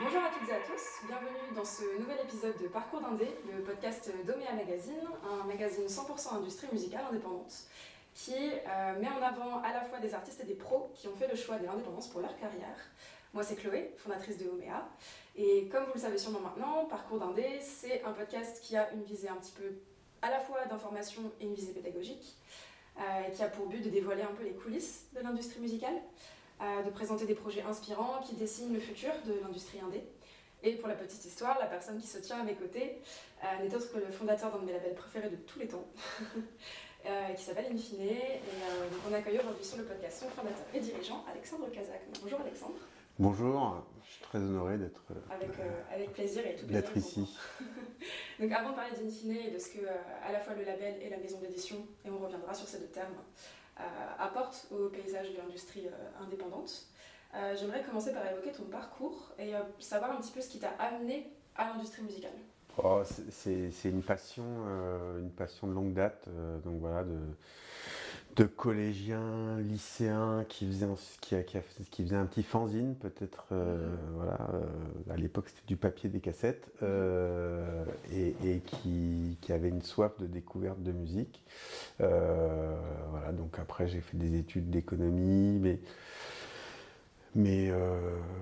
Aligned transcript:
Bonjour 0.00 0.22
à 0.22 0.30
toutes 0.30 0.48
et 0.48 0.52
à 0.52 0.60
tous, 0.60 1.06
bienvenue 1.08 1.54
dans 1.56 1.64
ce 1.64 1.82
nouvel 1.98 2.18
épisode 2.22 2.56
de 2.62 2.68
Parcours 2.68 3.00
d'Indé, 3.00 3.26
le 3.52 3.64
podcast 3.64 4.08
d'Omea 4.24 4.52
Magazine, 4.54 4.94
un 5.24 5.44
magazine 5.44 5.86
100% 5.86 6.36
industrie 6.36 6.68
musicale 6.70 7.04
indépendante 7.10 7.52
qui 8.14 8.32
euh, 8.32 9.00
met 9.00 9.08
en 9.08 9.20
avant 9.20 9.60
à 9.62 9.72
la 9.72 9.80
fois 9.80 9.98
des 9.98 10.14
artistes 10.14 10.40
et 10.40 10.46
des 10.46 10.54
pros 10.54 10.92
qui 10.94 11.08
ont 11.08 11.16
fait 11.16 11.26
le 11.26 11.34
choix 11.34 11.58
de 11.58 11.66
l'indépendance 11.66 12.06
pour 12.06 12.20
leur 12.20 12.36
carrière. 12.38 12.76
Moi, 13.34 13.42
c'est 13.42 13.56
Chloé, 13.56 13.92
fondatrice 13.96 14.38
de 14.38 14.48
Omea. 14.48 14.88
Et 15.34 15.66
comme 15.68 15.84
vous 15.86 15.94
le 15.94 16.00
savez 16.00 16.16
sûrement 16.16 16.40
maintenant, 16.40 16.84
Parcours 16.84 17.18
d'Indé, 17.18 17.58
c'est 17.60 18.04
un 18.04 18.12
podcast 18.12 18.60
qui 18.62 18.76
a 18.76 18.92
une 18.92 19.02
visée 19.02 19.28
un 19.28 19.36
petit 19.36 19.52
peu 19.52 19.78
à 20.22 20.30
la 20.30 20.38
fois 20.38 20.64
d'information 20.66 21.22
et 21.40 21.44
une 21.44 21.54
visée 21.54 21.72
pédagogique, 21.72 22.36
euh, 22.98 23.30
qui 23.34 23.42
a 23.42 23.48
pour 23.48 23.66
but 23.66 23.84
de 23.84 23.90
dévoiler 23.90 24.22
un 24.22 24.32
peu 24.32 24.44
les 24.44 24.52
coulisses 24.52 25.06
de 25.12 25.20
l'industrie 25.22 25.60
musicale, 25.60 26.00
de 26.60 26.90
présenter 26.90 27.24
des 27.24 27.34
projets 27.34 27.62
inspirants 27.62 28.20
qui 28.24 28.34
dessinent 28.34 28.74
le 28.74 28.80
futur 28.80 29.10
de 29.26 29.34
l'industrie 29.42 29.78
indé. 29.80 30.02
Et 30.62 30.72
pour 30.72 30.88
la 30.88 30.94
petite 30.94 31.24
histoire, 31.24 31.58
la 31.60 31.66
personne 31.66 31.98
qui 31.98 32.06
se 32.06 32.18
tient 32.18 32.40
à 32.40 32.42
mes 32.42 32.54
côtés 32.54 32.98
euh, 33.44 33.62
n'est 33.62 33.74
autre 33.74 33.92
que 33.92 33.98
le 33.98 34.10
fondateur 34.10 34.50
d'un 34.50 34.58
de 34.58 34.64
mes 34.64 34.72
labels 34.72 34.94
préférés 34.94 35.30
de 35.30 35.36
tous 35.36 35.60
les 35.60 35.68
temps, 35.68 35.86
euh, 37.06 37.32
qui 37.34 37.44
s'appelle 37.44 37.66
Infine. 37.72 38.00
Et 38.00 38.40
donc 38.90 39.00
on 39.08 39.14
accueille 39.14 39.38
aujourd'hui 39.38 39.64
sur 39.64 39.78
le 39.78 39.84
podcast 39.84 40.24
son 40.24 40.28
fondateur 40.30 40.66
et 40.74 40.80
dirigeant, 40.80 41.24
Alexandre 41.30 41.70
Kazak. 41.70 42.02
Bonjour 42.22 42.40
Alexandre. 42.40 42.74
Bonjour, 43.20 43.84
je 44.04 44.12
suis 44.12 44.22
très 44.22 44.38
honoré 44.38 44.78
d'être 44.78 45.02
avec, 45.30 45.50
avec 45.92 46.12
plaisir 46.12 46.46
et 46.46 46.54
tout 46.54 46.66
d'être 46.66 46.96
ici. 46.96 47.36
donc 48.40 48.52
avant 48.52 48.70
de 48.70 48.76
parler 48.76 48.96
d'Infine 48.96 49.36
et 49.36 49.50
de 49.50 49.58
ce 49.58 49.70
que 49.70 49.80
à 50.24 50.32
la 50.32 50.38
fois 50.38 50.54
le 50.54 50.64
label 50.64 51.02
et 51.02 51.08
la 51.08 51.18
maison 51.18 51.38
d'édition, 51.40 51.84
et 52.04 52.10
on 52.10 52.18
reviendra 52.18 52.54
sur 52.54 52.68
ces 52.68 52.78
deux 52.78 52.86
termes, 52.86 53.14
euh, 53.14 53.57
apporte 54.18 54.66
au 54.70 54.88
paysage 54.88 55.32
de 55.32 55.38
l'industrie 55.38 55.86
euh, 55.86 56.24
indépendante. 56.24 56.86
Euh, 57.34 57.54
j'aimerais 57.58 57.82
commencer 57.82 58.12
par 58.12 58.26
évoquer 58.26 58.52
ton 58.52 58.64
parcours 58.64 59.32
et 59.38 59.52
savoir 59.78 60.12
un 60.12 60.16
petit 60.16 60.32
peu 60.32 60.40
ce 60.40 60.48
qui 60.48 60.58
t'a 60.58 60.70
amené 60.78 61.30
à 61.56 61.68
l'industrie 61.68 62.02
musicale. 62.02 62.32
Oh, 62.82 63.02
c'est 63.30 63.70
une 63.84 64.02
passion, 64.02 64.44
de 65.66 65.72
longue 65.72 65.92
date. 65.92 66.26
De 68.36 68.44
collégiens, 68.44 69.58
lycéens 69.60 70.44
qui 70.48 70.66
faisaient 70.66 70.86
un, 70.86 70.94
qui, 71.20 71.36
qui, 71.90 72.02
faisait 72.04 72.16
un 72.16 72.26
petit 72.26 72.42
fanzine, 72.42 72.94
peut-être. 72.94 73.46
Euh, 73.52 73.88
mhm. 73.88 73.96
voilà, 74.14 74.38
euh, 74.54 75.12
à 75.12 75.16
l'époque, 75.16 75.48
c'était 75.48 75.66
du 75.66 75.76
papier, 75.76 76.08
des 76.08 76.20
cassettes, 76.20 76.70
euh, 76.82 77.84
et, 78.12 78.60
qui, 78.60 79.38
qui, 79.40 79.52
avait 79.52 79.68
une 79.68 79.82
soif 79.82 80.12
de 80.20 80.26
découverte 80.26 80.80
de 80.82 80.92
musique. 80.92 81.42
voilà, 81.98 83.32
donc 83.32 83.58
après, 83.58 83.88
j'ai 83.88 84.00
fait 84.00 84.16
des 84.16 84.36
études 84.38 84.70
d'économie, 84.70 85.58
mais. 85.58 85.80
Mais 87.34 87.70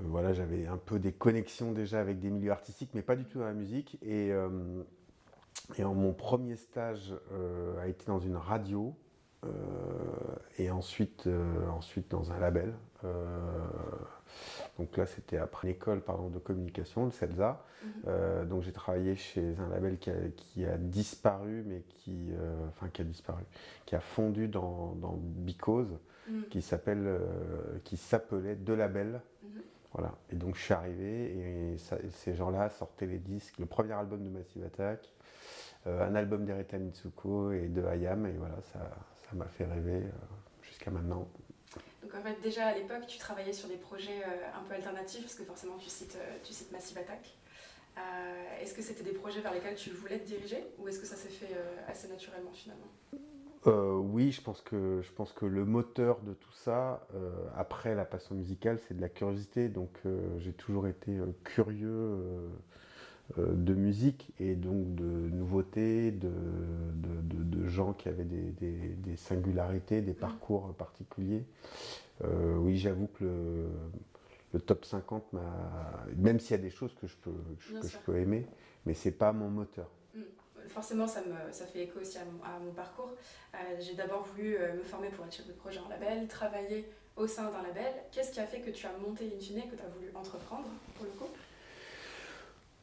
voilà, 0.04 0.32
j'avais 0.32 0.66
un 0.66 0.78
peu 0.78 0.98
des 0.98 1.12
connexions 1.12 1.72
déjà 1.72 2.00
avec 2.00 2.18
des 2.20 2.30
milieux 2.30 2.52
artistiques, 2.52 2.90
mais 2.94 3.02
pas 3.02 3.16
du 3.16 3.24
tout 3.24 3.38
dans 3.38 3.44
la 3.44 3.52
musique. 3.52 3.98
Et, 4.02 4.28
et 5.76 5.84
mon 5.84 6.12
premier 6.14 6.56
stage 6.56 7.12
a 7.82 7.88
été 7.88 8.06
dans 8.06 8.20
une 8.20 8.36
radio 8.36 8.94
et 10.58 10.70
ensuite, 10.70 11.26
euh, 11.26 11.68
ensuite 11.68 12.10
dans 12.10 12.32
un 12.32 12.38
label. 12.38 12.72
Euh, 13.04 13.10
donc 14.78 14.96
là, 14.96 15.06
c'était 15.06 15.38
après 15.38 15.68
l'école 15.68 16.00
pardon, 16.00 16.28
de 16.28 16.38
communication, 16.38 17.04
le 17.04 17.10
CELSA. 17.10 17.62
Mhm. 17.84 18.48
donc 18.48 18.62
j'ai 18.62 18.72
travaillé 18.72 19.14
chez 19.14 19.54
un 19.60 19.68
label 19.68 19.98
qui 19.98 20.10
a, 20.10 20.14
qui 20.34 20.64
a 20.64 20.76
disparu, 20.76 21.62
mais 21.66 21.82
qui, 21.88 22.30
enfin 22.68 22.88
qui 22.88 23.02
a 23.02 23.04
disparu, 23.04 23.42
qui 23.84 23.94
a 23.94 24.00
fondu 24.00 24.48
dans, 24.48 24.96
dans 24.96 25.16
Because, 25.20 25.86
mhm. 26.28 26.46
qui 26.48 26.62
s'appelle, 26.62 27.20
qui 27.84 27.96
s'appelait 27.96 28.56
De 28.56 28.72
Label. 28.72 29.20
Mhm. 29.42 29.62
Voilà. 29.92 30.14
Et 30.30 30.36
donc 30.36 30.56
je 30.56 30.62
suis 30.62 30.74
arrivé 30.74 31.38
et, 31.38 31.76
ces 32.10 32.34
gens-là 32.34 32.70
sortaient 32.70 33.06
les 33.06 33.18
disques, 33.18 33.58
le 33.58 33.66
premier 33.66 33.92
album 33.92 34.24
de 34.24 34.30
Massive 34.30 34.64
Attack, 34.64 35.12
un 35.86 36.14
album 36.16 36.44
d'Erita 36.44 36.78
Mitsuko 36.78 37.52
et 37.52 37.68
de 37.68 37.84
Hayam, 37.84 38.26
et 38.26 38.32
voilà, 38.32 38.56
ça, 38.72 38.80
ça 39.28 39.36
m'a 39.36 39.46
fait 39.46 39.64
rêver 39.64 40.02
euh, 40.04 40.10
jusqu'à 40.62 40.90
maintenant. 40.90 41.28
Donc 42.02 42.14
en 42.14 42.22
fait 42.22 42.40
déjà 42.40 42.66
à 42.66 42.74
l'époque 42.74 43.06
tu 43.06 43.18
travaillais 43.18 43.52
sur 43.52 43.68
des 43.68 43.76
projets 43.76 44.22
euh, 44.22 44.58
un 44.58 44.62
peu 44.62 44.74
alternatifs 44.74 45.22
parce 45.22 45.34
que 45.34 45.44
forcément 45.44 45.76
tu 45.78 45.88
cites, 45.88 46.16
euh, 46.16 46.36
tu 46.42 46.52
cites 46.52 46.70
Massive 46.72 46.98
Attack. 46.98 47.34
est-ce 48.60 48.74
que 48.74 48.82
c'était 48.82 49.02
des 49.02 49.12
projets 49.12 49.40
vers 49.40 49.52
lesquels 49.52 49.74
tu 49.74 49.90
voulais 49.90 50.18
te 50.18 50.26
diriger 50.26 50.64
ou 50.78 50.88
est-ce 50.88 51.00
que 51.00 51.06
ça 51.06 51.16
s'est 51.16 51.28
fait 51.28 51.56
assez 51.88 52.08
naturellement 52.08 52.52
finalement? 52.52 52.88
Oui, 53.64 54.30
je 54.30 54.40
pense, 54.40 54.60
que, 54.60 55.00
je 55.02 55.10
pense 55.10 55.32
que 55.32 55.44
le 55.44 55.64
moteur 55.64 56.20
de 56.20 56.34
tout 56.34 56.52
ça, 56.52 57.04
après 57.56 57.96
la 57.96 58.04
passion 58.04 58.36
musicale, 58.36 58.78
c'est 58.86 58.94
de 58.94 59.00
la 59.00 59.08
curiosité. 59.08 59.68
Donc 59.68 59.90
j'ai 60.38 60.52
toujours 60.52 60.86
été 60.86 61.18
curieux 61.42 62.48
de 63.36 63.74
musique 63.74 64.32
et 64.38 64.54
donc 64.54 64.94
de 64.94 65.04
nouveautés, 65.04 66.12
de, 66.12 66.30
de, 66.30 67.66
gens 67.66 67.92
qui 67.92 68.08
avaient 68.08 68.24
des, 68.24 69.16
singularités, 69.16 70.00
des 70.00 70.14
parcours 70.14 70.72
particuliers. 70.74 71.44
Euh, 72.24 72.56
oui, 72.56 72.78
j'avoue 72.78 73.08
que 73.08 73.24
le, 74.52 74.60
top 74.60 74.84
50 74.84 75.32
m'a. 75.32 76.06
Même 76.16 76.40
s'il 76.40 76.52
y 76.52 76.54
a 76.54 76.62
des 76.62 76.70
choses 76.70 76.94
que 76.94 77.06
je 77.06 77.16
peux, 77.16 77.34
que 77.80 77.88
je 77.88 77.98
peux 77.98 78.16
aimer, 78.16 78.46
mais 78.86 78.94
c'est 78.94 79.10
pas 79.10 79.32
mon 79.32 79.50
moteur. 79.50 79.90
Mm. 80.14 80.20
Forcément, 80.68 81.06
ça, 81.06 81.20
me, 81.20 81.52
ça 81.52 81.66
fait 81.66 81.84
écho 81.84 82.00
aussi 82.00 82.18
à 82.18 82.24
mon, 82.64 82.72
parcours. 82.72 83.12
Euh, 83.54 83.58
j'ai 83.80 83.94
d'abord 83.94 84.24
voulu 84.24 84.56
me 84.76 84.82
former 84.82 85.08
pour 85.10 85.24
être 85.26 85.34
chef 85.34 85.46
de 85.46 85.52
projet 85.52 85.78
en 85.78 85.88
label, 85.88 86.26
travailler 86.26 86.88
au 87.16 87.26
sein 87.26 87.50
d'un 87.50 87.62
label. 87.62 87.92
Qu'est-ce 88.10 88.32
qui 88.32 88.40
a 88.40 88.46
fait 88.46 88.60
que 88.60 88.70
tu 88.70 88.86
as 88.86 88.96
monté 88.98 89.30
Infine, 89.36 89.62
que 89.70 89.76
tu 89.76 89.82
as 89.82 89.88
voulu 89.88 90.10
entreprendre 90.14 90.68
pour 90.96 91.04
le 91.04 91.12
coup? 91.12 91.30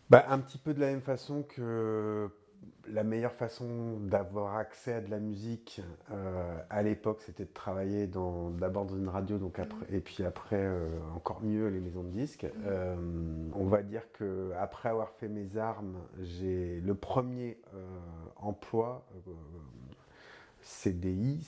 Bah, 0.09 0.25
un 0.29 0.39
petit 0.39 0.57
peu 0.57 0.73
de 0.73 0.79
la 0.79 0.87
même 0.87 1.01
façon 1.01 1.43
que 1.43 2.29
la 2.87 3.03
meilleure 3.03 3.33
façon 3.33 3.97
d'avoir 4.01 4.57
accès 4.57 4.93
à 4.93 5.01
de 5.01 5.09
la 5.09 5.19
musique 5.19 5.81
euh, 6.11 6.57
à 6.69 6.83
l'époque, 6.83 7.21
c'était 7.21 7.45
de 7.45 7.53
travailler 7.53 8.07
d'abord 8.07 8.85
dans 8.85 8.95
une 8.95 9.07
radio, 9.07 9.37
donc 9.37 9.59
après, 9.59 9.85
et 9.89 10.01
puis 10.01 10.23
après 10.23 10.59
euh, 10.59 10.89
encore 11.15 11.41
mieux 11.41 11.67
les 11.67 11.79
maisons 11.79 12.03
de 12.03 12.09
disques. 12.09 12.45
Euh, 12.65 12.95
on 13.53 13.65
va 13.65 13.83
dire 13.83 14.03
que 14.13 14.51
après 14.59 14.89
avoir 14.89 15.11
fait 15.11 15.29
mes 15.29 15.57
armes, 15.57 15.97
j'ai 16.21 16.81
le 16.81 16.95
premier 16.95 17.57
emploi 18.35 19.05
CDI, 20.63 21.45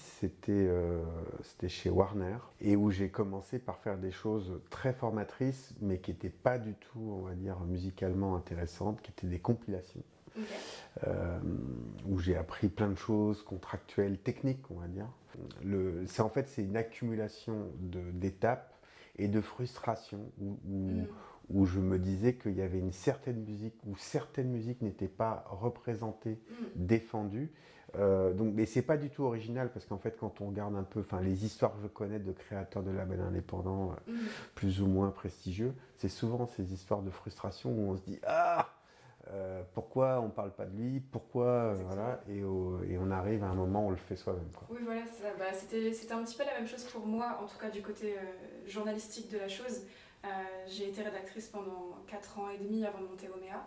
euh, 0.49 1.03
c'était 1.41 1.69
chez 1.69 1.89
Warner, 1.89 2.37
et 2.59 2.75
où 2.75 2.91
j'ai 2.91 3.09
commencé 3.09 3.59
par 3.59 3.79
faire 3.79 3.97
des 3.97 4.11
choses 4.11 4.59
très 4.69 4.93
formatrices, 4.93 5.73
mais 5.81 5.99
qui 5.99 6.11
n'étaient 6.11 6.29
pas 6.29 6.57
du 6.57 6.73
tout, 6.73 6.99
on 6.99 7.21
va 7.21 7.33
dire, 7.33 7.59
musicalement 7.61 8.35
intéressantes, 8.35 9.01
qui 9.01 9.11
étaient 9.11 9.27
des 9.27 9.39
compilations. 9.39 10.03
Euh, 11.07 11.39
où 12.05 12.19
j'ai 12.19 12.35
appris 12.35 12.67
plein 12.67 12.89
de 12.89 12.97
choses 12.97 13.41
contractuelles, 13.41 14.17
techniques, 14.17 14.69
on 14.69 14.75
va 14.75 14.87
dire. 14.87 15.07
Le, 15.63 16.03
en 16.19 16.29
fait, 16.29 16.49
c'est 16.49 16.61
une 16.61 16.75
accumulation 16.75 17.71
d'étapes 17.79 18.73
et 19.17 19.29
de 19.29 19.39
frustrations 19.39 20.29
où, 20.41 20.57
mm. 20.65 21.07
où, 21.49 21.65
je 21.65 21.79
me 21.79 21.99
disais 21.99 22.35
qu'il 22.35 22.53
y 22.53 22.61
avait 22.61 22.79
une 22.79 22.91
certaine 22.91 23.43
musique, 23.43 23.75
où 23.85 23.95
certaines 23.95 24.49
musiques 24.49 24.81
n'étaient 24.81 25.07
pas 25.07 25.45
représentées, 25.49 26.39
mm. 26.49 26.85
défendues, 26.85 27.51
euh, 27.99 28.33
donc, 28.33 28.53
mais 28.53 28.65
c'est 28.65 28.81
pas 28.81 28.97
du 28.97 29.09
tout 29.09 29.23
original 29.23 29.71
parce 29.71 29.85
qu'en 29.85 29.97
fait, 29.97 30.17
quand 30.19 30.41
on 30.41 30.47
regarde 30.47 30.75
un 30.75 30.83
peu, 30.83 31.01
enfin, 31.01 31.21
les 31.21 31.45
histoires 31.45 31.73
que 31.75 31.81
je 31.81 31.87
connais 31.87 32.19
de 32.19 32.31
créateurs 32.31 32.83
de 32.83 32.91
labels 32.91 33.21
indépendants 33.21 33.91
euh, 34.07 34.11
mm. 34.11 34.27
plus 34.55 34.81
ou 34.81 34.87
moins 34.87 35.09
prestigieux, 35.11 35.73
c'est 35.97 36.09
souvent 36.09 36.45
ces 36.45 36.73
histoires 36.73 37.01
de 37.01 37.09
frustration 37.09 37.71
où 37.71 37.91
on 37.91 37.97
se 37.97 38.01
dit 38.01 38.19
ah 38.25 38.69
euh, 39.31 39.63
pourquoi 39.73 40.21
on 40.21 40.29
parle 40.29 40.51
pas 40.51 40.65
de 40.65 40.77
lui, 40.77 40.99
pourquoi 40.99 41.73
voilà, 41.73 42.21
et, 42.29 42.39
et, 42.39 42.97
on 42.97 43.09
arrive 43.09 43.43
à 43.43 43.47
un 43.47 43.55
moment 43.55 43.85
où 43.85 43.87
on 43.87 43.91
le 43.91 43.95
fait 43.95 44.15
soi-même. 44.15 44.43
Oui, 44.69 44.77
voilà, 44.83 45.01
bah, 45.39 45.45
c'était, 45.51 46.13
un 46.13 46.23
petit 46.23 46.37
peu 46.37 46.43
la 46.43 46.59
même 46.59 46.67
chose 46.67 46.83
pour 46.83 47.07
moi, 47.07 47.39
en 47.41 47.47
tout 47.47 47.57
cas 47.57 47.71
du 47.71 47.81
côté 47.81 48.17
journalistique 48.67 49.31
de 49.31 49.39
la 49.39 49.47
chose. 49.47 49.81
j'ai 50.67 50.89
été 50.89 51.01
rédactrice 51.01 51.47
pendant 51.47 51.97
4 52.05 52.39
ans 52.39 52.49
et 52.51 52.59
demi 52.59 52.85
avant 52.85 52.99
de 52.99 53.07
monter 53.07 53.27
Omea. 53.29 53.65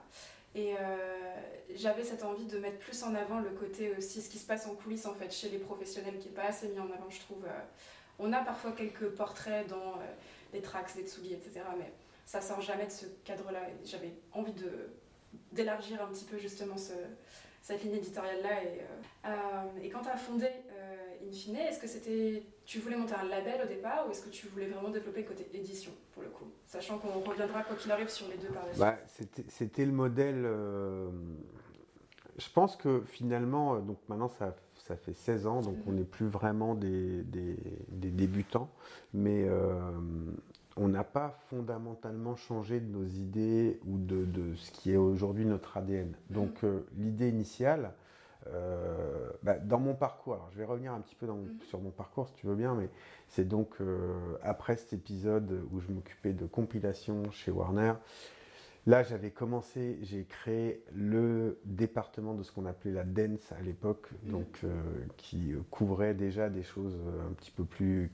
Et 0.58 0.74
euh, 0.74 1.36
j'avais 1.72 2.02
cette 2.02 2.24
envie 2.24 2.46
de 2.46 2.58
mettre 2.58 2.78
plus 2.78 3.04
en 3.04 3.14
avant 3.14 3.38
le 3.38 3.50
côté 3.50 3.94
aussi, 3.96 4.20
ce 4.20 4.28
qui 4.28 4.38
se 4.38 4.46
passe 4.46 4.66
en 4.66 4.74
coulisses 4.74 5.06
en 5.06 5.14
fait 5.14 5.32
chez 5.32 5.48
les 5.50 5.58
professionnels 5.58 6.18
qui 6.18 6.28
n'est 6.28 6.34
pas 6.34 6.46
assez 6.46 6.66
mis 6.68 6.80
en 6.80 6.90
avant, 6.90 7.08
je 7.08 7.20
trouve. 7.20 7.44
Euh. 7.44 7.60
on 8.18 8.32
a 8.32 8.40
parfois 8.40 8.72
quelques 8.72 9.08
portraits 9.10 9.68
dans 9.68 9.76
euh, 9.76 10.14
les 10.52 10.60
tracks, 10.60 10.96
les 10.96 11.04
Tsugi, 11.04 11.32
etc. 11.32 11.60
Mais 11.78 11.92
ça 12.26 12.40
sort 12.40 12.60
jamais 12.60 12.86
de 12.86 12.90
ce 12.90 13.06
cadre-là. 13.24 13.60
J'avais 13.84 14.12
envie 14.32 14.52
d'élargir 15.52 16.02
un 16.02 16.08
petit 16.08 16.24
peu 16.24 16.38
justement 16.38 16.76
ce, 16.76 16.94
cette 17.62 17.84
ligne 17.84 17.94
éditoriale-là. 17.94 18.64
Et, 18.64 19.86
et 19.86 19.90
quand 19.90 20.00
tu 20.00 20.08
as 20.08 20.16
fondé 20.16 20.48
Infine, 21.28 21.56
est-ce 21.56 21.80
que 21.80 21.86
c'était 21.86 22.42
tu 22.64 22.80
voulais 22.80 22.96
monter 22.96 23.14
un 23.14 23.26
label 23.26 23.62
au 23.64 23.66
départ 23.66 24.06
ou 24.06 24.10
est-ce 24.10 24.22
que 24.22 24.28
tu 24.28 24.46
voulais 24.48 24.66
vraiment 24.66 24.90
développer 24.90 25.22
le 25.22 25.28
côté 25.28 25.48
édition 25.54 25.90
pour 26.12 26.22
le 26.22 26.28
coup? 26.28 26.44
Sachant 26.66 26.98
qu'on 26.98 27.20
reviendra 27.20 27.62
quoi 27.62 27.76
qu'il 27.76 27.90
arrive 27.90 28.08
sur 28.10 28.28
les 28.28 28.36
deux 28.36 28.48
par 28.48 28.66
la 28.66 28.72
bah, 28.74 28.98
C'était 29.48 29.86
le 29.86 29.92
modèle. 29.92 30.42
Euh, 30.44 31.08
je 32.36 32.48
pense 32.50 32.76
que 32.76 33.02
finalement, 33.06 33.74
euh, 33.76 33.80
donc 33.80 33.96
maintenant 34.08 34.28
ça, 34.28 34.54
ça 34.76 34.96
fait 34.96 35.14
16 35.14 35.46
ans, 35.46 35.60
donc 35.62 35.76
on 35.86 35.92
n'est 35.92 36.04
plus 36.04 36.26
vraiment 36.26 36.74
des, 36.74 37.22
des, 37.22 37.56
débutants. 38.10 38.68
Mais 39.14 39.46
euh, 39.48 39.72
on 40.76 40.88
n'a 40.88 41.04
pas 41.04 41.38
fondamentalement 41.48 42.36
changé 42.36 42.80
de 42.80 42.86
nos 42.86 43.06
idées 43.06 43.80
ou 43.86 43.96
de, 43.96 44.54
ce 44.56 44.70
qui 44.72 44.92
est 44.92 44.96
aujourd'hui 44.96 45.46
notre 45.46 45.76
ADN. 45.78 46.12
Donc 46.28 46.62
mm. 46.62 46.82
l'idée 46.98 47.28
initiale, 47.30 47.94
bah, 49.42 49.58
dans 49.58 49.78
mon 49.78 49.94
parcours, 49.94 50.34
alors 50.34 50.48
je 50.52 50.58
vais 50.58 50.64
revenir 50.64 50.92
un 50.92 51.00
petit 51.00 51.14
peu 51.14 51.26
mm. 51.26 51.60
sur 51.68 51.80
mon 51.80 51.90
parcours 51.90 52.28
si 52.28 52.34
tu 52.34 52.46
veux 52.46 52.54
bien, 52.54 52.74
mais 52.74 52.88
c'est 53.28 53.46
donc 53.46 53.76
après 54.42 54.76
cet 54.76 54.92
épisode 54.92 55.62
où 55.70 55.80
je 55.80 55.88
m'occupais 55.88 56.32
de 56.32 56.46
compilation 56.46 57.30
chez 57.30 57.50
Warner, 57.50 57.94
Là, 58.88 59.02
j'avais 59.02 59.30
commencé, 59.30 59.98
j'ai 60.00 60.24
créé 60.24 60.82
le 60.94 61.60
département 61.66 62.32
de 62.32 62.42
ce 62.42 62.50
qu'on 62.50 62.64
appelait 62.64 62.90
la 62.90 63.04
dance 63.04 63.52
à 63.52 63.60
l'époque, 63.60 64.08
mm. 64.22 64.30
donc 64.30 64.60
euh, 64.64 64.80
qui 65.18 65.52
couvrait 65.70 66.14
déjà 66.14 66.48
des 66.48 66.62
choses 66.62 66.96
un 67.28 67.34
petit 67.34 67.50
peu 67.50 67.64
plus 67.64 68.10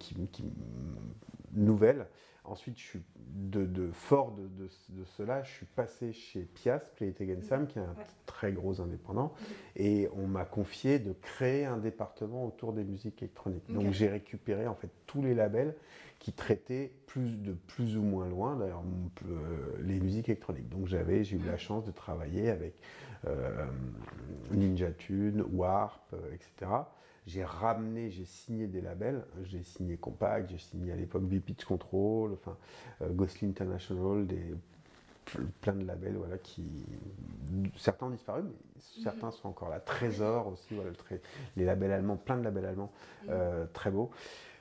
nouvelles. 1.53 2.09
Ensuite, 2.45 2.79
je 2.79 2.83
suis 2.83 3.03
de, 3.17 3.91
fort 3.93 4.37
de, 4.37 4.69
cela, 5.17 5.43
je 5.43 5.51
suis 5.51 5.67
passé 5.67 6.13
chez 6.13 6.41
Pias, 6.41 6.79
Play 6.79 7.15
Sam, 7.41 7.67
qui 7.67 7.79
est 7.79 7.83
un 7.83 7.95
très 8.27 8.53
gros 8.53 8.83
indépendant, 8.83 9.33
et 9.77 10.09
on 10.15 10.27
m'a 10.27 10.45
confié 10.45 10.99
de 10.99 11.15
créer 11.15 11.65
un 11.65 11.79
département 11.79 12.45
autour 12.45 12.75
des 12.75 12.85
musiques 12.85 13.23
électroniques. 13.23 13.73
Donc 13.73 13.93
j'ai 13.93 14.09
récupéré 14.09 14.67
en 14.67 14.75
fait 14.75 14.91
tous 15.07 15.23
les 15.23 15.35
labels 15.35 15.75
qui 16.19 16.33
traitaient 16.33 16.93
plus 17.07 17.37
de 17.37 17.53
plus 17.53 17.97
ou 17.97 18.03
moins 18.03 18.29
loin 18.29 18.57
d'ailleurs 18.57 18.83
euh, 19.27 19.77
les 19.83 20.01
musiques 20.01 20.29
électroniques. 20.29 20.69
Donc 20.69 20.87
j'avais, 20.87 21.25
j'ai 21.25 21.37
eu 21.37 21.43
la 21.47 21.59
chance 21.59 21.85
de 21.85 21.93
travailler 21.93 22.51
avec 22.51 22.75
euh, 23.27 23.67
Ninja 24.51 24.91
Tune, 24.93 25.45
Warp, 25.53 26.03
euh, 26.13 26.35
etc. 26.35 26.71
J'ai 27.27 27.45
ramené, 27.45 28.11
j'ai 28.11 28.25
signé 28.25 28.67
des 28.67 28.81
labels. 28.81 29.25
J'ai 29.45 29.63
signé 29.63 29.97
Compact, 29.97 30.51
j'ai 30.51 30.59
signé 30.59 30.93
à 30.93 30.97
l'époque 30.97 31.25
V-Pitch 31.25 31.65
Control, 31.65 32.33
enfin 32.33 32.57
Ghostly 33.03 33.49
International, 33.49 34.27
des 34.27 34.55
plein 35.63 35.73
de 35.73 35.87
labels 35.87 36.17
voilà, 36.17 36.37
qui 36.37 36.63
certains 37.77 38.07
ont 38.07 38.11
disparu 38.11 38.43
mais 38.43 39.03
certains 39.03 39.31
sont 39.31 39.49
encore 39.49 39.71
là 39.71 39.81
Trésor 39.81 40.49
aussi 40.49 40.75
voilà, 40.75 40.91
les 41.57 41.65
labels 41.65 41.93
allemands 41.93 42.19
plein 42.19 42.37
de 42.37 42.45
labels 42.45 42.67
allemands 42.67 42.93
très 43.73 43.91
beaux 43.91 44.11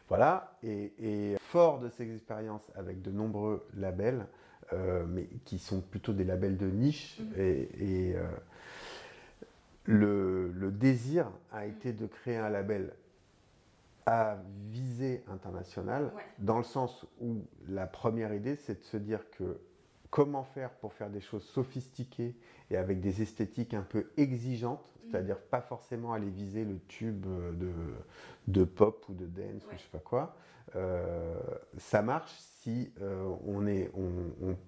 voilà, 0.10 0.58
et, 0.64 1.36
fort 1.40 1.80
de 1.80 1.90
ces 1.90 2.14
expériences 2.14 2.70
avec 2.76 3.02
de 3.02 3.12
nombreux 3.12 3.66
labels, 3.76 4.26
euh, 4.74 5.06
mais 5.08 5.28
qui 5.46 5.60
sont 5.60 5.82
plutôt 5.82 6.14
des 6.14 6.24
labels 6.24 6.58
de 6.58 6.68
niche, 6.68 7.20
mhm. 7.20 7.34
et, 7.38 8.16
le, 9.86 10.72
désir 10.72 11.30
a 11.52 11.66
été 11.66 11.94
de 11.94 12.06
créer 12.06 12.38
un 12.38 12.50
label 12.50 12.94
à 14.06 14.38
visée 14.70 15.24
internationale, 15.30 16.12
dans 16.40 16.58
le 16.58 16.64
sens 16.64 17.06
où 17.22 17.46
la 17.70 17.88
première 17.88 18.34
idée, 18.34 18.56
c'est 18.56 18.80
de 18.80 18.84
se 18.84 18.98
dire 18.98 19.30
que 19.32 19.60
comment 20.10 20.44
faire 20.44 20.72
pour 20.72 20.94
faire 20.94 21.10
des 21.10 21.22
choses 21.22 21.44
sophistiquées 21.44 22.36
et 22.70 22.78
avec 22.78 23.00
des 23.00 23.22
esthétiques 23.22 23.74
un 23.74 23.82
peu 23.82 24.12
exigeantes, 24.18 24.84
mm. 24.84 25.12
c'est-à-dire 25.12 25.40
pas 25.40 25.62
forcément 25.62 26.12
aller 26.12 26.30
viser 26.30 26.66
le 26.66 26.80
tube 26.88 27.26
de, 27.26 27.74
de 28.48 28.64
pop 28.66 29.06
ou 29.08 29.14
de 29.14 29.26
dance 29.26 29.66
ou 29.66 29.72
je 29.72 29.78
sais 29.78 29.90
pas 29.92 30.00
quoi. 30.00 30.36
Euh, 30.76 31.36
ça 31.78 32.02
marche 32.02 32.34
si 32.62 32.92
euh, 33.02 33.36
on, 33.46 33.68
est, 33.68 33.92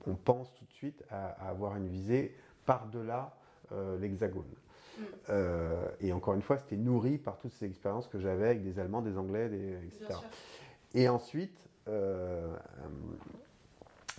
on, 0.05 0.15
pense 0.15 0.53
tout 0.53 0.65
de 0.65 0.73
suite 0.73 1.03
à, 1.09 1.27
avoir 1.49 1.77
une 1.77 1.87
visée 1.87 2.35
par-delà 2.65 3.35
euh, 3.71 3.97
l'hexagone. 3.97 4.43
Mm. 4.97 5.33
et 6.01 6.13
encore 6.13 6.33
une 6.35 6.41
fois, 6.41 6.57
c'était 6.57 6.77
nourri 6.77 7.17
par 7.17 7.37
toutes 7.39 7.53
ces 7.53 7.65
expériences 7.65 8.07
que 8.07 8.19
j'avais 8.19 8.45
avec 8.45 8.63
des 8.63 8.79
Allemands, 8.79 9.01
des 9.01 9.17
Anglais, 9.17 9.49
des, 9.49 9.73
etc. 9.87 10.19
Et 10.93 11.09
ensuite, 11.09 11.67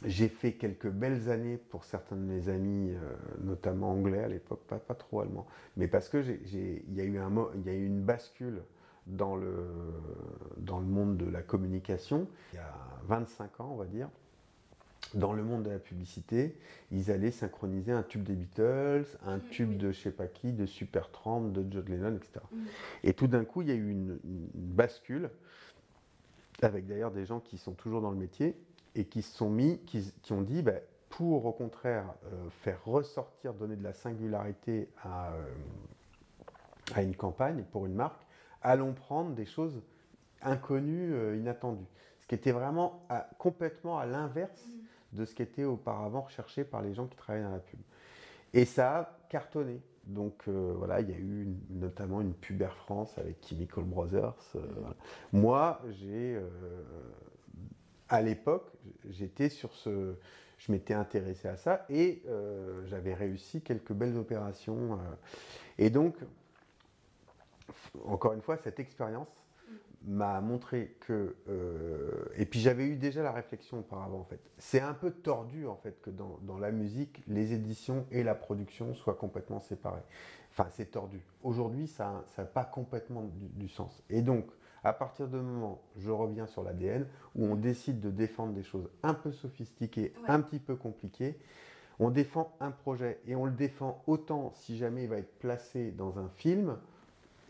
j'ai 0.05 0.28
fait 0.28 0.52
quelques 0.52 0.88
belles 0.88 1.31
années 1.31 1.56
pour 1.56 1.84
certains 1.84 2.17
de 2.17 2.20
mes 2.20 2.49
amis, 2.49 2.93
euh, 2.93 3.14
notamment 3.43 3.90
anglais 3.90 4.23
à 4.23 4.28
l'époque, 4.28 4.61
pas, 4.69 4.78
pas 4.78 4.94
trop 4.94 5.20
allemand, 5.20 5.46
mais 5.76 5.88
parce 5.88 6.08
que 6.08 6.19
il 6.19 6.94
y 6.94 7.00
a 7.00 7.05
eu 7.05 7.19
un 7.19 7.32
il 7.55 7.67
y 7.67 7.70
a 7.70 7.75
eu 7.75 7.87
une 7.87 8.02
bascule 8.02 8.62
dans 9.06 9.37
le 9.37 9.67
dans 10.58 10.81
le 10.81 10.87
monde 10.87 11.17
de 11.17 11.31
la 11.31 11.43
communication 11.43 12.26
il 12.52 12.56
y 12.56 12.58
a 12.58 12.75
25 13.05 13.61
ans, 13.61 13.70
on 13.72 13.76
va 13.76 13.87
dire. 13.87 14.08
Dans 15.14 15.32
le 15.32 15.43
monde 15.43 15.62
de 15.62 15.70
la 15.70 15.79
publicité, 15.79 16.58
ils 16.91 17.11
allaient 17.11 17.31
synchroniser 17.31 17.93
un 17.93 18.03
tube 18.03 18.25
des 18.25 18.35
Beatles, 18.35 19.06
un 19.25 19.38
tube 19.38 19.76
de 19.76 19.93
je 19.93 20.00
sais 20.00 20.11
pas 20.11 20.26
qui, 20.26 20.53
de 20.53 20.67
Supertramp, 20.67 21.53
de 21.53 21.64
John 21.70 21.85
Lennon, 21.87 22.17
etc. 22.17 22.44
Et 23.05 23.12
tout 23.14 23.29
d'un 23.29 23.44
coup, 23.44 23.62
il 23.62 23.69
y 23.69 23.73
a 23.73 23.75
eu 23.75 23.91
une 23.91 24.19
bascule, 24.55 25.31
avec 26.62 26.87
d'ailleurs 26.87 27.12
des 27.12 27.25
gens 27.25 27.41
qui 27.41 27.58
sont 27.58 27.73
toujours 27.73 28.00
dans 28.00 28.11
le 28.11 28.17
métier, 28.17 28.56
et 28.97 29.05
qui 29.05 29.23
se 29.23 29.37
sont 29.37 29.50
mis, 29.50 29.79
qui, 29.81 30.32
ont 30.32 30.43
dit, 30.43 30.62
ben, 30.62 30.81
pour 31.11 31.44
au 31.44 31.53
contraire 31.53 32.14
euh, 32.25 32.49
faire 32.62 32.82
ressortir, 32.85 33.53
donner 33.55 33.76
de 33.76 33.85
la 33.85 33.93
singularité 33.93 34.88
à, 35.03 35.32
euh, 35.32 35.44
à, 36.94 37.03
une 37.03 37.14
campagne, 37.14 37.62
pour 37.70 37.87
une 37.87 37.94
marque, 37.94 38.23
allons 38.62 38.94
prendre 38.94 39.32
des 39.32 39.44
choses 39.44 39.82
inconnues, 40.41 41.12
euh, 41.12 41.37
inattendues. 41.37 41.87
Ce 42.23 42.26
qui 42.26 42.35
était 42.35 42.53
vraiment 42.53 43.06
complètement 43.38 43.99
à 43.99 44.06
l'inverse 44.06 44.67
de 45.16 45.24
ce 45.24 45.34
qui 45.34 45.42
était 45.42 45.64
auparavant 45.64 46.22
recherché 46.22 46.64
par 46.64 46.82
les 46.82 46.94
gens 46.94 47.06
qui 47.06 47.16
travaillaient 47.16 47.46
dans 47.46 47.52
la 47.52 47.58
pub. 47.58 47.80
Et 48.54 48.64
ça 48.64 48.98
a 48.98 49.18
cartonné. 49.28 49.80
Donc 50.04 50.46
voilà, 50.46 51.00
il 51.00 51.10
y 51.10 51.12
a 51.12 51.18
eu 51.18 51.48
notamment 51.68 52.20
une 52.20 52.32
pub 52.32 52.62
Air 52.62 52.76
France 52.76 53.18
avec 53.18 53.44
Chemical 53.44 53.82
Brothers. 53.82 54.36
Moi, 55.32 55.80
j'ai 55.90 56.40
à 58.08 58.22
l'époque, 58.22 58.70
j'étais 59.10 59.48
sur 59.48 59.72
ce, 59.72 60.14
je 60.58 60.72
m'étais 60.72 60.94
intéressé 60.94 61.48
à 61.48 61.56
ça 61.56 61.84
et 61.88 62.22
euh, 62.26 62.84
j'avais 62.86 63.14
réussi 63.14 63.60
quelques 63.62 63.92
belles 63.92 64.16
opérations. 64.16 64.94
Euh. 64.94 64.96
et 65.78 65.90
donc, 65.90 66.16
encore 68.04 68.32
une 68.32 68.42
fois, 68.42 68.56
cette 68.56 68.78
expérience 68.78 69.28
m'a 70.06 70.41
montré 70.41 70.97
que 71.00 71.37
euh, 71.49 72.25
et 72.37 72.47
puis 72.47 72.61
j'avais 72.61 72.87
eu 72.87 72.97
déjà 72.97 73.23
la 73.23 73.32
réflexion 73.32 73.81
auparavant 73.81 74.20
en 74.20 74.25
fait. 74.25 74.41
C'est 74.58 74.81
un 74.81 74.94
peu 74.94 75.11
tordu 75.11 75.67
en 75.67 75.76
fait 75.76 76.00
que 76.00 76.11
dans, 76.11 76.38
dans, 76.43 76.58
la 76.58 76.70
musique 76.70 77.23
les 77.26 77.53
éditions 77.53 78.06
et 78.12 78.23
la 78.23 78.35
production 78.35 78.94
soient 78.94 79.17
complètement 79.17 79.61
séparées. 79.61 80.05
Enfin 80.53 80.69
c'est 80.70 80.93
tordu. 80.93 81.20
Aujourd'hui 81.43 81.88
ça 81.88 82.25
n'a 82.38 82.44
pas 82.44 82.64
complètement 82.64 83.25
du, 83.55 83.69
sens. 83.69 84.03
Et 84.08 84.23
donc 84.23 84.47
à 84.85 84.93
partir 84.93 85.27
du 85.27 85.36
moment, 85.36 85.82
je 85.96 86.13
reviens 86.13 86.46
sur 86.46 86.63
l'ADN, 86.63 87.08
où 87.34 87.44
on 87.44 87.56
décide 87.56 87.98
de 87.98 88.10
défendre 88.10 88.53
des 88.53 88.63
choses 88.63 88.89
un 89.03 89.15
peu 89.15 89.32
sophistiquées, 89.32 90.13
un 90.29 90.41
petit 90.41 90.60
peu 90.60 90.77
compliquées, 90.77 91.36
on 91.98 92.10
défend 92.10 92.55
un 92.60 92.70
projet 92.70 93.20
et 93.27 93.34
on 93.34 93.46
le 93.46 93.53
défend 93.53 94.05
autant 94.06 94.53
si 94.55 94.77
jamais 94.77 95.05
il 95.05 95.08
va 95.08 95.17
être 95.17 95.39
placé 95.41 95.91
dans 95.91 96.20
un 96.20 96.29
film, 96.29 96.77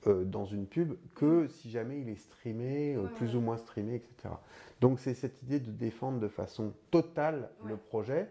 euh, 0.07 0.25
dans 0.25 0.45
une 0.45 0.67
pub, 0.67 0.95
que 1.15 1.49
si 1.49 1.71
jamais 1.71 2.01
il 2.01 2.09
est 2.09 2.17
streamé, 2.17 2.95
euh, 2.95 3.05
plus 3.17 3.35
ou 3.37 3.41
moins 3.41 3.57
streamé, 3.57 3.97
etc. 3.97 4.35
Donc 4.81 4.99
c'est 4.99 5.15
cette 5.15 5.43
idée 5.43 5.61
de 5.61 5.71
défendre 5.71 6.21
de 6.21 6.29
façon 6.29 6.73
totale 6.91 7.51
le 7.65 7.77
projet 7.77 8.29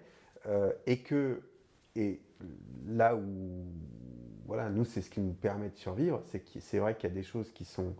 euh, 0.48 0.72
et 0.86 1.00
que 1.00 1.41
et 1.96 2.20
là 2.88 3.15
où 3.15 3.22
voilà 4.46 4.70
nous 4.70 4.86
c'est 4.86 5.01
ce 5.01 5.10
qui 5.10 5.22
nous 5.22 5.34
permet 5.34 5.70
de 5.70 5.77
survivre, 5.77 6.22
c'est 6.25 6.39
que 6.39 6.60
c'est 6.60 6.79
vrai 6.79 6.96
qu'il 6.96 7.10
y 7.10 7.12
a 7.12 7.15
des 7.15 7.24
choses 7.24 7.51
qui 7.51 7.65
sont 7.65 7.96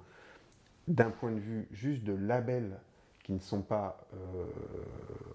d'un 0.88 1.10
point 1.10 1.32
de 1.32 1.40
vue 1.40 1.68
juste 1.72 2.04
de 2.04 2.14
labels 2.14 2.78
qui 3.26 3.34
ne 3.34 3.40
sont 3.40 3.64
pas 3.64 4.08
euh, 4.14 4.46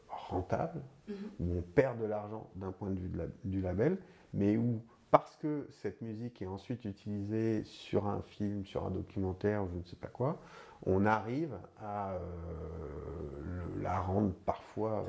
rentables, 0.09 0.81
mhm. 1.09 1.15
où 1.41 1.59
on 1.59 1.63
perd 1.63 2.01
de 2.01 2.05
l'argent 2.05 2.49
d'un 2.55 2.71
point 2.71 2.91
de 2.91 3.01
vue 3.01 3.11
du 3.43 3.61
label, 3.61 3.99
mais 4.33 4.57
où, 4.57 4.81
parce 5.11 5.37
que 5.37 5.67
cette 5.83 6.03
musique 6.03 6.41
est 6.43 6.47
ensuite 6.47 6.85
utilisée 6.85 7.65
sur 7.65 8.07
un 8.07 8.23
film, 8.23 8.65
sur 8.65 8.87
un 8.87 8.91
documentaire 8.91 9.65
ou 9.65 9.69
je 9.73 9.79
ne 9.79 9.83
sais 9.83 9.97
pas 9.97 10.09
quoi, 10.09 10.39
on 10.87 11.05
arrive 11.05 11.57
à 11.83 12.13
euh, 12.13 12.21
la 13.83 14.01
rendre 14.01 14.33
parfois 14.47 15.05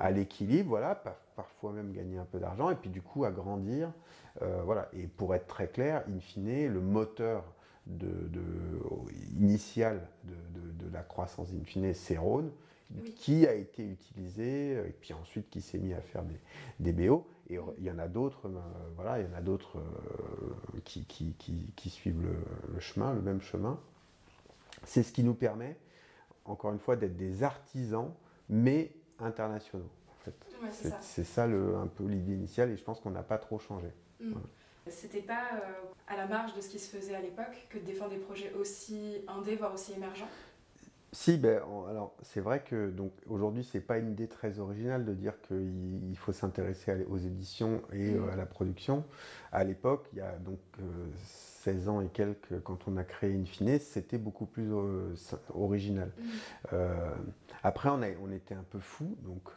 à 0.00 0.10
l'équilibre, 0.10 0.70
voilà, 0.70 0.94
parfois 1.36 1.72
même 1.72 1.92
gagner 1.92 2.18
un 2.18 2.24
peu 2.24 2.38
d'argent, 2.38 2.70
et 2.70 2.74
puis 2.74 2.90
du 2.90 3.02
coup 3.02 3.24
agrandir. 3.24 3.92
Euh, 4.42 4.62
voilà. 4.64 4.88
Et 4.92 5.06
pour 5.06 5.34
être 5.34 5.46
très 5.46 5.68
clair, 5.68 6.04
in 6.08 6.20
fine, 6.20 6.72
le 6.72 6.80
moteur 6.80 7.44
de, 7.86 8.08
initiale 9.38 10.06
de, 10.24 10.92
la 10.92 11.02
croissance 11.02 11.48
in 11.50 11.64
fine, 11.64 11.92
c'est 11.92 12.18
qui 13.16 13.46
a 13.46 13.54
été 13.54 13.84
utilisé, 13.84 14.72
et 14.72 14.94
puis 14.98 15.12
ensuite 15.12 15.50
qui 15.50 15.60
s'est 15.60 15.78
mis 15.78 15.92
à 15.92 16.00
faire 16.00 16.22
des, 16.78 16.92
BO. 16.92 17.26
Et 17.50 17.58
il 17.78 17.84
y 17.84 17.90
en 17.90 17.98
a 17.98 18.08
d'autres, 18.08 18.46
euh, 18.46 18.60
voilà, 18.94 19.20
il 19.20 19.26
y 19.26 19.32
en 19.32 19.36
a 19.36 19.40
d'autres 19.40 19.78
euh, 19.78 20.80
qui, 20.84 21.04
qui, 21.06 21.90
suivent 21.90 22.22
le, 22.22 22.80
chemin, 22.80 23.14
le 23.14 23.22
même 23.22 23.40
chemin. 23.40 23.80
C'est 24.84 25.02
ce 25.02 25.12
qui 25.12 25.24
nous 25.24 25.34
permet, 25.34 25.76
encore 26.44 26.72
une 26.72 26.78
fois, 26.78 26.96
d'être 26.96 27.16
des 27.16 27.42
artisans, 27.42 28.12
mais 28.50 28.92
internationaux. 29.18 29.88
En 30.10 30.24
fait. 30.24 30.34
c'est 31.00 31.24
ça, 31.24 31.46
le, 31.46 31.76
un 31.76 31.86
peu 31.86 32.04
l'idée 32.04 32.34
initiale, 32.34 32.70
et 32.70 32.76
je 32.76 32.84
pense 32.84 33.00
qu'on 33.00 33.10
n'a 33.10 33.22
pas 33.22 33.38
trop 33.38 33.58
changé. 33.58 33.88
Mm. 34.20 34.34
C'était 34.90 35.22
pas 35.22 35.48
euh, 35.54 35.72
à 36.06 36.16
la 36.16 36.26
marge 36.26 36.54
de 36.54 36.60
ce 36.60 36.68
qui 36.68 36.78
se 36.78 36.94
faisait 36.94 37.14
à 37.14 37.20
l'époque 37.20 37.66
que 37.68 37.78
de 37.78 37.84
défendre 37.84 38.10
des 38.10 38.18
projets 38.18 38.52
aussi 38.54 39.22
indés, 39.26 39.56
voire 39.56 39.74
aussi 39.74 39.92
émergents? 39.92 40.28
Si, 41.12 41.38
ben, 41.38 41.62
alors 41.88 42.14
c'est 42.22 42.40
vrai 42.40 42.62
que 42.62 42.90
donc 42.90 43.12
aujourd'hui 43.28 43.64
c'est 43.64 43.80
pas 43.80 43.98
une 43.98 44.10
idée 44.10 44.28
très 44.28 44.58
originale 44.58 45.04
de 45.04 45.14
dire 45.14 45.40
qu'il 45.40 46.16
faut 46.16 46.32
s'intéresser 46.32 47.06
aux 47.08 47.18
éditions 47.18 47.82
et 47.92 48.12
mm. 48.12 48.28
à 48.30 48.36
la 48.36 48.46
production. 48.46 49.04
À 49.52 49.64
l'époque, 49.64 50.06
il 50.12 50.18
y 50.18 50.22
a 50.22 50.36
donc 50.38 50.58
16 51.24 51.88
ans 51.88 52.00
et 52.00 52.08
quelques, 52.08 52.60
quand 52.62 52.88
on 52.88 52.96
a 52.96 53.04
créé 53.04 53.34
Infine, 53.34 53.78
c'était 53.78 54.18
beaucoup 54.18 54.46
plus 54.46 54.70
original. 55.54 56.10
Mm. 56.70 56.76
après, 57.62 57.88
on, 57.88 58.02
a, 58.02 58.08
on 58.22 58.30
était 58.30 58.54
un 58.54 58.64
peu 58.70 58.78
fou, 58.78 59.16
donc 59.22 59.50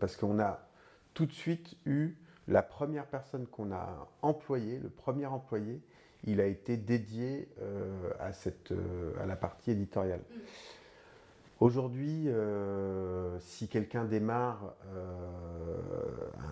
parce 0.00 0.16
qu'on 0.16 0.40
a 0.40 0.66
tout 1.14 1.26
de 1.26 1.32
suite 1.32 1.76
eu 1.86 2.16
la 2.48 2.62
première 2.62 3.06
personne 3.06 3.46
qu'on 3.46 3.72
a 3.72 4.08
employée, 4.22 4.78
le 4.78 4.88
premier 4.88 5.26
employé, 5.26 5.80
il 6.24 6.40
a 6.40 6.46
été 6.46 6.76
dédié 6.76 7.48
euh, 7.60 8.10
à, 8.18 8.32
cette, 8.32 8.72
euh, 8.72 9.12
à 9.20 9.26
la 9.26 9.36
partie 9.36 9.70
éditoriale. 9.70 10.20
Mm. 10.20 10.38
Aujourd'hui, 11.60 12.24
euh, 12.26 13.38
si 13.40 13.68
quelqu'un 13.68 14.04
démarre 14.04 14.74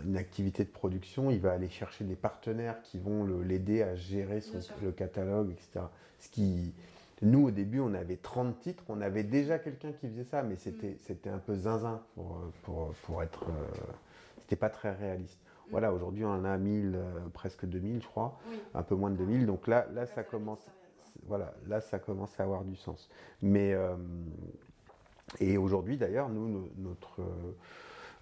une 0.05 0.17
activité 0.17 0.65
de 0.65 0.69
production, 0.69 1.31
il 1.31 1.41
va 1.41 1.53
aller 1.53 1.69
chercher 1.69 2.05
des 2.05 2.15
partenaires 2.15 2.81
qui 2.83 2.99
vont 2.99 3.27
l'aider 3.41 3.83
à 3.83 3.95
gérer 3.95 4.41
son, 4.41 4.59
le 4.83 4.93
catalogue, 4.93 5.51
etc. 5.51 5.87
Ce 6.21 6.29
qui, 6.29 6.75
nous, 7.23 7.49
au 7.49 7.51
début, 7.51 7.81
on 7.81 7.95
avait 7.95 8.17
30 8.17 8.59
titres, 8.61 8.85
on 8.89 9.01
avait 9.01 9.25
déjà 9.25 9.59
quelqu'un 9.59 9.93
qui 9.93 10.09
faisait 10.09 10.25
ça, 10.25 10.43
mais 10.43 10.57
c'était 10.57 10.97
mm. 11.31 11.35
un 11.35 11.39
peu 11.39 11.55
zinzin 11.55 12.03
pour, 12.15 12.41
pour, 12.63 12.93
pour 13.05 13.23
être. 13.23 13.47
c'était 14.41 14.57
pas 14.57 14.71
très 14.71 14.93
réaliste. 14.93 15.39
Voilà, 15.71 15.93
aujourd'hui 15.93 16.25
on 16.25 16.31
en 16.31 16.45
a 16.45 16.57
1000, 16.57 16.95
euh, 16.95 17.29
presque 17.33 17.67
2000 17.67 18.03
je 18.03 18.07
crois, 18.07 18.39
un 18.75 18.83
peu 18.83 18.95
moins 18.95 19.11
de 19.11 19.17
2000. 19.17 19.47
Donc 19.47 19.67
là, 19.67 19.87
là 19.93 20.07
ça 20.07 20.23
commence, 20.23 20.67
voilà, 21.27 21.55
là 21.67 21.81
ça 21.81 21.99
commence 21.99 22.39
à 22.41 22.45
avoir 22.45 22.65
du 22.65 22.77
sens. 22.77 23.11
Mais 23.43 23.75
euh, 23.75 23.95
et 25.41 25.59
aujourd'hui 25.59 25.97
d'ailleurs, 25.97 26.29
nous, 26.29 26.71
notre 26.79 27.23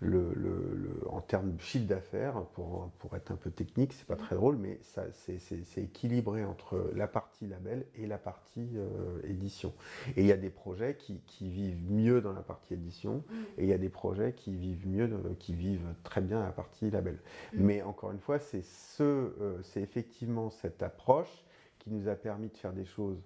le, 0.01 1.01
en 1.09 1.21
termes 1.21 1.55
de 1.55 1.61
chiffre 1.61 1.87
d'affaires, 1.87 2.45
pour, 2.55 2.91
pour, 2.99 3.17
être 3.17 3.31
un 3.31 3.37
peu 3.37 3.51
technique, 3.51 3.93
c'est 3.93 4.07
pas 4.07 4.17
très 4.17 4.37
drôle, 4.37 4.57
mais 4.57 4.79
c'est 4.83 5.83
équilibré 5.83 6.45
entre 6.45 6.91
la 6.95 7.07
partie 7.07 7.47
label 7.47 7.87
et 7.97 8.07
la 8.07 8.19
partie 8.19 8.69
euh, 8.77 9.21
édition. 9.25 9.73
Et 10.17 10.23
il 10.23 10.27
y 10.27 10.33
a 10.33 10.37
des 10.37 10.51
projets 10.51 10.97
qui, 10.97 11.21
qui, 11.27 11.49
vivent 11.49 11.91
mieux 11.91 12.21
dans 12.21 12.33
la 12.33 12.43
partie 12.43 12.75
édition, 12.75 13.25
mm. 13.29 13.35
et 13.59 13.63
il 13.65 13.69
y 13.69 13.73
a 13.73 13.79
des 13.79 13.89
projets 13.89 14.33
qui 14.33 14.55
vivent 14.55 14.87
mieux, 14.87 15.11
qui 15.39 15.55
vivent 15.55 15.95
très 16.03 16.21
bien 16.21 16.41
la 16.41 16.53
partie 16.53 16.91
label. 16.91 17.19
Mm. 17.53 17.65
Mais 17.65 17.83
encore 17.83 18.13
une 18.13 18.21
fois, 18.21 18.39
c'est 18.39 18.65
ce, 18.65 19.03
euh, 19.03 19.63
c'est 19.63 19.81
effectivement 19.81 20.51
cette 20.51 20.83
approche 20.83 21.45
qui 21.79 21.91
nous 21.91 22.09
a 22.09 22.15
permis 22.15 22.49
de 22.49 22.57
faire 22.57 22.73
des 22.73 22.85
choses 22.85 23.23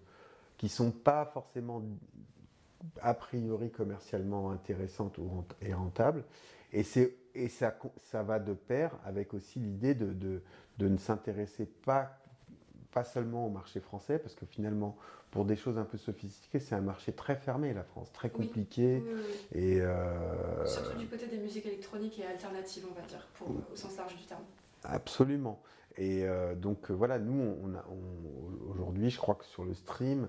qui 0.57 0.69
sont 0.69 0.91
pas 0.91 1.25
forcément 1.25 1.83
a 3.03 3.15
priori 3.15 3.71
commercialement 3.71 4.51
intéressantes 4.51 5.19
et 5.61 5.75
rentables, 5.75 6.25
et, 6.73 6.85
et 7.35 7.49
ça, 7.49 7.77
ça, 7.97 8.23
va 8.23 8.39
de 8.39 8.55
pair 8.55 8.97
avec 9.05 9.35
aussi 9.35 9.59
l'idée 9.59 9.95
de, 9.95 10.13
de, 10.13 10.43
de, 10.79 10.89
ne 10.89 10.97
s'intéresser 10.97 11.67
pas, 11.67 12.19
pas 12.93 13.05
seulement 13.05 13.47
au 13.47 13.51
marché 13.51 13.81
français, 13.81 14.19
parce 14.19 14.35
que 14.35 14.47
finalement, 14.47 14.97
pour 15.31 15.45
des 15.45 15.57
choses 15.57 15.79
un 15.79 15.85
peu 15.85 15.99
sophistiquées, 15.99 16.59
c'est 16.59 16.75
un 16.75 16.81
marché 16.81 17.13
très 17.13 17.37
fermé, 17.37 17.73
la 17.73 17.85
France, 17.85 18.13
très 18.13 18.31
compliqué. 18.31 19.03
Et 19.53 19.81
euh, 19.81 20.67
Surtout 20.67 20.99
du 20.99 21.07
côté 21.07 21.27
des 21.27 21.39
musiques 21.39 21.67
électroniques 21.67 22.19
et 22.19 22.27
alternatives, 22.27 22.85
on 22.91 23.01
va 23.01 23.07
dire, 23.07 23.27
pour, 23.35 23.49
au 23.49 23.77
sens 23.77 23.97
large 23.97 24.17
du 24.17 24.25
terme. 24.25 24.43
Absolument. 24.85 25.61
Et 25.97 26.25
euh, 26.25 26.55
donc 26.55 26.91
voilà, 26.91 27.19
nous, 27.19 27.41
on, 27.41 27.75
on, 27.75 28.71
aujourd'hui, 28.71 29.11
je 29.11 29.19
crois 29.19 29.35
que 29.35 29.45
sur 29.45 29.65
le 29.65 29.75
stream, 29.75 30.29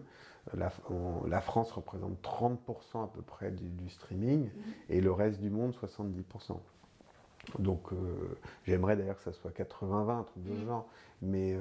la, 0.55 1.41
France 1.41 1.71
représente 1.71 2.21
30% 2.23 3.03
à 3.03 3.07
peu 3.07 3.21
près 3.21 3.51
du, 3.51 3.89
streaming 3.89 4.49
et 4.89 5.01
le 5.01 5.11
reste 5.11 5.39
du 5.39 5.49
monde 5.49 5.73
70%. 5.73 6.57
Donc 7.57 7.91
euh, 7.91 8.37
j'aimerais 8.65 8.95
d'ailleurs 8.95 9.17
que 9.17 9.23
ça 9.23 9.33
soit 9.33 9.51
80-20, 9.51 10.19
un 10.19 10.23
truc 10.23 10.43
de 10.43 10.51
mhm. 10.51 10.65
genre. 10.65 10.87
Mais 11.23 11.53
euh, 11.53 11.59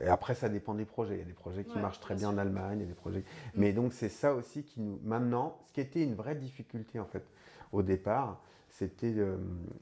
et 0.00 0.08
après 0.08 0.34
ça 0.34 0.48
dépend 0.48 0.74
des 0.74 0.84
projets. 0.84 1.14
Il 1.14 1.18
y 1.18 1.22
a 1.22 1.26
des 1.26 1.32
projets 1.32 1.64
qui 1.64 1.78
marchent 1.78 2.00
très 2.00 2.14
bien, 2.14 2.28
en 2.28 2.38
Allemagne, 2.38 2.78
il 2.78 2.82
y 2.82 2.84
a 2.84 2.88
des 2.88 2.94
projets. 2.94 3.20
Mhm. 3.20 3.50
Mais 3.56 3.72
donc 3.72 3.92
c'est 3.92 4.08
ça 4.08 4.34
aussi 4.34 4.62
qui 4.62 4.80
nous. 4.80 5.00
Maintenant, 5.02 5.58
ce 5.66 5.72
qui 5.72 5.80
était 5.80 6.02
une 6.02 6.14
vraie 6.14 6.36
difficulté 6.36 7.00
en 7.00 7.06
fait 7.06 7.24
au 7.72 7.82
départ, 7.82 8.40
c'était 8.72 9.14
euh, 9.16 9.36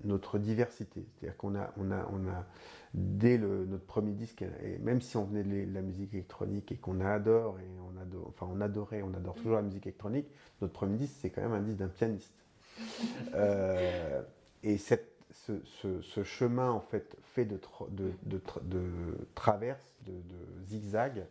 notre 0.05 0.39
diversité. 0.39 1.07
C'est-à-dire 1.15 1.37
qu'on 1.37 1.55
a, 1.55 1.73
on 1.77 1.91
a, 1.93 2.09
on 2.13 2.29
a 2.29 2.45
dès 2.93 3.39
notre 3.39 3.85
premier 3.87 4.13
disque, 4.13 4.43
et 4.63 4.79
même 4.79 5.01
si 5.01 5.17
on 5.17 5.25
venait 5.25 5.45
de 5.45 5.73
la 5.73 5.81
musique 5.81 6.13
électronique 6.13 6.73
et 6.73 6.77
qu'on 6.77 7.01
adore, 7.01 7.59
et 7.61 7.69
on 7.81 8.01
adore, 8.01 8.27
enfin 8.29 8.49
on 8.53 8.61
adorait, 8.61 9.03
on 9.03 9.15
adore 9.15 9.37
toujours 9.37 9.55
la 9.55 9.63
musique 9.63 9.87
électronique, 9.87 10.27
notre 10.61 10.73
premier 10.73 10.97
disque 10.97 11.15
c'est 11.21 11.31
quand 11.31 11.41
même 11.41 11.53
un 11.53 11.63
disque 11.63 11.79
d'un 11.79 11.89
pianiste. 11.89 12.35
Euh, 13.35 14.23
et 14.63 14.79
cette, 14.79 15.13
ce, 15.33 15.53
ce, 16.01 16.25
chemin 16.25 16.71
en 16.71 16.81
fait 16.81 17.17
fait 17.23 17.45
de, 17.45 17.61
de, 17.91 18.13
de, 18.25 18.41
de 18.63 18.83
traverse, 19.35 19.95
de, 20.07 20.13
zigzag, 20.67 21.27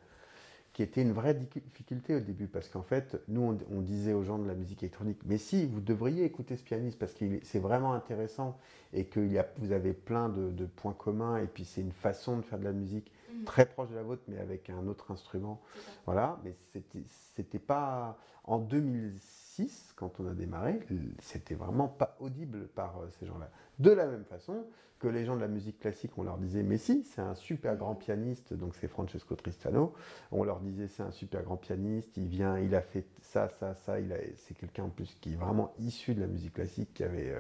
qui 0.79 0.83
était 0.83 1.01
une 1.01 1.11
vraie 1.11 1.33
difficulté 1.33 2.15
au 2.15 2.21
début, 2.21 2.47
parce 2.47 2.69
qu'en 2.69 2.83
fait, 2.83 3.21
nous, 3.27 3.57
on, 3.69 3.81
disait 3.81 4.13
aux 4.13 4.23
gens 4.23 4.39
de 4.39 4.47
la 4.47 4.53
musique 4.53 4.81
électronique, 4.81 5.19
mais 5.25 5.37
si, 5.37 5.65
vous 5.65 5.81
devriez 5.81 6.23
écouter 6.23 6.55
ce 6.55 6.63
pianiste, 6.63 6.97
parce 6.97 7.11
que 7.11 7.25
c'est 7.43 7.59
vraiment 7.59 7.91
intéressant, 7.91 8.57
et 8.93 9.03
que 9.03 9.19
vous 9.57 9.73
avez 9.73 9.91
plein 9.91 10.29
de, 10.29 10.65
points 10.77 10.93
communs, 10.93 11.35
et 11.35 11.47
puis 11.47 11.65
c'est 11.65 11.81
une 11.81 11.91
façon 11.91 12.37
de 12.37 12.43
faire 12.43 12.59
de 12.59 12.63
la 12.63 12.71
musique 12.71 13.11
mmh. 13.39 13.45
très 13.45 13.65
proche 13.65 13.89
de 13.89 13.95
la 13.95 14.03
vôtre, 14.03 14.23
mais 14.27 14.37
avec 14.37 14.69
un 14.69 14.87
autre 14.87 15.11
instrument. 15.11 15.61
Voilà, 16.05 16.39
mais 16.43 16.55
c'était 17.35 17.59
pas... 17.59 18.17
En 18.45 18.57
2006, 18.57 19.93
quand 19.95 20.19
on 20.19 20.27
a 20.27 20.33
démarré, 20.33 20.79
c'était 21.21 21.53
vraiment 21.53 21.87
pas 21.87 22.15
audible 22.19 22.67
par 22.69 22.97
euh, 22.97 23.09
ces 23.19 23.27
gens-là. 23.27 23.51
De 23.77 23.91
la 23.91 24.07
même 24.07 24.25
façon, 24.25 24.65
que 24.99 25.07
les 25.07 25.25
gens 25.25 25.35
de 25.35 25.41
la 25.41 25.47
musique 25.47 25.79
classique, 25.79 26.11
on 26.17 26.23
leur 26.23 26.37
disait, 26.37 26.61
mais 26.61 26.77
si, 26.77 27.03
c'est 27.03 27.21
un 27.21 27.33
super 27.33 27.77
grand 27.77 27.95
pianiste, 27.95 28.53
donc 28.53 28.75
c'est 28.75 28.87
Francesco 28.87 29.35
Tristano. 29.35 29.93
On 30.31 30.43
leur 30.43 30.59
disait, 30.59 30.87
c'est 30.87 31.03
un 31.03 31.11
super 31.11 31.41
grand 31.43 31.57
pianiste, 31.57 32.17
il 32.17 32.27
vient, 32.27 32.59
il 32.59 32.75
a 32.75 32.81
fait 32.81 33.05
ça, 33.21 33.49
ça, 33.49 33.73
ça. 33.75 33.95
C'est 34.35 34.55
quelqu'un 34.55 34.83
en 34.83 34.89
plus 34.89 35.15
qui 35.21 35.33
est 35.33 35.37
vraiment 35.37 35.73
issu 35.79 36.13
de 36.13 36.21
la 36.21 36.27
musique 36.27 36.53
classique, 36.53 36.93
qui 36.93 37.03
avait, 37.03 37.31
euh, 37.31 37.39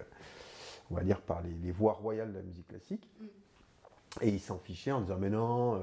on 0.89 0.95
va 0.95 1.03
dire, 1.03 1.21
par 1.21 1.41
les, 1.41 1.71
voix 1.71 1.93
royales 1.93 2.31
de 2.31 2.37
la 2.37 2.43
musique 2.43 2.67
classique. 2.67 3.07
Et 4.21 4.29
il 4.29 4.39
s'en 4.39 4.57
fichait 4.57 4.91
en 4.91 5.01
disant, 5.01 5.17
mais 5.19 5.29
non, 5.29 5.75
euh, 5.75 5.79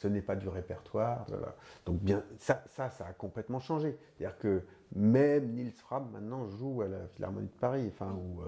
ce 0.00 0.08
n'est 0.08 0.22
pas 0.22 0.36
du 0.36 0.48
répertoire. 0.48 1.26
Donc 1.84 2.00
bien, 2.00 2.24
ça, 2.38 2.64
ça, 2.68 2.90
ça 2.90 3.06
a 3.06 3.12
complètement 3.12 3.60
changé. 3.60 3.98
C'est-à-dire 4.16 4.38
que 4.38 4.62
même 4.94 5.52
Nils 5.52 5.72
Fram 5.72 6.08
maintenant 6.12 6.48
joue 6.48 6.82
à 6.82 6.88
la 6.88 7.06
Philharmonie 7.08 7.48
de 7.48 7.60
Paris. 7.60 7.86
Enfin, 7.92 8.12
où, 8.12 8.40
euh, 8.40 8.46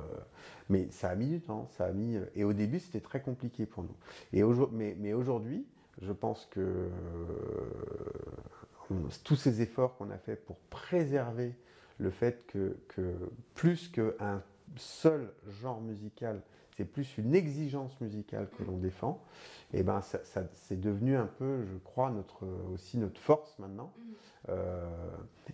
mais 0.70 0.90
ça 0.90 1.10
a 1.10 1.14
mis 1.14 1.28
du 1.28 1.40
temps. 1.40 1.68
Ça 1.76 1.86
a 1.86 1.92
mis, 1.92 2.16
euh, 2.16 2.24
et 2.34 2.44
au 2.44 2.52
début, 2.54 2.80
c'était 2.80 3.00
très 3.00 3.20
compliqué 3.20 3.66
pour 3.66 3.84
nous. 3.84 3.94
Et 4.32 4.42
mais, 4.72 4.96
mais 4.98 5.12
aujourd'hui, 5.12 5.66
je 6.00 6.12
pense 6.12 6.46
que 6.46 6.60
euh, 6.60 6.90
tous 9.22 9.36
ces 9.36 9.60
efforts 9.60 9.96
qu'on 9.96 10.10
a 10.10 10.18
fait 10.18 10.36
pour 10.36 10.56
préserver 10.70 11.54
le 11.98 12.10
fait 12.10 12.46
que, 12.46 12.78
que 12.88 13.14
plus 13.54 13.88
qu'un 13.88 14.42
seul 14.76 15.30
genre 15.60 15.80
musical, 15.82 16.40
c'est 16.76 16.84
plus 16.84 17.18
une 17.18 17.34
exigence 17.34 18.00
musicale 18.00 18.48
que 18.56 18.62
l'on 18.64 18.78
défend, 18.78 19.22
et 19.72 19.82
ben 19.82 20.00
ça, 20.00 20.20
c'est 20.52 20.80
devenu 20.80 21.16
un 21.16 21.26
peu, 21.26 21.64
je 21.64 21.76
crois, 21.78 22.10
notre, 22.10 22.46
aussi 22.72 22.98
notre 22.98 23.20
force 23.20 23.58
maintenant. 23.58 23.92
Mm. 23.96 24.02
Euh, 24.48 24.90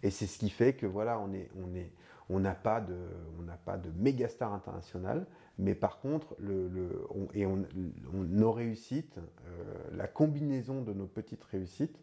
et 0.02 0.10
c'est 0.10 0.26
ce 0.26 0.38
qui 0.38 0.50
fait 0.50 0.72
que 0.72 0.86
voilà, 0.86 1.18
on 1.18 1.32
est, 1.32 1.50
on 1.56 1.74
est, 1.74 1.92
on 2.30 2.40
n'a 2.40 2.54
pas 2.54 2.80
de, 2.80 2.96
on 3.38 3.42
n'a 3.42 3.56
pas 3.56 3.76
de 3.76 3.90
méga 3.96 4.28
star 4.28 4.52
international, 4.52 5.26
mais 5.58 5.74
par 5.74 5.98
contre, 6.00 6.36
le, 6.38 6.68
le 6.68 7.06
et 7.34 7.46
on, 7.46 7.64
nos 8.12 8.52
réussites, 8.52 9.18
euh, 9.18 9.74
la 9.96 10.06
combinaison 10.06 10.82
de 10.82 10.92
nos 10.92 11.06
petites 11.06 11.44
réussites, 11.44 11.98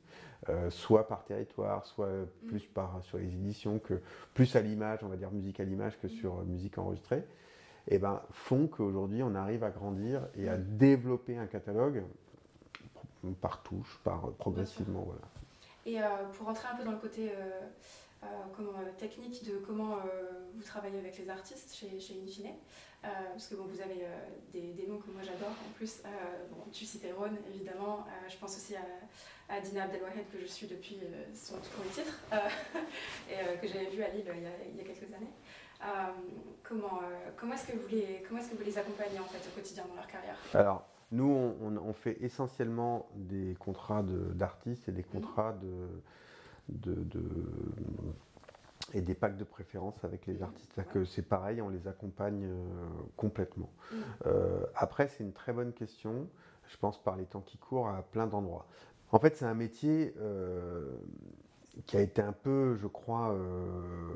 euh, 0.50 0.70
soit 0.70 1.08
par 1.08 1.24
territoire, 1.26 1.86
soit 1.86 2.10
mm. 2.10 2.48
plus 2.48 2.66
par 2.66 3.04
sur 3.04 3.18
les 3.18 3.28
éditions, 3.28 3.80
que 3.80 4.02
plus 4.34 4.56
à 4.56 4.62
l'image, 4.62 5.00
on 5.04 5.08
va 5.08 5.18
dire 5.18 5.32
musique 5.32 5.60
à 5.60 5.64
l'image 5.64 6.00
que 6.00 6.08
mm. 6.08 6.12
sur 6.12 6.44
musique 6.46 6.78
enregistrée, 6.78 7.26
eh 7.88 8.00
ben, 8.00 8.22
font 8.32 8.68
qu'aujourd'hui 8.68 9.24
on 9.24 9.36
arrive 9.36 9.64
à 9.64 9.70
grandir 9.70 10.22
et 10.36 10.50
à 10.50 10.58
développer 10.58 11.38
un 11.38 11.48
catalogue 11.48 12.04
par 13.34 13.64
touche, 13.64 14.00
par 14.04 14.32
progressivement, 14.34 15.02
voilà. 15.02 15.22
Et 15.86 16.02
euh, 16.02 16.06
pour 16.34 16.48
rentrer 16.48 16.68
un 16.68 16.76
peu 16.76 16.84
dans 16.84 16.92
le 16.92 16.98
côté 16.98 17.30
euh, 17.30 17.62
euh, 18.24 18.28
comment, 18.56 18.74
technique 18.98 19.46
de 19.46 19.58
comment 19.58 19.98
vous 20.56 20.64
travaillez 20.64 21.00
avec 21.00 21.18
les 21.18 21.30
artistes 21.30 21.76
chez, 21.76 22.00
chez 22.00 22.20
Infine, 22.24 22.54
parce 23.02 23.48
que 23.48 23.56
bon, 23.56 23.66
vous 23.66 23.82
avez 23.82 24.08
des, 24.52 24.74
des, 24.74 24.88
noms 24.88 24.98
que 24.98 25.12
moi 25.12 25.22
j'adore 25.22 25.50
en 25.52 25.72
plus. 25.76 26.02
bon, 26.50 26.64
tu 26.72 26.86
citais 26.86 27.12
Ron 27.12 27.30
évidemment, 27.54 28.04
je 28.28 28.36
pense 28.38 28.58
aussi 28.58 28.76
à, 28.76 28.82
à 29.48 29.60
Dina 29.60 29.84
Abdelwahed 29.84 30.28
que 30.34 30.40
je 30.40 30.48
suis 30.48 30.66
depuis 30.66 30.98
son 31.36 31.58
tout 31.58 31.70
premier 31.78 31.92
titre 31.92 32.20
et 33.30 33.60
que 33.60 33.68
j'avais 33.68 33.90
vu 33.92 34.02
à 34.02 34.10
Lille 34.10 34.26
il 34.26 34.42
y 34.42 34.48
a, 34.48 34.50
il 34.72 34.76
y 34.76 34.82
a 34.82 34.84
quelques 34.84 35.14
années. 35.14 35.34
Comment 36.64 37.02
comment 37.38 37.54
est-ce 37.54 37.68
que 37.68 37.78
vous 37.78 37.88
les 37.88 38.24
comment 38.28 38.40
est-ce 38.40 38.52
que 38.52 38.58
vous 38.58 38.64
les 38.64 38.78
accompagnez 38.78 39.20
en 39.20 39.26
fait 39.26 39.48
au 39.48 39.56
quotidien 39.56 39.84
dans 39.88 39.96
leur 39.96 40.08
carrière? 40.08 40.36
Alors 40.54 40.86
nous, 41.12 41.54
on, 41.62 41.94
fait 41.94 42.18
essentiellement 42.22 43.08
des 43.16 43.56
contrats 43.60 44.04
d'artistes 44.04 44.90
et 44.90 44.92
des 44.92 45.04
mhm. 45.04 45.22
contrats 45.22 45.56
de, 46.68 47.04
et 48.94 49.02
des 49.02 49.14
packs 49.14 49.38
de 49.38 49.44
préférence 49.44 50.04
avec 50.04 50.26
les 50.26 50.36
Mhm. 50.36 50.44
artistes. 50.44 50.84
Que 50.92 51.06
c'est 51.06 51.22
pareil, 51.22 51.62
on 51.62 51.70
les 51.70 51.88
accompagne 51.88 52.46
euh, 52.46 52.66
complètement. 53.16 53.70
Mhm. 53.92 54.04
Euh, 54.26 54.66
après, 54.76 55.08
c'est 55.08 55.24
une 55.24 55.34
très 55.34 55.54
bonne 55.54 55.74
question, 55.74 56.28
je 56.68 56.78
pense 56.78 57.02
par 57.02 57.16
les 57.16 57.26
temps 57.26 57.42
qui 57.42 57.58
courent 57.58 57.90
à 57.90 58.02
plein 58.02 58.28
d'endroits. 58.28 58.66
En 59.12 59.20
fait, 59.20 59.38
c'est 59.38 59.46
un 59.46 59.54
métier 59.54 60.14
euh, 60.20 60.96
qui 61.86 61.98
a 61.98 62.02
été 62.02 62.22
un 62.22 62.32
peu, 62.32 62.76
je 62.76 62.88
crois, 62.88 63.34
euh, 63.34 64.14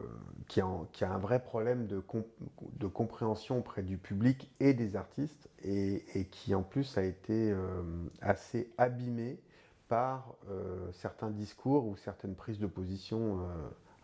qui, 0.48 0.62
a, 0.62 1.12
un 1.12 1.18
vrai 1.18 1.44
problème 1.44 1.88
de, 1.88 2.00
comp 2.00 2.26
de, 2.74 2.88
compréhension 2.88 3.60
auprès 3.60 3.84
du 3.84 3.98
public 3.98 4.52
et 4.60 4.74
des 4.74 4.96
artistes, 4.96 5.50
et, 5.64 6.04
qui 6.32 6.56
en 6.56 6.64
plus 6.64 6.98
a 6.98 7.04
été 7.04 7.52
euh, 7.52 7.84
assez 8.22 8.72
abîmé 8.78 9.40
par 9.88 10.36
euh, 10.50 10.92
certains 10.94 11.30
discours 11.30 11.86
ou 11.86 11.96
certaines 11.98 12.36
prises 12.36 12.60
de 12.60 12.68
position 12.68 13.40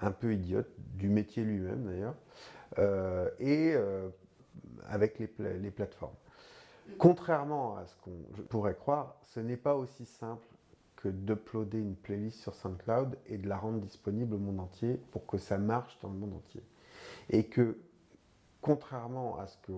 un 0.02 0.12
peu 0.12 0.34
idiotes 0.34 0.72
du 0.96 1.10
métier 1.10 1.44
lui-même 1.44 1.86
d'ailleurs, 1.86 2.16
et 3.40 3.76
avec 4.88 5.20
les, 5.20 5.30
les 5.60 5.72
plateformes. 5.72 6.16
Contrairement 6.98 7.78
à 7.78 7.86
ce 7.86 7.96
qu'on 7.98 8.44
pourrait 8.50 8.76
croire, 8.76 9.16
ce 9.24 9.40
n'est 9.40 9.58
pas 9.58 9.76
aussi 9.76 10.06
simple 10.06 10.46
d'uploader 11.10 11.80
une 11.80 11.96
playlist 11.96 12.40
sur 12.40 12.54
SoundCloud 12.56 13.18
et 13.28 13.38
de 13.38 13.48
la 13.48 13.58
rendre 13.58 13.80
disponible 13.80 14.36
au 14.36 14.38
monde 14.38 14.60
entier 14.60 15.00
pour 15.12 15.26
que 15.26 15.38
ça 15.38 15.58
marche 15.58 15.98
dans 16.02 16.10
le 16.10 16.16
monde 16.16 16.34
entier. 16.34 16.64
Et 17.30 17.46
que, 17.46 17.78
contrairement 18.62 19.38
à 19.40 19.48
ce 19.48 19.58
que 19.58 19.74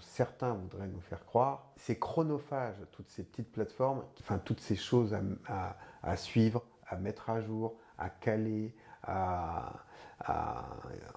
certains 0.00 0.54
voudraient 0.54 0.88
nous 0.88 1.00
faire 1.00 1.24
croire, 1.24 1.72
c'est 1.76 1.98
chronophage, 1.98 2.76
toutes 2.92 3.08
ces 3.10 3.22
petites 3.22 3.52
plateformes, 3.52 4.02
enfin 4.20 4.38
toutes 4.38 4.60
ces 4.60 4.76
choses 4.76 5.16
à, 5.46 6.16
suivre, 6.16 6.64
à 6.86 6.96
mettre 6.96 7.30
à 7.30 7.40
jour, 7.40 7.76
à 7.98 8.10
caler, 8.10 8.74
à, 9.02 9.84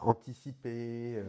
anticiper 0.01 1.17
euh, 1.17 1.23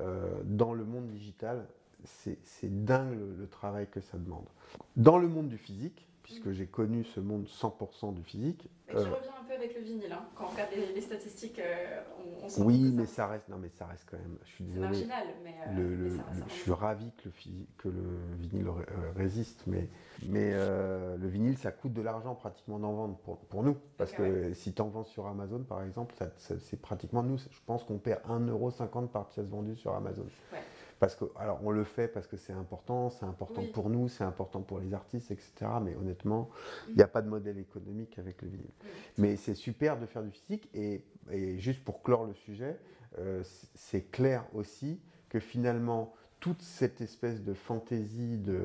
euh, 0.00 0.42
dans 0.44 0.74
le 0.74 0.84
monde 0.84 1.08
digital. 1.08 1.66
C'est 2.04 2.84
dingue 2.84 3.18
le 3.36 3.48
travail 3.48 3.88
que 3.90 4.00
ça 4.00 4.16
demande. 4.16 4.46
Dans 4.94 5.18
le 5.18 5.26
monde 5.26 5.48
du 5.48 5.58
physique, 5.58 6.06
puisque 6.26 6.50
j'ai 6.50 6.66
connu 6.66 7.04
ce 7.04 7.20
monde 7.20 7.46
100% 7.46 8.12
du 8.12 8.24
physique. 8.24 8.68
Et 8.88 8.90
qui 8.90 8.96
euh, 8.96 9.14
revient 9.14 9.28
un 9.40 9.44
peu 9.44 9.54
avec 9.54 9.76
le 9.76 9.80
vinyle, 9.80 10.12
hein. 10.12 10.24
quand 10.34 10.46
on 10.46 10.48
regarde 10.48 10.70
les, 10.74 10.92
les 10.92 11.00
statistiques, 11.00 11.60
euh, 11.60 12.02
on, 12.42 12.62
on 12.62 12.64
Oui, 12.64 12.90
mais 12.92 13.06
ça 13.06 13.28
reste, 13.28 13.48
non, 13.48 13.58
mais 13.58 13.68
ça 13.68 13.86
reste 13.86 14.08
quand 14.10 14.16
même. 14.18 14.36
Je 14.44 14.50
suis 14.50 14.64
désolé. 14.64 14.86
marginal, 14.88 15.26
mais, 15.44 15.54
euh, 15.68 15.72
le, 15.76 15.94
le, 15.94 16.10
mais 16.10 16.16
ça, 16.16 16.24
ça 16.40 16.44
je 16.48 16.52
suis 16.52 16.72
ravi 16.72 17.12
que 17.16 17.28
le, 17.28 17.32
que 17.78 17.88
le 17.88 18.36
vinyle 18.40 18.66
résiste, 19.14 19.62
mais, 19.68 19.88
mais 20.24 20.50
euh, 20.52 21.16
le 21.16 21.28
vinyle, 21.28 21.56
ça 21.58 21.70
coûte 21.70 21.92
de 21.92 22.02
l'argent 22.02 22.34
pratiquement 22.34 22.80
d'en 22.80 22.92
vendre 22.92 23.16
pour, 23.18 23.38
pour, 23.38 23.62
nous, 23.62 23.76
parce 23.96 24.12
okay, 24.12 24.18
que 24.18 24.46
ouais. 24.48 24.54
si 24.54 24.72
tu 24.72 24.82
en 24.82 24.88
vends 24.88 25.04
sur 25.04 25.28
Amazon, 25.28 25.62
par 25.62 25.84
exemple, 25.84 26.16
c'est 26.36 26.80
pratiquement 26.82 27.22
nous. 27.22 27.38
Je 27.38 27.60
pense 27.66 27.84
qu'on 27.84 27.98
perd 27.98 28.22
1,50€ 28.28 29.06
par 29.08 29.28
pièce 29.28 29.46
vendue 29.46 29.76
sur 29.76 29.94
Amazon. 29.94 30.26
Ouais. 30.52 30.58
Parce 30.98 31.14
que, 31.14 31.26
alors, 31.36 31.60
on 31.62 31.70
le 31.70 31.84
fait 31.84 32.08
parce 32.08 32.26
que 32.26 32.36
c'est 32.38 32.54
important, 32.54 33.10
c'est 33.10 33.26
important 33.26 33.60
Oui. 33.60 33.68
pour 33.68 33.90
nous, 33.90 34.08
c'est 34.08 34.24
important 34.24 34.62
pour 34.62 34.78
les 34.78 34.94
artistes, 34.94 35.30
etc. 35.30 35.52
Mais 35.82 35.94
honnêtement, 35.94 36.48
il 36.88 36.92
Mm. 36.92 36.96
n'y 36.96 37.02
a 37.02 37.08
pas 37.08 37.20
de 37.22 37.28
modèle 37.28 37.58
économique 37.58 38.18
avec 38.18 38.40
le 38.42 38.48
vinyle. 38.48 38.70
Mais 39.18 39.36
c'est 39.36 39.54
super 39.54 39.98
de 39.98 40.06
faire 40.06 40.22
du 40.22 40.30
physique. 40.30 40.70
Et, 40.74 41.04
et 41.30 41.58
juste 41.58 41.84
pour 41.84 42.02
clore 42.02 42.24
le 42.24 42.32
sujet, 42.34 42.78
euh, 43.18 43.42
c'est 43.74 44.10
clair 44.10 44.44
aussi 44.54 44.98
que 45.28 45.38
finalement, 45.38 46.14
toute 46.40 46.62
cette 46.62 47.00
espèce 47.00 47.42
de 47.42 47.54
fantaisie 47.54 48.38
de, 48.38 48.60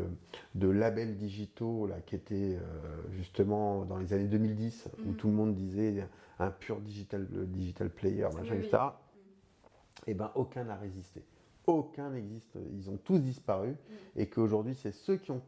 de 0.56 0.70
labels 0.70 1.18
digitaux 1.18 1.88
là, 1.88 1.96
qui 2.06 2.16
était 2.16 2.58
euh, 2.58 2.60
justement 3.14 3.84
dans 3.86 3.98
les 3.98 4.14
années 4.14 4.28
2010, 4.28 4.88
où 5.06 5.10
Mhm. 5.10 5.16
tout 5.16 5.28
le 5.28 5.34
monde 5.34 5.56
disait 5.56 6.08
un 6.40 6.50
pur 6.50 6.80
digital, 6.80 7.28
digital 7.48 7.90
player, 7.90 8.28
machin, 8.36 8.56
oui. 8.56 8.66
etc., 8.66 8.78
eh 10.08 10.14
ben, 10.14 10.32
aucun 10.36 10.64
n'a 10.66 10.76
résisté. 10.76 11.24
Aucun 11.68 12.10
n'existe. 12.12 12.58
Ils 12.74 12.90
ont 12.90 12.98
tous 12.98 13.20
disparu. 13.20 13.70
Mm. 13.72 13.76
Et 14.18 14.28
qu'aujourd'hui, 14.28 14.76
c'est 14.76 14.92
ceux 14.92 15.18
qui 15.18 15.32
ont 15.32 15.42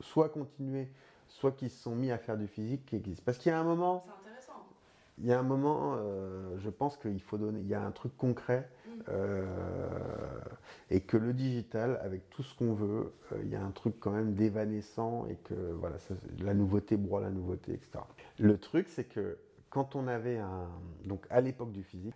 soit 0.00 0.28
continué, 0.28 0.88
soit 1.28 1.52
qui 1.52 1.68
se 1.68 1.82
sont 1.82 1.94
mis 1.94 2.10
à 2.10 2.18
faire 2.18 2.36
du 2.36 2.46
physique 2.46 2.84
qui 2.86 2.96
existent. 2.96 3.22
Parce 3.24 3.38
qu'il 3.38 3.50
y 3.50 3.54
a 3.54 3.58
un 3.60 3.64
moment, 3.64 4.04
C'est 4.06 4.28
intéressant. 4.28 4.66
il 5.18 5.26
y 5.26 5.32
a 5.32 5.38
un 5.38 5.42
moment, 5.42 5.94
euh, 5.96 6.56
je 6.58 6.70
pense 6.70 6.96
qu'il 6.96 7.20
faut 7.20 7.38
donner, 7.38 7.60
il 7.60 7.68
y 7.68 7.74
a 7.74 7.82
un 7.82 7.90
truc 7.90 8.16
concret 8.16 8.68
Mm. 8.86 8.90
euh, 9.10 9.46
et 10.90 11.00
que 11.02 11.16
le 11.16 11.32
digital, 11.32 12.00
avec 12.02 12.30
tout 12.30 12.42
ce 12.42 12.56
qu'on 12.56 12.72
veut, 12.72 13.12
euh, 13.32 13.40
il 13.42 13.50
y 13.50 13.56
a 13.56 13.62
un 13.62 13.70
truc 13.70 13.94
quand 14.00 14.10
même 14.10 14.34
d'évanescent 14.34 15.26
et 15.28 15.36
que 15.36 15.54
voilà, 15.54 15.98
ça, 15.98 16.14
la 16.38 16.54
nouveauté 16.54 16.96
broie 16.96 17.20
la 17.20 17.30
nouveauté, 17.30 17.74
etc. 17.74 18.00
Le 18.38 18.58
truc, 18.58 18.88
c'est 18.88 19.04
que 19.04 19.38
quand 19.70 19.94
on 19.96 20.08
avait 20.08 20.38
un, 20.38 20.68
donc 21.04 21.26
à 21.30 21.40
l'époque 21.40 21.72
du 21.72 21.82
physique, 21.82 22.14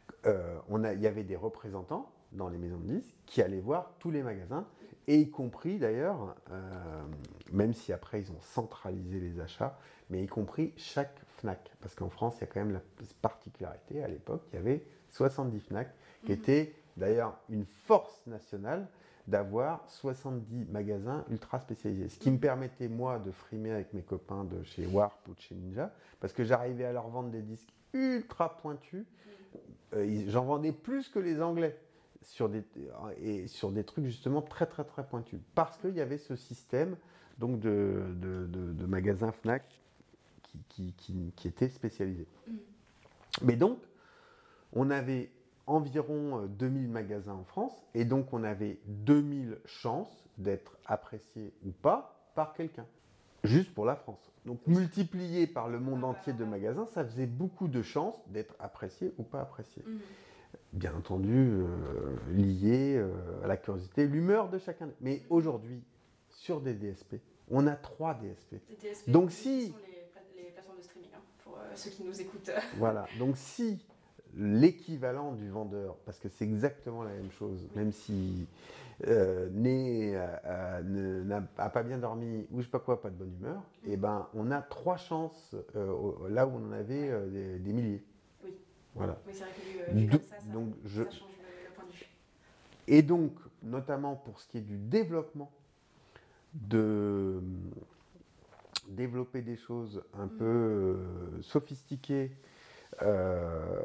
on 0.71 0.83
a, 0.85 0.95
il 0.95 1.01
y 1.01 1.07
avait 1.07 1.25
des 1.25 1.37
représentants 1.37 2.11
dans 2.33 2.49
les 2.49 2.59
maisons 2.59 2.79
de 2.79 2.95
disques 2.95 3.14
qui 3.27 3.42
allaient 3.42 3.61
voir 3.61 3.92
tous 3.99 4.11
les 4.11 4.23
magasins 4.23 4.66
et 5.07 5.18
y 5.18 5.31
compris 5.31 5.79
d'ailleurs, 5.79 6.35
euh, 6.51 7.03
même 7.53 7.73
si 7.75 7.92
après 7.92 8.21
ils 8.21 8.31
ont 8.31 8.40
centralisé 8.40 9.18
les 9.21 9.40
achats, 9.40 9.79
mais 10.11 10.23
y 10.23 10.27
compris 10.27 10.73
chaque 10.77 11.18
FNAC. 11.38 11.73
Parce 11.81 11.95
qu'en 11.95 12.09
France, 12.09 12.37
il 12.38 12.40
y 12.42 12.45
a 12.45 12.47
quand 12.47 12.61
même 12.61 12.73
la 12.73 12.83
particularité, 13.21 14.03
à 14.05 14.09
l'époque, 14.09 14.42
il 14.53 14.57
y 14.57 14.59
avait 14.59 14.85
70 15.11 15.61
FNAC, 15.61 15.92
qui 16.25 16.33
Mhm. 16.33 16.38
était 16.38 16.75
d'ailleurs 16.97 17.37
une 17.49 17.64
force 17.64 18.25
nationale 18.27 18.87
d'avoir 19.27 19.85
70 19.88 20.66
magasins 20.71 21.25
ultra 21.31 21.59
spécialisés. 21.61 22.09
Ce 22.09 22.18
qui 22.18 22.31
me 22.31 22.38
permettait, 22.38 22.88
moi, 22.88 23.18
de 23.18 23.31
frimer 23.31 23.71
avec 23.73 23.92
mes 23.95 24.03
copains 24.03 24.45
de 24.45 24.62
chez 24.64 24.87
Warp 24.87 25.27
ou 25.29 25.35
de 25.35 25.40
chez 25.40 25.55
Ninja, 25.55 25.92
parce 26.21 26.33
que 26.33 26.45
j'arrivais 26.45 26.85
à 26.85 26.92
leur 26.92 27.09
vendre 27.09 27.31
des 27.31 27.42
disques 27.42 27.68
ultra 27.92 28.57
pointus. 28.57 29.05
Euh, 29.95 30.05
ils- 30.05 30.31
J'en 30.31 30.45
vendais 30.45 30.73
plus 30.73 31.09
que 31.09 31.18
les 31.18 31.40
Anglais 31.42 31.77
sur 32.23 32.49
des, 32.49 32.63
et 33.21 33.47
sur 33.49 33.71
des 33.73 33.85
trucs 33.85 34.05
justement 34.07 34.43
très 34.43 34.67
très 34.67 34.85
très 34.85 35.07
pointus. 35.07 35.41
Parce 35.55 35.77
qu'il 35.79 35.95
y 35.95 36.01
avait 36.01 36.19
ce 36.19 36.37
système 36.37 36.97
donc 37.39 37.61
de, 37.61 38.03
de, 38.21 38.47
de- 38.47 38.73
de 38.73 38.87
magasins 38.87 39.33
FNAC 39.33 39.63
qui, 40.43 40.59
qui, 40.69 40.93
qui, 40.95 41.33
qui 41.37 41.49
était 41.49 41.69
spécialisé. 41.69 42.27
Mm. 42.47 42.53
Mais 43.43 43.57
donc, 43.57 43.79
on 44.75 44.91
avait 44.91 45.31
environ 45.67 46.43
euh, 46.43 46.47
2000 46.47 46.89
magasins 46.89 47.35
en 47.35 47.45
France 47.45 47.73
et 47.95 48.05
donc 48.05 48.33
on 48.33 48.43
avait 48.45 48.79
2000 48.87 49.59
chances 49.65 50.25
d'être 50.39 50.77
apprécié 50.87 51.53
ou 51.65 51.71
pas 51.71 52.31
par 52.35 52.53
quelqu'un. 52.55 52.87
Juste 53.45 53.75
pour 53.75 53.85
la 53.87 53.97
France. 53.97 54.31
Donc 54.47 54.61
multiplié 54.67 55.47
par 55.47 55.69
le 55.69 55.81
monde 55.81 56.05
entier 56.05 56.33
de 56.33 56.45
magasins, 56.45 56.87
ça 56.87 57.05
faisait 57.05 57.27
beaucoup 57.27 57.67
de 57.69 57.83
chances 57.83 58.21
d'être 58.29 58.55
apprécié 58.61 59.13
ou 59.19 59.23
pas 59.25 59.41
apprécié 59.41 59.83
Mm. 59.87 59.99
Bien 60.73 60.95
entendu 60.95 61.33
euh, 61.35 61.67
lié 62.33 62.97
euh, 62.97 63.11
à 63.45 63.47
la 63.47 63.57
curiosité, 63.57 64.07
l'humeur 64.07 64.49
de 64.49 64.59
chacun. 64.59 64.89
Mais 65.01 65.23
aujourd'hui, 65.31 65.83
sur 66.31 66.61
des 66.61 66.75
DSP, 66.75 67.17
on 67.51 67.67
a 67.67 67.75
trois 67.77 68.15
DSP. 68.15 68.57
Donc 69.07 69.31
si- 69.31 69.73
sont 69.73 69.79
les, 69.91 70.07
pla- 70.13 70.23
les 70.37 70.51
plateformes 70.51 70.79
de 70.79 70.83
streaming, 70.83 71.11
hein, 71.15 71.21
pour 71.45 71.57
euh, 71.59 71.73
ceux 71.75 71.91
qui 71.91 72.03
nous 72.05 72.21
écoutent. 72.21 72.51
Voilà. 72.79 73.09
Donc 73.19 73.37
si 73.37 73.85
l'équivalent 74.35 75.33
du 75.33 75.51
vendeur, 75.51 75.97
parce 76.07 76.19
que 76.19 76.29
c'est 76.29 76.45
exactement 76.45 77.03
la 77.03 77.13
même 77.13 77.31
chose, 77.33 77.69
même 77.75 77.93
si 77.93 78.47
euh, 79.07 79.49
euh, 79.55 80.37
euh, 80.47 81.25
n'a 81.25 81.43
pas 81.43 81.83
bien 81.83 81.99
dormi 81.99 82.47
ou 82.51 82.61
je 82.61 82.65
sais 82.65 82.71
pas 82.71 82.79
quoi, 82.79 83.01
pas 83.03 83.11
de 83.11 83.15
bonne 83.17 83.35
humeur, 83.39 83.63
et 83.87 83.97
ben 83.97 84.29
on 84.35 84.51
a 84.51 84.63
trois 84.63 84.97
chances 84.97 85.55
euh, 85.77 86.29
là 86.31 86.47
où 86.47 86.53
on 86.57 86.69
en 86.69 86.73
avait 86.73 87.11
des, 87.31 87.59
des 87.59 87.73
milliers. 87.73 88.03
Voilà. 88.94 89.18
Oui, 89.26 89.33
c'est 89.35 89.44
vrai 89.44 89.52
que 89.55 89.61
vu, 89.61 89.78
euh, 89.81 90.00
vu 90.00 90.07
Do- 90.07 90.18
comme 90.18 90.26
ça, 90.28 90.37
ça, 90.40 90.52
donc 90.52 90.74
je, 90.85 91.02
ça 91.05 91.11
change 91.11 91.28
le, 91.38 91.68
le 91.68 91.74
point 91.74 91.85
de 91.85 91.90
vue. 91.92 92.07
Et 92.88 93.02
donc, 93.02 93.33
notamment 93.62 94.16
pour 94.16 94.38
ce 94.40 94.48
qui 94.48 94.59
est 94.59 94.62
du 94.62 94.76
développement, 94.78 95.50
de 96.55 97.40
développer 98.88 99.42
des 99.42 99.57
choses 99.57 100.02
un 100.14 100.26
Mm. 100.26 100.37
peu 100.38 100.44
euh, 100.44 101.42
sophistiquées 101.42 102.33
euh, 103.00 103.81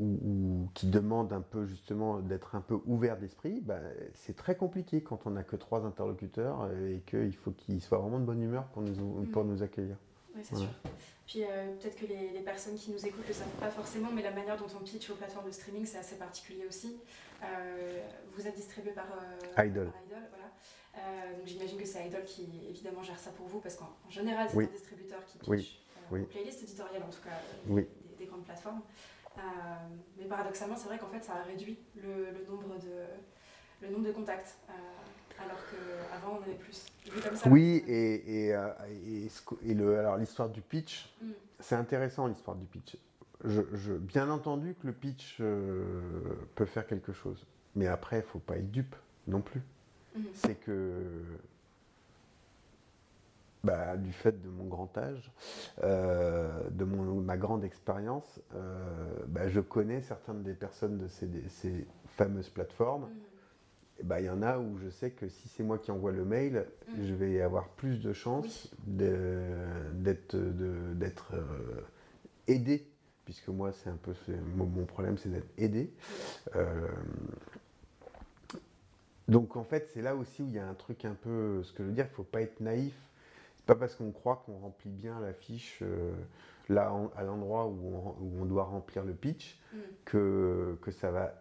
ou, 0.00 0.04
ou 0.24 0.68
qui 0.74 0.88
demandent 0.88 1.32
un 1.32 1.40
peu 1.40 1.66
justement 1.66 2.18
d'être 2.18 2.54
un 2.56 2.60
peu 2.60 2.78
ouvert 2.86 3.16
d'esprit, 3.16 3.60
ben, 3.60 3.80
c'est 4.14 4.34
très 4.34 4.56
compliqué 4.56 5.02
quand 5.02 5.26
on 5.26 5.30
n'a 5.30 5.44
que 5.44 5.54
trois 5.56 5.84
interlocuteurs 5.86 6.68
et 6.72 7.02
qu'il 7.06 7.36
faut 7.36 7.52
qu'ils 7.52 7.80
soient 7.80 7.98
vraiment 7.98 8.18
de 8.18 8.24
bonne 8.24 8.42
humeur 8.42 8.64
pour 8.68 8.82
nous, 8.82 9.24
pour 9.26 9.44
nous 9.44 9.62
accueillir. 9.62 9.96
Oui, 10.34 10.40
c'est 10.42 10.56
sûr. 10.56 10.68
Puis 11.28 11.44
euh, 11.44 11.74
peut-être 11.76 11.96
que 11.96 12.06
les, 12.06 12.30
les 12.30 12.40
personnes 12.40 12.74
qui 12.76 12.90
nous 12.90 13.04
écoutent 13.06 13.24
ne 13.24 13.28
le 13.28 13.34
savent 13.34 13.48
pas 13.60 13.68
forcément, 13.70 14.08
mais 14.10 14.22
la 14.22 14.30
manière 14.30 14.56
dont 14.56 14.66
on 14.74 14.82
pitch 14.82 15.10
aux 15.10 15.14
plateformes 15.14 15.46
de 15.46 15.50
streaming, 15.52 15.84
c'est 15.84 15.98
assez 15.98 16.16
particulier 16.16 16.64
aussi. 16.66 16.98
Euh, 17.44 18.00
vous 18.32 18.46
êtes 18.46 18.56
distribué 18.56 18.92
par, 18.92 19.04
euh, 19.12 19.64
Idol. 19.66 19.90
par 19.90 20.02
Idol, 20.04 20.22
voilà. 20.30 20.48
Donc 21.36 21.46
j'imagine 21.46 21.78
que 21.78 21.84
c'est 21.84 22.04
Idol 22.06 22.24
qui 22.24 22.48
évidemment 22.70 23.02
gère 23.02 23.18
ça 23.20 23.30
pour 23.30 23.46
vous, 23.46 23.60
parce 23.60 23.76
qu'en 23.76 23.90
en 24.06 24.10
général, 24.10 24.48
c'est 24.50 24.56
Oui. 24.56 24.64
un 24.64 24.72
distributeur 24.72 25.22
qui 25.26 25.36
pitch 25.38 25.48
Oui. 25.48 25.78
Oui. 26.10 26.22
aux 26.22 26.24
playlists 26.24 26.62
éditoriales, 26.62 27.02
en 27.02 27.10
tout 27.10 27.20
cas, 27.22 27.30
des, 27.66 27.86
des 28.18 28.24
grandes 28.26 28.44
plateformes. 28.44 28.80
Mais 30.16 30.24
paradoxalement, 30.24 30.76
c'est 30.76 30.86
vrai 30.88 30.98
qu'en 30.98 31.06
fait, 31.08 31.22
ça 31.22 31.34
a 31.34 31.42
réduit 31.42 31.78
le, 31.94 32.30
le 32.32 32.44
nombre, 32.48 32.74
de, 32.78 33.04
le 33.86 33.90
nombre 33.90 34.06
de 34.06 34.12
contacts, 34.12 34.56
alors 35.44 35.58
qu'avant, 35.70 36.38
on 36.40 36.42
avait 36.42 36.54
plus. 36.56 36.86
Comme 37.24 37.36
ça, 37.36 37.48
Oui, 37.48 37.82
et, 37.88 38.46
et, 38.48 38.54
euh, 38.54 38.68
et 39.06 39.28
ce 39.28 39.40
que- 39.42 39.54
et 39.64 39.74
le, 39.74 39.98
alors 39.98 40.16
l'histoire 40.16 40.48
du 40.50 40.60
pitch, 40.60 41.14
Mm. 41.22 41.26
c'est 41.60 41.74
intéressant 41.76 42.26
l'histoire 42.26 42.56
du 42.56 42.66
pitch. 42.66 42.96
je, 43.44 43.92
bien 43.92 44.28
entendu 44.30 44.74
que 44.74 44.86
le 44.88 44.92
pitch 44.92 45.38
euh, 45.40 46.00
peut 46.56 46.64
faire 46.66 46.86
quelque 46.86 47.12
chose. 47.12 47.46
Mais 47.76 47.86
après, 47.86 48.16
il 48.16 48.22
ne 48.22 48.26
faut 48.26 48.40
pas 48.40 48.56
être 48.56 48.70
dupe 48.72 48.96
non 49.28 49.40
plus. 49.42 49.62
Mhm. 50.16 50.24
C'est 50.34 50.56
que 50.56 51.22
bah, 53.64 53.96
du 53.96 54.12
fait 54.12 54.40
de 54.42 54.48
mon 54.48 54.64
grand 54.64 54.96
âge, 54.98 55.30
euh, 55.82 56.48
de 56.70 56.84
mon, 56.84 57.20
ma 57.20 57.36
grande 57.36 57.64
expérience, 57.64 58.40
euh, 58.54 59.08
bah, 59.28 59.48
je 59.48 59.60
connais 59.60 60.00
certaines 60.02 60.42
des 60.42 60.54
personnes 60.54 60.98
de 60.98 61.06
ces, 61.08 61.86
fameuses 62.06 62.48
plateformes. 62.48 63.08
Mhm. 64.00 64.06
Bah, 64.06 64.20
il 64.20 64.26
y 64.26 64.30
en 64.30 64.42
a 64.42 64.58
où 64.58 64.78
je 64.78 64.88
sais 64.90 65.10
que 65.10 65.28
si 65.28 65.48
c'est 65.48 65.62
moi 65.62 65.78
qui 65.78 65.90
envoie 65.90 66.12
le 66.12 66.24
mail, 66.24 66.66
mhm. 66.88 67.06
je 67.06 67.14
vais 67.14 67.40
avoir 67.40 67.68
plus 67.68 68.00
de 68.00 68.12
chances 68.12 68.70
d'être 68.86 70.36
aidé 72.46 72.86
puisque 73.28 73.48
moi, 73.48 73.72
c'est 73.72 73.90
un 73.90 73.98
peu 73.98 74.14
mon, 74.56 74.86
problème, 74.86 75.18
c'est 75.18 75.28
d'être 75.28 75.50
aidé. 75.58 75.92
Euh, 76.56 76.88
donc 79.28 79.54
en 79.54 79.64
fait, 79.64 79.86
c'est 79.92 80.00
là 80.00 80.16
aussi 80.16 80.40
où 80.40 80.46
il 80.46 80.54
y 80.54 80.58
a 80.58 80.66
un 80.66 80.72
truc 80.72 81.04
un 81.04 81.12
peu, 81.12 81.62
ce 81.62 81.74
que 81.74 81.82
je 81.82 81.88
veux 81.88 81.94
dire, 81.94 82.06
il 82.06 82.10
ne 82.10 82.14
faut 82.14 82.22
pas 82.22 82.40
être 82.40 82.60
naïf. 82.60 82.94
C'est 83.54 83.66
pas 83.66 83.74
parce 83.74 83.96
qu'on 83.96 84.12
croit 84.12 84.42
qu'on 84.46 84.56
remplit 84.56 84.88
bien 84.88 85.20
la 85.20 85.34
fiche 85.34 85.80
euh, 85.82 86.14
là 86.70 86.90
à 87.16 87.22
l'endroit 87.22 87.66
où, 87.66 88.14
on, 88.40 88.46
doit 88.46 88.64
remplir 88.64 89.04
le 89.04 89.12
pitch 89.12 89.60
mm. 89.74 89.78
que, 90.06 90.78
que 90.80 90.90
ça 90.90 91.10
va, 91.10 91.34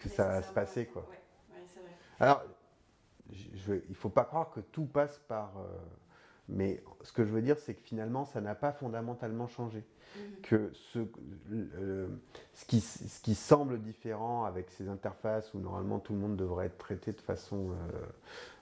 que 0.00 0.10
ça 0.10 0.28
va 0.28 0.42
se 0.42 0.52
passer 0.52 0.84
quoi. 0.84 1.08
Alors, 2.20 2.42
je, 3.30 3.74
il 3.74 3.90
ne 3.90 3.94
faut 3.94 4.08
pas 4.08 4.24
croire 4.24 4.50
que 4.50 4.60
tout 4.60 4.84
passe 4.84 5.18
par. 5.28 5.52
Euh, 5.58 5.78
mais 6.48 6.82
ce 7.02 7.12
que 7.12 7.24
je 7.24 7.30
veux 7.30 7.42
dire, 7.42 7.58
c'est 7.58 7.74
que 7.74 7.80
finalement, 7.80 8.24
ça 8.24 8.40
n'a 8.40 8.54
pas 8.54 8.72
fondamentalement 8.72 9.46
changé. 9.46 9.84
Mhm. 10.14 10.40
que 10.42 10.70
ce, 10.74 10.98
euh, 11.50 12.06
ce, 12.52 12.66
qui, 12.66 12.80
ce, 12.80 13.22
qui, 13.22 13.34
semble 13.34 13.80
différent 13.80 14.44
avec 14.44 14.70
ces 14.70 14.88
interfaces 14.90 15.54
où 15.54 15.58
normalement 15.58 16.00
tout 16.00 16.12
le 16.12 16.18
monde 16.18 16.36
devrait 16.36 16.66
être 16.66 16.76
traité 16.76 17.12
de 17.12 17.20
façon, 17.22 17.70
euh, 17.70 17.74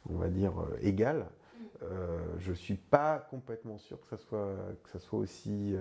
on 0.08 0.14
va 0.14 0.28
dire, 0.28 0.52
égale, 0.80 1.26
mhm. 1.82 1.88
je 2.38 2.50
ne 2.50 2.54
suis 2.54 2.76
pas 2.76 3.18
complètement 3.30 3.78
sûr 3.78 4.00
que 4.00 4.06
ça 4.06 4.16
soit, 4.16 4.54
que 4.84 4.90
ça 4.90 5.00
soit 5.00 5.18
aussi 5.18 5.74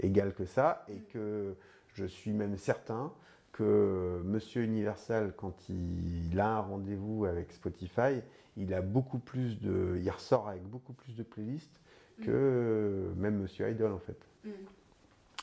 égal 0.00 0.34
que 0.34 0.44
ça 0.44 0.84
et 0.88 0.94
mhm. 0.94 1.04
que 1.12 1.56
je 1.94 2.04
suis 2.04 2.32
même 2.32 2.56
certain 2.56 3.12
que 3.52 4.20
Monsieur 4.24 4.62
Universal, 4.62 5.32
quand 5.36 5.68
il, 5.68 6.38
a 6.38 6.48
un 6.48 6.60
rendez-vous 6.60 7.24
avec 7.24 7.52
Spotify, 7.52 8.20
il 8.56 8.72
a 8.74 8.82
beaucoup 8.82 9.18
plus 9.18 9.60
de, 9.60 9.98
il 10.00 10.10
ressort 10.10 10.48
avec 10.48 10.62
beaucoup 10.62 10.92
plus 10.92 11.16
de 11.16 11.22
playlists 11.22 11.80
que 12.22 13.12
même 13.16 13.38
Monsieur 13.38 13.70
Idol 13.70 13.92
en 13.92 13.98
fait. 13.98 14.18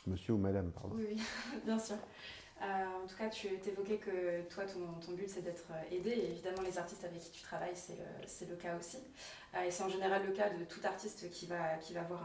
Monsieur 0.07 0.33
ou 0.33 0.37
madame, 0.37 0.71
pardon. 0.71 0.95
Oui, 0.95 1.19
bien 1.65 1.79
sûr. 1.79 1.95
Euh, 2.61 3.03
en 3.03 3.07
tout 3.07 3.15
cas, 3.17 3.27
tu 3.27 3.47
évoquais 3.47 3.97
que 3.97 4.41
toi, 4.53 4.63
ton, 4.65 5.11
but, 5.13 5.29
c'est 5.29 5.41
d'être 5.41 5.65
aidé. 5.91 6.11
Et 6.11 6.31
évidemment, 6.31 6.61
les 6.61 6.77
artistes 6.77 7.03
avec 7.03 7.19
qui 7.19 7.31
tu 7.31 7.41
travailles, 7.41 7.75
c'est 7.75 8.49
le, 8.49 8.55
cas 8.55 8.77
aussi. 8.77 8.97
Euh, 9.55 9.63
et 9.63 9.71
c'est 9.71 9.83
en 9.83 9.89
général 9.89 10.25
le 10.25 10.31
cas 10.31 10.49
de 10.49 10.63
tout 10.63 10.79
artiste 10.83 11.29
qui 11.31 11.47
va, 11.47 11.75
qui 11.81 11.93
va 11.93 12.01
avoir 12.01 12.21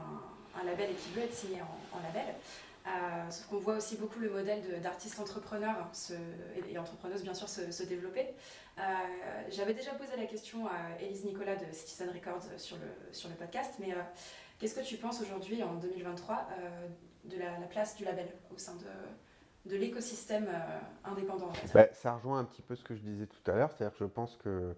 un, 0.55 0.65
label 0.65 0.91
et 0.91 0.95
qui 0.95 1.11
veut 1.11 1.23
être 1.23 1.35
signé 1.35 1.61
en, 1.63 2.03
label. 2.03 2.35
Euh, 2.87 3.31
sauf 3.31 3.47
qu'on 3.47 3.59
voit 3.59 3.77
aussi 3.77 3.97
beaucoup 3.97 4.19
le 4.21 4.31
modèle 4.31 4.81
d'artistes 4.81 5.21
entrepreneurs 5.21 5.91
et, 6.69 6.79
entrepreneuses, 6.79 7.23
bien 7.23 7.35
sûr, 7.35 7.49
se, 7.49 7.83
développer. 7.83 8.27
J'avais 9.51 9.75
déjà 9.75 9.93
posé 9.93 10.17
la 10.17 10.25
question 10.25 10.67
à 10.67 11.01
Elise 11.01 11.25
Nicolas 11.25 11.57
de 11.57 11.71
Citizen 11.73 12.09
Records 12.09 12.45
sur 12.57 12.77
le, 12.77 13.13
sur 13.13 13.29
le 13.29 13.35
podcast, 13.35 13.75
mais 13.79 13.95
qu'est-ce 14.59 14.75
que 14.75 14.85
tu 14.85 14.97
penses 14.97 15.21
aujourd'hui, 15.21 15.63
en 15.63 15.75
2023, 15.75 16.49
de 17.25 17.39
la, 17.39 17.67
place 17.67 17.97
du 17.97 18.05
label 18.05 18.29
au 18.55 18.57
sein 18.57 18.75
de, 18.77 18.87
de 19.67 19.77
l'écosystème 19.77 20.49
euh, 20.49 21.11
indépendant. 21.11 21.53
Bah, 21.75 21.87
ça 21.93 22.15
rejoint 22.15 22.39
un 22.39 22.45
petit 22.45 22.63
peu 22.63 22.75
ce 22.75 22.85
que 22.85 22.95
je 22.95 23.01
disais 23.01 23.27
tout 23.27 23.51
à 23.51 23.55
l'heure, 23.55 23.71
c'est-à-dire 23.71 23.97
que 23.97 24.05
je 24.05 24.09
pense 24.09 24.37
que 24.37 24.75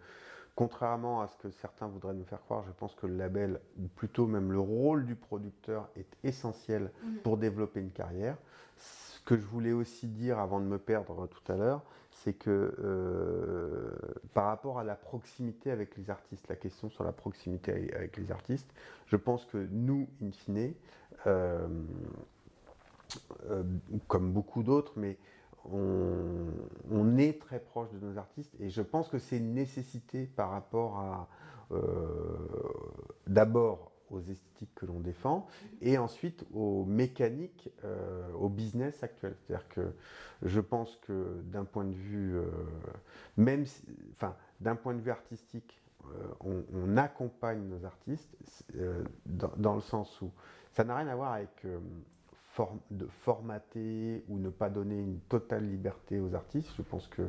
contrairement 0.54 1.22
à 1.22 1.28
ce 1.28 1.36
que 1.36 1.50
certains 1.50 1.86
voudraient 1.86 2.14
nous 2.14 2.24
faire 2.24 2.42
croire, 2.42 2.62
je 2.66 2.72
pense 2.72 2.94
que 2.94 3.06
le 3.06 3.16
label, 3.16 3.60
ou 3.78 3.88
plutôt 3.88 4.26
même 4.26 4.52
le 4.52 4.60
rôle 4.60 5.06
du 5.06 5.14
producteur, 5.14 5.88
est 5.96 6.16
essentiel 6.24 6.90
mhm. 7.02 7.16
pour 7.18 7.36
développer 7.36 7.80
une 7.80 7.90
carrière. 7.90 8.36
Ce 8.76 9.20
que 9.24 9.36
je 9.36 9.46
voulais 9.46 9.72
aussi 9.72 10.08
dire 10.08 10.38
avant 10.38 10.60
de 10.60 10.66
me 10.66 10.78
perdre 10.78 11.26
tout 11.26 11.52
à 11.52 11.56
l'heure, 11.56 11.82
c'est 12.10 12.34
que 12.34 12.74
euh, 12.78 13.90
par 14.34 14.46
rapport 14.46 14.78
à 14.78 14.84
la 14.84 14.94
proximité 14.94 15.70
avec 15.70 15.96
les 15.96 16.10
artistes, 16.10 16.46
la 16.48 16.56
question 16.56 16.90
sur 16.90 17.04
la 17.04 17.12
proximité 17.12 17.92
avec 17.94 18.16
les 18.16 18.30
artistes, 18.30 18.70
je 19.06 19.16
pense 19.16 19.44
que 19.46 19.66
nous, 19.70 20.08
in 20.22 20.30
fine, 20.30 20.74
euh, 21.26 21.66
euh, 23.50 23.62
comme 24.08 24.32
beaucoup 24.32 24.62
d'autres, 24.62 24.92
mais 24.96 25.16
on, 25.70 27.16
est 27.18 27.40
très 27.40 27.60
proche 27.60 27.90
de 27.90 27.98
nos 27.98 28.18
artistes 28.18 28.54
et 28.58 28.68
je 28.68 28.82
pense 28.82 29.08
que 29.08 29.18
c'est 29.18 29.38
une 29.38 29.54
nécessité 29.54 30.26
par 30.26 30.50
rapport 30.50 30.98
à 30.98 31.28
d'abord 33.26 33.92
aux 34.10 34.20
esthétiques 34.20 34.74
que 34.74 34.84
l'on 34.84 35.00
défend 35.00 35.46
et 35.80 35.96
ensuite 35.96 36.44
aux 36.52 36.84
mécaniques, 36.84 37.70
au 38.38 38.50
business 38.50 39.02
actuel. 39.02 39.34
C'est-à-dire 39.38 39.66
que 39.68 39.92
je 40.42 40.60
pense 40.60 40.96
que 40.96 41.40
d'un 41.44 41.64
point 41.64 41.84
de 41.84 41.94
vue, 41.94 42.38
même, 43.38 43.64
enfin, 44.12 44.36
d'un 44.60 44.76
point 44.76 44.92
de 44.92 45.00
vue 45.00 45.10
artistique, 45.10 45.82
on, 46.40 46.96
accompagne 46.98 47.62
nos 47.68 47.86
artistes 47.86 48.36
dans, 49.24 49.74
le 49.74 49.80
sens 49.80 50.20
où 50.20 50.30
ça 50.72 50.84
n'a 50.84 50.96
rien 50.96 51.08
à 51.08 51.14
voir 51.14 51.32
avec 51.32 51.64
de 52.90 53.06
formater 53.06 54.24
ou 54.28 54.38
ne 54.38 54.50
pas 54.50 54.68
donner 54.68 54.98
une 54.98 55.18
totale 55.20 55.68
liberté 55.68 56.20
aux 56.20 56.34
artistes. 56.34 56.70
Je 56.76 56.82
pense 56.82 57.08
que, 57.08 57.22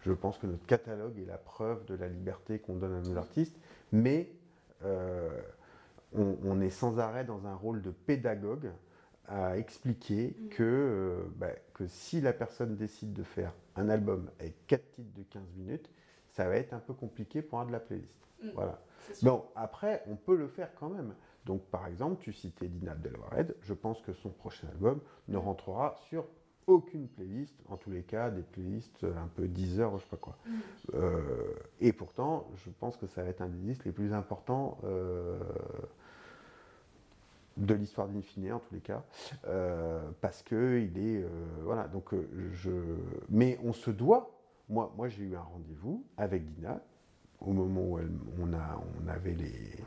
je 0.00 0.12
pense 0.12 0.38
que 0.38 0.46
notre 0.46 0.66
catalogue 0.66 1.18
est 1.18 1.26
la 1.26 1.38
preuve 1.38 1.84
de 1.86 1.94
la 1.94 2.08
liberté 2.08 2.58
qu'on 2.58 2.76
donne 2.76 2.94
à 2.94 3.00
nos 3.00 3.16
artistes, 3.16 3.56
mais 3.92 4.30
euh, 4.84 5.40
on, 6.12 6.60
est 6.60 6.70
sans 6.70 6.98
arrêt 6.98 7.24
dans 7.24 7.46
un 7.46 7.54
rôle 7.54 7.82
de 7.82 7.90
pédagogue 7.90 8.70
à 9.26 9.58
expliquer 9.58 10.36
mm. 10.38 10.48
que, 10.48 10.62
euh, 10.62 11.22
bah, 11.36 11.50
que 11.74 11.86
si 11.86 12.20
la 12.20 12.32
personne 12.32 12.76
décide 12.76 13.12
de 13.12 13.22
faire 13.22 13.52
un 13.76 13.88
album 13.88 14.30
avec 14.40 14.66
4 14.66 14.90
titres 14.92 15.14
de 15.14 15.22
15 15.22 15.42
minutes, 15.56 15.90
ça 16.30 16.48
va 16.48 16.56
être 16.56 16.72
un 16.72 16.78
peu 16.78 16.94
compliqué 16.94 17.42
pour 17.42 17.60
un 17.60 17.66
de 17.66 17.72
la 17.72 17.80
playlist. 17.80 18.14
Mm. 18.42 18.48
Voilà. 18.54 18.80
Bon, 19.22 19.44
après, 19.54 20.02
on 20.08 20.16
peut 20.16 20.36
le 20.36 20.48
faire 20.48 20.70
quand 20.78 20.88
même. 20.88 21.14
Donc, 21.48 21.62
par 21.70 21.86
exemple, 21.86 22.22
tu 22.22 22.34
citais 22.34 22.68
Dina 22.68 22.92
Abdelwahed, 22.92 23.56
je 23.62 23.72
pense 23.72 24.02
que 24.02 24.12
son 24.12 24.28
prochain 24.28 24.68
album 24.68 25.00
ne 25.28 25.38
rentrera 25.38 25.94
sur 26.10 26.26
aucune 26.66 27.08
playlist, 27.08 27.56
en 27.70 27.78
tous 27.78 27.90
les 27.90 28.02
cas 28.02 28.30
des 28.30 28.42
playlists 28.42 29.04
un 29.04 29.28
peu 29.28 29.48
10 29.48 29.80
heures, 29.80 29.96
je 29.96 30.02
sais 30.02 30.10
pas 30.10 30.18
quoi. 30.18 30.36
Mm. 30.44 30.50
Euh, 30.92 31.54
et 31.80 31.94
pourtant, 31.94 32.50
je 32.56 32.68
pense 32.68 32.98
que 32.98 33.06
ça 33.06 33.22
va 33.22 33.30
être 33.30 33.40
un 33.40 33.48
des 33.48 33.60
disques 33.60 33.86
les 33.86 33.92
plus 33.92 34.12
importants 34.12 34.76
euh, 34.84 35.40
de 37.56 37.72
l'histoire 37.72 38.08
d'Infine, 38.08 38.52
en 38.52 38.58
tous 38.58 38.74
les 38.74 38.80
cas, 38.80 39.02
euh, 39.46 40.06
parce 40.20 40.42
que 40.42 40.78
il 40.78 40.98
est 40.98 41.24
voilà. 41.62 41.88
Donc 41.88 42.14
je, 42.52 42.72
mais 43.30 43.58
on 43.64 43.72
se 43.72 43.90
doit. 43.90 44.38
Moi, 44.68 44.92
moi 44.98 45.08
j'ai 45.08 45.24
eu 45.24 45.34
un 45.34 45.40
rendez-vous 45.40 46.04
avec 46.18 46.44
Dina 46.44 46.82
au 47.40 47.52
moment 47.52 47.82
où 47.82 48.00
on, 48.40 48.52
a, 48.52 48.80
on 49.02 49.08
avait 49.08 49.34
les. 49.34 49.84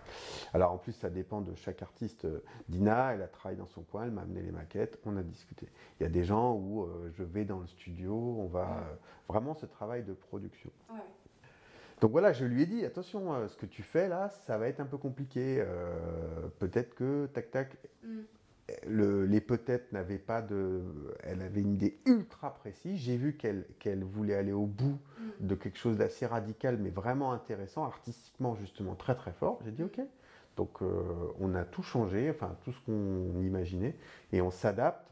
Alors 0.53 0.71
en 0.71 0.77
plus, 0.77 0.93
ça 0.93 1.09
dépend 1.09 1.41
de 1.41 1.53
chaque 1.55 1.81
artiste. 1.81 2.27
Dina, 2.69 3.13
elle 3.13 3.21
a 3.21 3.27
travaillé 3.27 3.59
dans 3.59 3.67
son 3.67 3.81
coin, 3.81 4.03
elle 4.03 4.11
m'a 4.11 4.21
amené 4.21 4.41
les 4.41 4.51
maquettes, 4.51 4.99
on 5.05 5.17
a 5.17 5.23
discuté. 5.23 5.67
Il 5.99 6.03
y 6.03 6.05
a 6.05 6.09
des 6.09 6.23
gens 6.23 6.55
où 6.55 6.83
euh, 6.83 7.11
je 7.13 7.23
vais 7.23 7.45
dans 7.45 7.59
le 7.59 7.67
studio, 7.67 8.13
on 8.13 8.47
va. 8.47 8.77
Euh, 8.79 8.95
vraiment 9.27 9.53
ce 9.53 9.65
travail 9.65 10.03
de 10.03 10.11
production. 10.11 10.69
Donc 12.01 12.11
voilà, 12.11 12.33
je 12.33 12.43
lui 12.43 12.63
ai 12.63 12.65
dit 12.65 12.83
attention, 12.83 13.33
euh, 13.33 13.47
ce 13.47 13.55
que 13.55 13.65
tu 13.65 13.81
fais 13.81 14.09
là, 14.09 14.29
ça 14.29 14.57
va 14.57 14.67
être 14.67 14.81
un 14.81 14.85
peu 14.85 14.97
compliqué. 14.97 15.63
Peut-être 16.59 16.95
que, 16.95 17.27
tac, 17.27 17.51
tac. 17.51 17.77
Mm 18.03 18.21
les 18.87 19.41
peut-être 19.41 19.91
n'avaient 19.91 20.17
pas 20.17 20.41
de. 20.41 20.81
Elle 21.23 21.41
avait 21.41 21.61
une 21.61 21.73
idée 21.73 21.99
ultra 22.05 22.53
précise. 22.53 22.97
J'ai 22.99 23.17
vu 23.17 23.37
qu'elle 23.37 24.03
voulait 24.03 24.35
aller 24.35 24.51
au 24.51 24.65
bout 24.65 24.97
mm. 25.19 25.47
de 25.47 25.55
quelque 25.55 25.77
chose 25.77 25.97
d'assez 25.97 26.25
radical, 26.25 26.77
mais 26.77 26.89
vraiment 26.89 27.31
intéressant, 27.31 27.83
artistiquement 27.83 28.55
justement 28.55 28.95
très 28.95 29.15
très 29.15 29.31
fort. 29.33 29.59
J'ai 29.65 29.71
dit 29.71 29.83
ok. 29.83 29.99
Donc 30.57 30.81
euh, 30.81 31.03
on 31.39 31.55
a 31.55 31.63
tout 31.63 31.83
changé, 31.83 32.29
enfin 32.29 32.55
tout 32.63 32.71
ce 32.71 32.79
qu'on 32.81 33.41
imaginait, 33.41 33.95
et 34.31 34.41
on 34.41 34.51
s'adapte 34.51 35.10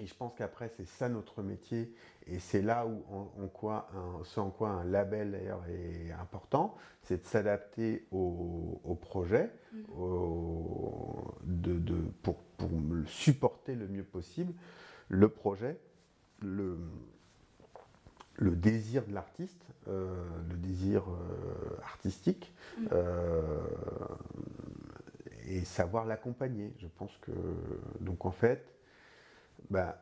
et 0.00 0.06
je 0.06 0.14
pense 0.14 0.32
qu'après, 0.34 0.70
c'est 0.76 0.86
ça 0.86 1.08
notre 1.08 1.42
métier, 1.42 1.92
et 2.26 2.38
c'est 2.38 2.62
là 2.62 2.86
où, 2.86 3.02
en, 3.10 3.48
quoi 3.48 3.90
ce 4.24 4.40
en 4.40 4.50
quoi 4.50 4.70
un 4.70 4.84
label 4.84 5.32
d'ailleurs 5.32 5.64
est 5.68 6.12
important, 6.12 6.76
c'est 7.02 7.22
de 7.22 7.26
s'adapter 7.26 8.06
au, 8.12 8.98
projet, 9.00 9.50
mm. 9.72 9.78
de, 11.44 11.94
pour, 12.22 12.36
pour, 12.56 12.70
supporter 13.06 13.74
le 13.74 13.88
mieux 13.88 14.04
possible 14.04 14.52
le 15.08 15.28
projet, 15.28 15.78
le, 16.40 16.78
le 18.36 18.54
désir 18.54 19.04
de 19.06 19.12
l'artiste, 19.12 19.64
euh, 19.88 20.14
le 20.50 20.56
désir 20.56 21.02
euh, 21.08 21.82
artistique, 21.82 22.52
mm. 22.78 22.86
euh, 22.92 23.60
et 25.46 25.64
savoir 25.64 26.04
l'accompagner. 26.04 26.74
Je 26.78 26.86
pense 26.86 27.16
que, 27.18 27.32
donc 28.00 28.26
en 28.26 28.30
fait, 28.30 28.64
ben, 29.70 29.94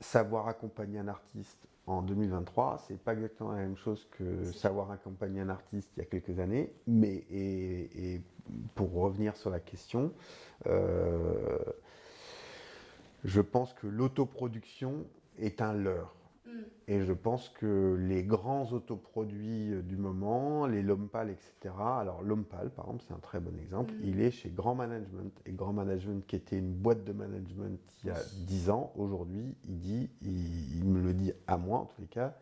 savoir 0.00 0.48
accompagner 0.48 0.98
un 0.98 1.08
artiste 1.08 1.68
en 1.86 2.02
2023, 2.02 2.82
c'est 2.86 2.98
pas 2.98 3.12
exactement 3.12 3.52
la 3.52 3.58
même 3.58 3.76
chose 3.76 4.08
que 4.10 4.52
savoir 4.52 4.90
accompagner 4.90 5.40
un 5.40 5.48
artiste 5.48 5.88
il 5.96 6.00
y 6.00 6.02
a 6.02 6.06
quelques 6.06 6.40
années. 6.40 6.72
Mais 6.86 7.24
et, 7.30 8.20
pour 8.74 8.92
revenir 8.92 9.36
sur 9.36 9.50
la 9.50 9.60
question, 9.60 10.12
euh, 10.66 11.58
je 13.24 13.40
pense 13.40 13.72
que 13.74 13.86
l'autoproduction 13.86 15.04
est 15.38 15.60
un 15.60 15.74
leurre. 15.74 16.15
Mm. 16.46 16.50
Et 16.88 17.02
je 17.02 17.12
pense 17.12 17.48
que 17.48 17.96
les 17.98 18.22
grands 18.22 18.72
autoproduits 18.72 19.72
euh, 19.72 19.82
du 19.82 19.96
moment, 19.96 20.66
les 20.66 20.82
Lompal, 20.82 21.30
etc. 21.30 21.74
Alors 21.78 22.22
Lompal, 22.22 22.70
par 22.70 22.86
exemple, 22.86 23.04
c'est 23.06 23.14
un 23.14 23.18
très 23.18 23.40
bon 23.40 23.52
exemple. 23.58 23.92
Mm. 23.94 24.04
Il 24.04 24.20
est 24.20 24.30
chez 24.30 24.50
Grand 24.50 24.74
Management. 24.74 25.32
Et 25.46 25.52
Grand 25.52 25.72
Management, 25.72 26.26
qui 26.26 26.36
était 26.36 26.58
une 26.58 26.72
boîte 26.72 27.04
de 27.04 27.12
management 27.12 27.78
il 28.04 28.08
y 28.08 28.10
a 28.10 28.20
10 28.46 28.70
ans, 28.70 28.92
aujourd'hui, 28.96 29.56
il 29.64 29.78
dit, 29.78 30.10
il, 30.22 30.84
me 30.84 31.00
le 31.00 31.12
dit 31.12 31.32
à 31.46 31.56
moi 31.56 31.80
en 31.80 31.84
tous 31.86 32.00
les 32.00 32.06
cas, 32.06 32.36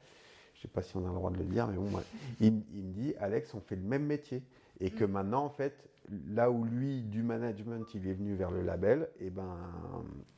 je 0.54 0.58
ne 0.58 0.62
sais 0.62 0.68
pas 0.68 0.82
si 0.82 0.96
on 0.96 1.04
a 1.04 1.08
le 1.08 1.14
droit 1.14 1.30
de 1.30 1.38
le 1.38 1.44
dire, 1.44 1.66
mais 1.66 1.76
bon, 1.76 1.88
il, 2.40 2.62
il 2.74 2.84
me 2.84 2.92
dit, 2.92 3.14
Alex, 3.18 3.54
on 3.54 3.60
fait 3.60 3.76
le 3.76 3.82
même 3.82 4.04
métier. 4.04 4.42
Et 4.80 4.90
que 4.90 5.04
mm. 5.04 5.10
maintenant, 5.10 5.44
en 5.44 5.50
fait, 5.50 5.88
là 6.28 6.50
où 6.50 6.64
lui, 6.64 7.02
du 7.02 7.22
management, 7.22 7.86
il 7.94 8.06
est 8.06 8.12
venu 8.12 8.34
vers 8.34 8.50
le 8.50 8.62
label, 8.62 9.08
et 9.20 9.26
eh 9.26 9.30
ben 9.30 9.56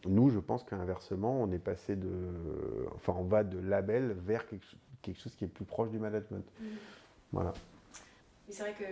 nous, 0.07 0.31
je 0.31 0.39
pense 0.39 0.63
qu'inversement, 0.65 1.41
on 1.43 1.51
est 1.51 1.59
passé 1.59 1.97
de, 1.97 2.09
enfin, 2.95 3.15
on 3.19 3.25
va 3.25 3.45
de 3.45 3.59
label 3.59 4.17
vers 4.25 4.47
quelque, 4.47 4.65
chose 5.15 5.35
qui 5.37 5.45
est 5.45 5.49
plus 5.49 5.65
proche 5.65 5.91
du 5.91 5.99
management. 5.99 6.45
Mm. 6.61 6.65
Voilà. 7.33 7.53
Mais 8.47 8.55
c'est 8.55 8.63
vrai 8.63 8.75
que 8.75 8.85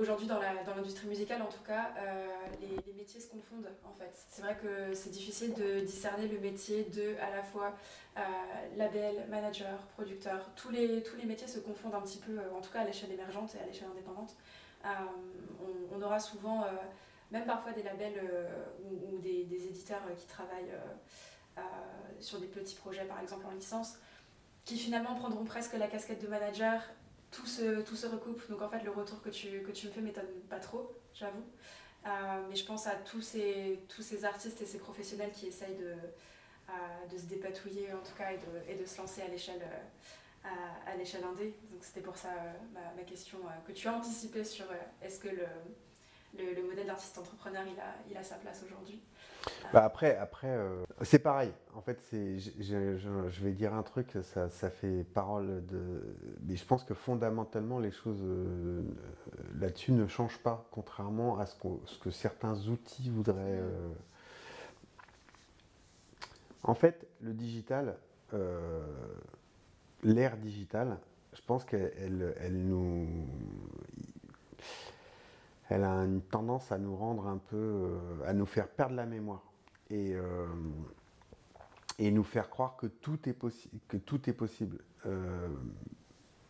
aujourd'hui, 0.00 0.26
dans 0.26 0.40
l'industrie 0.76 1.08
musicale, 1.08 1.42
en 1.42 1.46
tout 1.46 1.62
cas, 1.66 1.92
euh, 1.98 2.26
les, 2.60 2.92
métiers 2.94 3.20
se 3.20 3.28
confondent 3.28 3.68
en 3.84 3.92
fait. 3.92 4.10
C'est 4.30 4.42
vrai 4.42 4.56
que 4.60 4.94
c'est 4.94 5.10
difficile 5.10 5.52
de 5.54 5.80
discerner 5.80 6.28
le 6.28 6.38
métier 6.38 6.84
de 6.84 7.16
à 7.20 7.34
la 7.34 7.42
fois 7.42 7.74
euh, 8.16 8.20
label, 8.76 9.26
manager, 9.28 9.78
producteur. 9.94 10.50
Tous 10.54 10.70
les, 10.70 11.02
tous 11.02 11.16
les 11.16 11.26
métiers 11.26 11.48
se 11.48 11.58
confondent 11.58 11.94
un 11.94 12.00
petit 12.00 12.18
peu, 12.18 12.38
en 12.56 12.60
tout 12.60 12.72
cas 12.72 12.80
à 12.80 12.84
l'échelle 12.84 13.12
émergente 13.12 13.54
et 13.56 13.62
à 13.62 13.66
l'échelle 13.66 13.88
indépendante. 13.92 14.36
Euh, 14.84 14.88
on, 15.92 16.02
aura 16.02 16.20
souvent, 16.20 16.62
euh, 16.62 16.66
même 17.30 17.46
parfois 17.46 17.72
des 17.72 17.82
labels 17.82 18.20
euh, 18.22 18.64
ou, 19.12 19.18
des, 19.18 19.66
éditeurs 19.66 20.02
qui 20.16 20.26
travaillent 20.26 20.74
sur 22.20 22.40
des 22.40 22.46
petits 22.46 22.74
projets, 22.74 23.04
par 23.04 23.20
exemple 23.20 23.46
en 23.46 23.50
licence, 23.50 23.94
qui 24.64 24.78
finalement 24.78 25.14
prendront 25.14 25.44
presque 25.44 25.74
la 25.74 25.88
casquette 25.88 26.22
de 26.22 26.28
manager 26.28 26.82
tout 27.30 27.46
se, 27.46 28.06
recoupe. 28.06 28.48
Donc 28.48 28.62
en 28.62 28.68
fait, 28.68 28.82
le 28.84 28.90
retour 28.90 29.20
que 29.20 29.28
tu, 29.28 29.48
me 29.50 29.90
fais 29.92 30.00
m'étonne 30.00 30.28
pas 30.48 30.60
trop, 30.60 30.92
j'avoue. 31.12 31.44
mais 32.04 32.54
je 32.54 32.64
pense 32.64 32.86
à 32.86 32.94
tous 32.94 33.20
ces, 33.20 33.78
artistes 34.24 34.62
et 34.62 34.66
ces 34.66 34.78
professionnels 34.78 35.32
qui 35.32 35.46
essayent 35.48 35.76
de, 35.76 37.18
se 37.18 37.26
dépatouiller 37.26 37.92
en 37.92 38.02
tout 38.04 38.14
cas 38.16 38.30
et 38.68 38.74
de 38.76 38.86
se 38.86 38.98
lancer 38.98 39.22
à 39.22 39.28
l'échelle 39.28 39.62
à, 40.44 40.96
l'échelle 40.96 41.24
indé. 41.24 41.54
Donc 41.72 41.82
c'était 41.82 42.00
pour 42.00 42.16
ça 42.16 42.28
euh, 42.28 42.78
ma, 42.96 43.02
question 43.02 43.38
euh, 43.44 43.50
que 43.66 43.72
tu 43.72 43.88
as 43.88 43.94
anticipé 43.94 44.44
sur 44.44 44.66
euh, 44.70 44.74
est-ce 45.02 45.18
que 45.18 45.28
le, 45.28 45.46
le, 46.38 46.62
modèle 46.68 46.86
d'artiste 46.86 47.18
entrepreneur 47.18 47.62
il 47.66 47.78
a, 47.80 47.94
il 48.10 48.16
a 48.16 48.22
sa 48.22 48.36
place 48.36 48.62
aujourd'hui? 48.64 49.00
Bah 49.72 49.84
après, 49.84 50.16
après 50.16 50.56
c'est 51.02 51.18
pareil. 51.18 51.52
En 51.74 51.82
fait, 51.82 52.00
c'est, 52.08 52.38
je, 52.38 52.96
je, 52.96 53.44
vais 53.44 53.52
dire 53.52 53.74
un 53.74 53.82
truc, 53.82 54.16
ça, 54.22 54.48
ça, 54.48 54.70
fait 54.70 55.04
parole 55.04 55.66
de. 55.66 56.16
Mais 56.46 56.56
je 56.56 56.64
pense 56.64 56.82
que 56.82 56.94
fondamentalement, 56.94 57.78
les 57.78 57.90
choses 57.90 58.24
là-dessus 59.60 59.92
ne 59.92 60.06
changent 60.06 60.38
pas, 60.38 60.66
contrairement 60.70 61.38
à 61.38 61.44
ce, 61.44 61.56
ce 61.84 61.98
que 61.98 62.10
certains 62.10 62.56
outils 62.68 63.10
voudraient. 63.10 63.60
En 66.62 66.74
fait, 66.74 67.06
le 67.20 67.34
digital, 67.34 67.98
l'ère 70.04 70.36
digitale, 70.36 70.98
je 71.32 71.40
pense 71.42 71.64
qu'elle 71.64 72.34
elle 72.38 72.66
nous. 72.66 73.08
A 75.70 75.76
une 75.76 76.20
tendance 76.20 76.70
à 76.70 76.78
nous 76.78 76.94
rendre 76.94 77.26
un 77.26 77.38
peu. 77.38 77.56
Euh, 77.56 77.98
à 78.26 78.32
nous 78.32 78.46
faire 78.46 78.68
perdre 78.68 78.94
la 78.94 79.06
mémoire. 79.06 79.42
Et, 79.90 80.14
euh, 80.14 80.46
nous 81.98 82.22
faire 82.22 82.48
croire 82.48 82.76
que 82.76 82.86
tout 82.86 83.18
est, 83.28 83.32
possible. 83.32 84.78
Euh, 85.06 85.48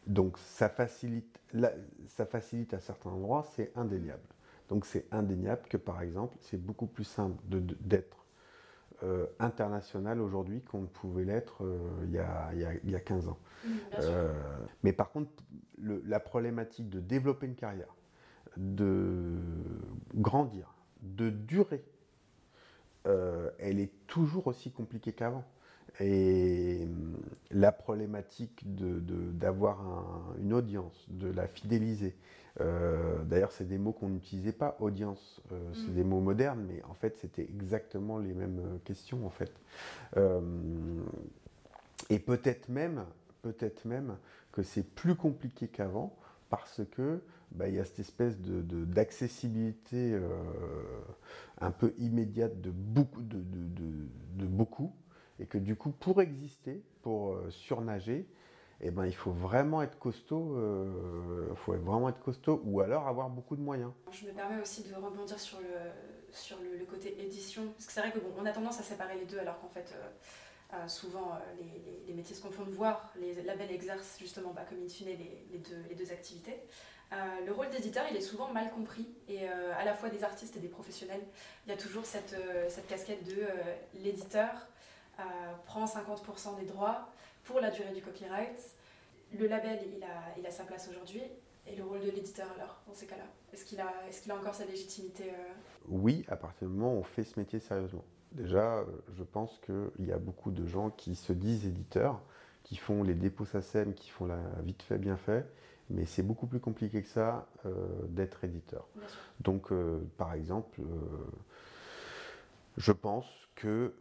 donc 0.07 0.37
ça 0.39 0.69
facilite 0.69 1.41
à 1.55 2.81
certains 2.81 3.11
endroits, 3.11 3.47
c'est 3.55 3.73
indéniable. 3.77 4.23
Donc 4.69 4.85
c'est 4.85 5.07
indéniable 5.11 5.63
que 5.69 5.77
par 5.77 6.03
exemple, 6.03 6.37
c'est 6.41 6.63
beaucoup 6.63 6.87
plus 6.87 7.05
simple 7.05 7.37
d'être 7.81 8.24
euh, 9.05 9.27
international 9.39 10.21
aujourd'hui 10.21 10.63
qu'on 10.63 10.83
ne 10.83 10.87
pouvait 10.87 11.25
l'être 11.25 11.63
euh, 11.63 11.79
il, 12.05 12.91
y 12.91 12.95
a, 12.95 13.01
15 13.01 13.29
ans. 13.29 13.39
Euh, 13.99 14.33
mais 14.83 14.93
par 14.95 15.11
contre, 15.11 15.31
la 15.79 16.21
problématique 16.21 16.89
de 16.89 17.01
développer 17.01 17.47
une 17.47 17.55
carrière, 17.55 17.95
de 18.57 19.37
grandir, 20.15 20.75
de 21.03 21.29
durer, 21.29 21.85
elle 23.59 23.79
est 23.79 23.93
toujours 24.07 24.47
aussi 24.47 24.71
compliquée 24.71 25.13
qu'avant. 25.13 25.45
Et 26.01 26.89
la 27.51 27.73
problématique 27.73 28.65
d'avoir 28.65 30.35
de, 30.37 30.43
une 30.43 30.55
audience, 30.55 31.07
de 31.11 31.31
la 31.31 31.47
fidéliser, 31.47 32.17
euh, 32.61 33.23
d'ailleurs, 33.25 33.53
c'est 33.53 33.67
des 33.67 33.79
mots 33.79 33.93
qu'on 33.93 34.09
n'utilisait 34.09 34.53
pas, 34.53 34.77
audience. 34.81 35.41
Euh, 35.53 35.73
c'est 35.75 35.91
mm. 35.91 35.95
des 35.95 36.05
mots 36.05 36.21
modernes, 36.21 36.65
mais 36.69 36.83
en 36.85 36.95
fait, 36.95 37.17
c'était 37.17 37.43
exactement 37.43 38.19
les 38.19 38.33
mêmes 38.33 38.61
euh, 38.61 38.79
questions, 38.85 39.27
en 39.27 39.31
fait. 39.31 39.53
et 42.11 42.19
peut-être 42.19 42.69
même, 42.69 43.05
peut-être 43.43 43.85
même 43.87 44.17
que 44.53 44.63
c'est 44.63 44.85
plus 44.95 45.17
compliqué 45.17 45.69
qu'avant 45.69 46.17
parce 46.51 46.83
que 46.93 47.21
bah, 47.51 47.69
il 47.69 47.75
y 47.75 47.81
a 47.81 47.85
cette 47.85 47.99
espèce 47.99 48.39
de, 48.39 48.63
d'accessibilité 48.85 50.19
un 51.61 51.71
peu 51.71 51.95
immédiate 51.99 52.61
de 52.61 52.71
beaucoup, 52.71 53.23
de, 53.23 53.39
de, 53.41 54.47
beaucoup, 54.47 54.93
et 55.41 55.47
que 55.47 55.59
du 55.59 55.75
coup, 55.75 55.91
pour 55.91 56.21
exister, 56.21 56.83
pour 57.03 57.39
surnager, 57.49 58.29
eh 58.87 58.91
ben, 58.91 59.07
il 59.07 59.15
faut 59.15 59.31
vraiment 59.31 59.81
être 59.83 59.99
costaud, 59.99 60.57
euh, 60.57 61.55
faut 61.55 61.73
vraiment 61.73 62.11
être 62.11 62.21
costaud 62.21 62.61
ou 62.67 62.83
alors 62.83 63.09
avoir 63.09 63.31
beaucoup 63.31 63.57
de 63.57 63.63
moyens. 63.63 63.91
Je 64.13 64.27
me 64.27 64.33
permets 64.33 64.61
aussi 64.61 64.83
de 64.83 64.95
rebondir 64.95 65.41
sur 65.41 65.59
le, 65.59 65.67
sur 66.31 66.59
le, 66.59 66.85
côté 66.85 67.19
édition, 67.19 67.67
parce 67.73 67.87
que 67.87 67.93
c'est 67.93 68.01
vrai 68.01 68.13
que 68.13 68.19
bon, 68.19 68.29
on 68.39 68.45
a 68.45 68.53
tendance 68.53 68.79
à 68.79 68.83
séparer 68.83 69.19
les 69.19 69.25
deux 69.25 69.39
alors 69.39 69.59
qu'en 69.59 69.71
fait 69.71 69.91
euh, 69.95 70.75
euh, 70.75 70.87
souvent 70.87 71.33
les, 71.59 72.05
les, 72.07 72.13
métiers 72.13 72.37
se 72.37 72.43
confondent, 72.43 72.69
voire 72.69 73.11
les 73.19 73.43
labels 73.43 73.71
exercent 73.71 74.19
justement 74.19 74.53
bah, 74.53 74.67
comme 74.69 74.85
in 74.85 74.89
fine 74.89 75.07
les, 75.07 75.47
les, 75.51 75.59
deux, 75.59 75.83
les 75.89 75.95
deux 75.95 76.13
activités. 76.13 76.61
le 77.47 77.53
rôle 77.53 77.71
d'éditeur, 77.71 78.05
il 78.11 78.17
est 78.19 78.21
souvent 78.21 78.53
mal 78.53 78.71
compris, 78.71 79.09
et 79.29 79.49
à 79.49 79.85
la 79.87 79.95
fois 79.95 80.11
des 80.11 80.25
artistes 80.25 80.57
et 80.57 80.61
des 80.61 80.69
professionnels, 80.69 81.23
il 81.65 81.71
y 81.71 81.73
a 81.73 81.79
toujours 81.79 82.05
cette, 82.05 82.37
cette 82.69 82.87
casquette 82.87 83.25
de 83.25 83.47
l'éditeur 83.95 84.51
prend 85.65 85.87
50% 85.87 86.59
des 86.59 86.67
droits, 86.67 87.09
pour 87.45 87.61
la 87.61 87.71
durée 87.71 87.93
du 87.93 88.03
copyright. 88.03 88.59
Le 89.39 89.47
label, 89.47 89.81
il 89.97 90.03
a, 90.03 90.39
il 90.39 90.47
a 90.47 90.51
sa 90.51 90.65
place 90.65 90.89
aujourd'hui. 90.89 91.23
Et 91.67 91.77
le 91.77 91.85
rôle 91.85 92.01
de 92.01 92.11
l'éditeur, 92.11 92.47
alors, 92.57 92.83
dans 92.87 92.93
ces 92.93 93.07
cas-là? 93.07 93.25
Est-ce 93.53 93.65
qu'il 93.65 93.81
a, 93.81 93.91
est 94.07 94.21
qu'il 94.21 94.31
a 94.31 94.37
encore 94.37 94.55
sa 94.55 94.67
légitimité 94.67 95.31
euh? 95.31 95.53
Oui, 95.89 96.25
à 96.29 96.37
partir 96.37 96.69
du 96.69 96.75
moment 96.75 96.95
où 96.95 96.99
on 96.99 97.03
fait 97.03 97.25
ce 97.25 97.41
métier 97.41 97.59
sérieusement. 97.59 98.05
Déjà, 98.33 98.79
euh, 98.79 98.85
je 99.17 99.23
pense 99.23 99.59
qu'il 99.61 100.07
y 100.07 100.13
a 100.13 100.19
beaucoup 100.19 100.51
de 100.51 100.67
gens 100.67 100.91
qui 100.91 101.15
se 101.15 101.33
disent 101.33 101.67
éditeurs, 101.67 102.21
qui 102.65 102.77
font 102.77 103.03
les 103.03 103.15
dépôts 103.15 103.47
SACEM, 103.47 103.95
qui 103.95 104.11
font 104.11 104.27
la 104.27 104.41
vite 104.63 104.83
fait, 104.83 104.99
bien 104.99 105.17
fait, 105.17 105.47
mais 105.89 106.05
c'est 106.05 106.23
beaucoup 106.23 106.47
plus 106.47 106.61
compliqué 106.61 107.03
que 107.03 107.09
ça 107.09 107.47
euh, 107.65 107.87
d'être 108.09 108.45
éditeur. 108.45 108.87
Donc, 109.41 109.73
par 110.19 110.35
exemple, 110.35 110.81
je 112.77 112.93
pense 112.93 113.27
que 113.55 113.95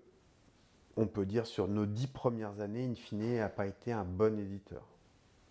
on 0.97 1.07
peut 1.07 1.25
dire 1.25 1.45
sur 1.45 1.67
nos 1.67 1.85
dix 1.85 2.07
premières 2.07 2.59
années, 2.59 2.85
in 2.85 2.95
fine, 2.95 3.37
n'a 3.37 3.49
pas 3.49 3.65
été 3.65 3.91
un 3.91 4.03
bon 4.03 4.37
éditeur. 4.39 4.83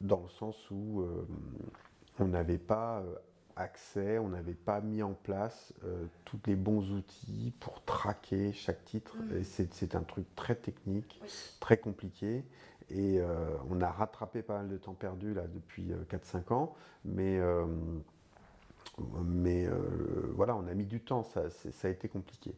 Dans 0.01 0.23
le 0.23 0.29
sens 0.29 0.71
où 0.71 1.01
euh, 1.01 1.27
on 2.19 2.27
n'avait 2.27 2.59
pas 2.59 3.01
euh, 3.01 3.15
accès, 3.57 4.19
on 4.19 4.29
n'avait 4.29 4.55
pas 4.55 4.81
mis 4.81 5.03
en 5.03 5.15
place 5.15 5.73
euh, 5.85 6.07
tous 6.25 6.39
les 6.47 6.57
bons 6.57 6.91
outils 6.93 7.53
pour 7.61 7.85
traquer 7.85 8.53
chaque 8.53 8.85
titre. 8.85 9.17
Mm. 9.17 9.43
C'est 9.43 9.95
un 9.95 10.03
truc 10.03 10.27
très 10.35 10.55
technique, 10.55 11.21
très 11.61 11.77
compliqué. 11.77 12.45
Et 12.91 13.23
on 13.71 13.81
a 13.81 13.91
rattrapé 13.91 14.43
pas 14.43 14.59
mal 14.59 14.69
de 14.69 14.77
temps 14.77 14.93
perdu 14.93 15.33
là 15.33 15.45
depuis 15.47 15.93
4-5 16.11 16.53
ans. 16.53 16.75
Mais 17.07 17.41
mais 19.25 19.67
euh, 19.67 19.73
voilà, 20.35 20.55
on 20.55 20.67
a 20.67 20.75
mis 20.75 20.85
du 20.85 21.01
temps, 21.01 21.23
ça, 21.23 21.49
ça 21.51 21.89
a 21.89 21.91
été 21.91 22.09
compliqué. 22.09 22.55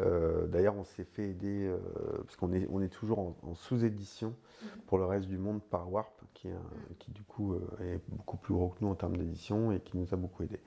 Euh, 0.00 0.46
d'ailleurs, 0.46 0.76
on 0.76 0.84
s'est 0.84 1.04
fait 1.04 1.30
aider, 1.30 1.66
euh, 1.66 1.78
parce 2.24 2.36
qu'on 2.36 2.52
est, 2.52 2.66
on 2.70 2.82
est 2.82 2.88
toujours 2.88 3.18
en, 3.18 3.54
sous-édition 3.54 4.34
mhm. 4.62 4.68
pour 4.86 4.98
le 4.98 5.06
reste 5.06 5.26
du 5.26 5.38
monde 5.38 5.62
par 5.62 5.90
Warp, 5.90 6.22
qui, 6.34 6.48
est 6.48 6.54
qui 6.98 7.10
du 7.10 7.22
coup 7.22 7.54
est 7.80 8.00
beaucoup 8.08 8.36
plus 8.36 8.54
gros 8.54 8.68
que 8.68 8.84
nous 8.84 8.90
en 8.90 8.94
termes 8.94 9.16
d'édition 9.16 9.72
et 9.72 9.80
qui 9.80 9.96
nous 9.96 10.12
a 10.12 10.16
beaucoup 10.16 10.42
aidé. 10.42 10.60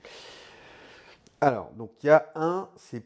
Alors, 1.40 1.70
donc 1.72 1.90
il 2.02 2.06
y 2.06 2.10
a 2.10 2.30
un, 2.34 2.68
c'est 2.76 3.04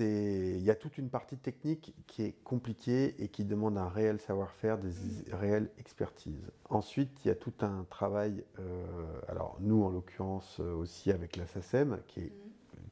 il 0.00 0.62
y 0.62 0.70
a 0.70 0.74
toute 0.74 0.98
une 0.98 1.10
partie 1.10 1.36
technique 1.36 1.94
qui 2.06 2.22
est 2.22 2.32
compliquée 2.42 3.14
et 3.22 3.28
qui 3.28 3.44
demande 3.44 3.76
un 3.76 3.88
réel 3.88 4.20
savoir-faire, 4.20 4.78
des 4.78 4.92
réelles 5.32 5.70
expertises. 5.78 6.50
Ensuite, 6.68 7.24
il 7.24 7.28
y 7.28 7.30
a 7.30 7.34
tout 7.34 7.52
un 7.60 7.84
travail, 7.90 8.44
euh, 8.58 8.84
alors 9.28 9.56
nous 9.60 9.82
en 9.84 9.90
l'occurrence 9.90 10.58
euh, 10.60 10.74
aussi 10.74 11.10
avec 11.10 11.36
la 11.36 11.46
SACEM, 11.46 11.98
qui, 12.06 12.20
est, 12.20 12.32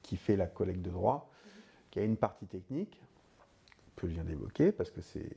qui 0.02 0.16
fait 0.16 0.36
la 0.36 0.46
collecte 0.46 0.82
de 0.82 0.90
droits, 0.90 1.30
qui 1.90 1.98
a 1.98 2.02
une 2.02 2.16
partie 2.16 2.46
technique 2.46 3.02
que 3.96 4.06
je 4.06 4.12
viens 4.12 4.24
d'évoquer, 4.24 4.72
parce 4.72 4.90
que 4.90 5.00
c'est 5.00 5.30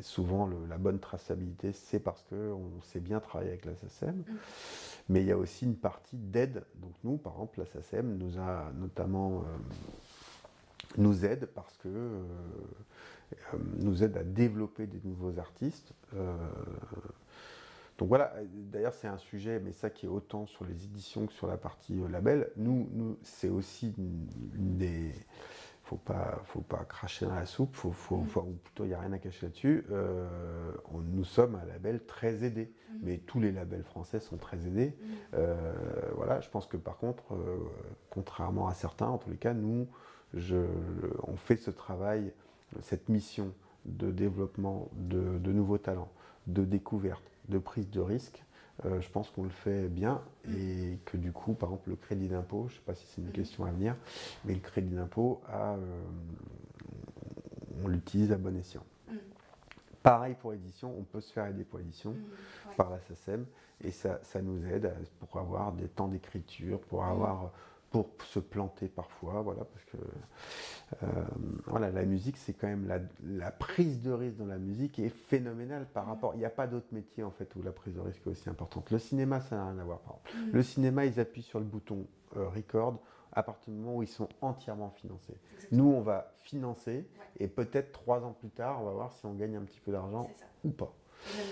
souvent 0.00 0.46
la 0.68 0.76
bonne 0.76 1.00
traçabilité, 1.00 1.72
c'est 1.72 2.00
parce 2.00 2.22
qu'on 2.24 2.82
sait 2.82 3.00
bien 3.00 3.20
travailler 3.20 3.50
avec 3.50 3.64
la 3.64 3.74
SACEM. 3.74 4.22
Mais 5.08 5.22
il 5.22 5.26
y 5.26 5.32
a 5.32 5.38
aussi 5.38 5.64
une 5.64 5.76
partie 5.76 6.18
d'aide. 6.18 6.64
Donc 6.76 6.92
nous, 7.02 7.16
par 7.16 7.32
exemple, 7.32 7.60
la 7.60 7.66
SACEM 7.66 8.18
nous 8.18 8.38
a 8.38 8.70
notamment... 8.74 9.38
Euh, 9.38 9.56
nous 10.98 11.24
aide 11.24 11.46
parce 11.46 11.76
que 11.78 11.88
euh, 11.88 12.22
euh, 13.54 13.58
nous 13.78 14.02
aide 14.02 14.16
à 14.16 14.24
développer 14.24 14.86
des 14.86 15.00
nouveaux 15.04 15.38
artistes. 15.38 15.92
Euh, 16.14 16.34
donc 17.98 18.08
voilà, 18.08 18.34
d'ailleurs 18.52 18.94
c'est 18.94 19.08
un 19.08 19.18
sujet, 19.18 19.60
mais 19.60 19.72
ça 19.72 19.90
qui 19.90 20.06
est 20.06 20.08
autant 20.08 20.46
sur 20.46 20.64
les 20.64 20.84
éditions 20.84 21.26
que 21.26 21.32
sur 21.32 21.46
la 21.46 21.56
partie 21.56 21.94
label. 22.10 22.50
Nous, 22.56 22.88
nous 22.92 23.18
c'est 23.22 23.50
aussi 23.50 23.94
une, 23.96 24.76
des 24.76 25.12
faut 25.84 25.96
pas, 25.96 26.40
faut 26.44 26.62
pas 26.62 26.84
cracher 26.84 27.26
dans 27.26 27.34
la 27.34 27.44
soupe, 27.44 27.76
faut, 27.76 27.92
faut, 27.92 28.16
mm. 28.16 28.38
ou 28.38 28.58
plutôt 28.64 28.84
il 28.84 28.88
n'y 28.88 28.94
a 28.94 29.00
rien 29.00 29.12
à 29.12 29.18
cacher 29.18 29.46
là-dessus. 29.46 29.84
nous 31.12 31.24
sommes 31.24 31.54
un 31.54 31.64
label 31.66 32.04
très 32.04 32.44
aidé, 32.44 32.72
mm. 32.90 32.98
mais 33.02 33.18
tous 33.18 33.40
les 33.40 33.52
labels 33.52 33.84
français 33.84 34.20
sont 34.20 34.38
très 34.38 34.66
aidés. 34.66 34.96
Mm. 35.32 35.36
voilà, 36.16 36.40
je 36.40 36.48
pense 36.48 36.66
que 36.66 36.78
par 36.78 36.96
contre, 36.96 37.34
contrairement 38.10 38.68
à 38.68 38.74
certains, 38.74 39.08
en 39.08 39.18
tous 39.18 39.30
les 39.30 39.36
cas, 39.36 39.54
nous, 39.54 39.86
on 40.34 41.36
fait 41.36 41.56
ce 41.56 41.70
travail, 41.70 42.32
cette 42.80 43.08
mission 43.08 43.52
de 43.84 44.10
développement 44.10 44.88
de, 44.92 45.52
nouveaux 45.52 45.78
talents, 45.78 46.10
de 46.46 46.64
découverte, 46.64 47.22
de 47.48 47.58
prise 47.58 47.90
de 47.90 48.00
risque. 48.00 48.42
Euh, 48.86 49.00
je 49.00 49.10
pense 49.10 49.30
qu'on 49.30 49.44
le 49.44 49.50
fait 49.50 49.88
bien 49.88 50.22
et 50.48 50.98
que 51.04 51.16
du 51.16 51.30
coup, 51.30 51.52
par 51.52 51.68
exemple, 51.68 51.90
le 51.90 51.96
crédit 51.96 52.28
d'impôt, 52.28 52.66
je 52.68 52.74
ne 52.74 52.78
sais 52.78 52.84
pas 52.86 52.94
si 52.94 53.06
c'est 53.06 53.20
une 53.20 53.30
question 53.30 53.64
à 53.64 53.70
venir, 53.70 53.94
mais 54.44 54.54
le 54.54 54.60
crédit 54.60 54.94
d'impôt, 54.94 55.40
euh, 55.50 55.76
on 57.84 57.88
l'utilise 57.88 58.32
à 58.32 58.38
bon 58.38 58.56
escient. 58.56 58.84
Mm. 59.08 59.16
Pareil 60.02 60.36
pour 60.40 60.54
édition, 60.54 60.94
on 60.98 61.02
peut 61.02 61.20
se 61.20 61.32
faire 61.32 61.46
aider 61.46 61.64
pour 61.64 61.80
édition 61.80 62.12
mm, 62.12 62.74
par 62.76 62.90
la 62.90 62.98
SACEM 63.00 63.44
et 63.84 63.90
ça, 63.90 64.20
ça, 64.22 64.40
nous 64.40 64.64
aide 64.66 64.92
pour 65.20 65.38
avoir 65.38 65.72
des 65.72 65.88
temps 65.88 66.08
d'écriture, 66.08 66.80
pour 66.80 67.02
mm. 67.02 67.10
avoir 67.10 67.52
pour 67.92 68.08
se 68.24 68.38
planter 68.38 68.88
parfois, 68.88 69.42
voilà, 69.42 69.64
parce 69.64 69.84
que 69.84 69.96
euh, 71.02 71.06
voilà, 71.66 71.90
la 71.90 72.04
musique, 72.04 72.38
c'est 72.38 72.54
quand 72.54 72.66
même 72.66 72.88
la, 73.22 73.50
prise 73.50 74.00
de 74.00 74.10
risque 74.10 74.38
dans 74.38 74.46
la 74.46 74.58
musique 74.58 74.98
est 74.98 75.10
phénoménale 75.10 75.86
par 75.92 76.06
rapport. 76.06 76.34
Il 76.34 76.38
n'y 76.38 76.44
a 76.44 76.50
pas 76.50 76.66
d'autre 76.66 76.86
métier 76.92 77.22
en 77.22 77.30
fait 77.30 77.54
où 77.54 77.62
la 77.62 77.70
prise 77.70 77.94
de 77.94 78.00
risque 78.00 78.22
est 78.26 78.30
aussi 78.30 78.48
importante. 78.48 78.90
Le 78.90 78.98
cinéma, 78.98 79.40
ça 79.40 79.56
n'a 79.56 79.70
rien 79.70 79.78
à 79.78 79.84
voir. 79.84 80.00
Par 80.00 80.14
exemple. 80.14 80.36
Mm. 80.36 80.56
Le 80.56 80.62
cinéma, 80.62 81.06
ils 81.06 81.20
appuient 81.20 81.42
sur 81.42 81.58
le 81.58 81.66
bouton 81.66 82.06
euh, 82.36 82.48
record 82.48 82.98
à 83.32 83.42
partir 83.42 83.72
du 83.72 83.78
moment 83.78 83.96
où 83.96 84.02
ils 84.02 84.08
sont 84.08 84.28
entièrement 84.40 84.90
financés. 84.90 85.36
Nous, 85.70 85.84
on 85.84 86.00
va 86.00 86.34
financer 86.38 87.06
et 87.38 87.48
peut-être 87.48 87.92
trois 87.92 88.24
ans 88.24 88.32
plus 88.32 88.50
tard, 88.50 88.82
on 88.82 88.84
va 88.84 88.92
voir 88.92 89.12
si 89.12 89.24
on 89.24 89.32
gagne 89.34 89.56
un 89.56 89.62
petit 89.62 89.80
peu 89.80 89.92
d'argent 89.92 90.30
ou 90.64 90.70
pas. 90.70 90.94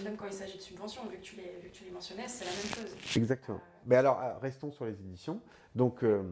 Même, 0.05 0.17
quand 0.17 0.27
il 0.27 0.33
s'agit 0.33 0.57
de 0.57 0.63
subventions, 0.63 1.07
vu 1.07 1.19
que 1.19 1.23
tu 1.23 1.37
les, 1.37 1.61
vu 1.63 1.71
que 1.71 1.75
tu 1.75 1.85
les 1.85 1.91
mentionnais, 1.91 2.27
c'est 2.29 2.45
la 2.45 2.51
même 2.51 2.89
chose. 2.89 3.17
Exactement. 3.17 3.59
Euh, 3.59 3.83
Mais 3.87 3.97
alors, 3.97 4.21
restons 4.41 4.73
sur 4.73 4.85
les 4.85 4.93
éditions. 4.93 5.41
Donc, 5.75 6.03
euh, 6.03 6.23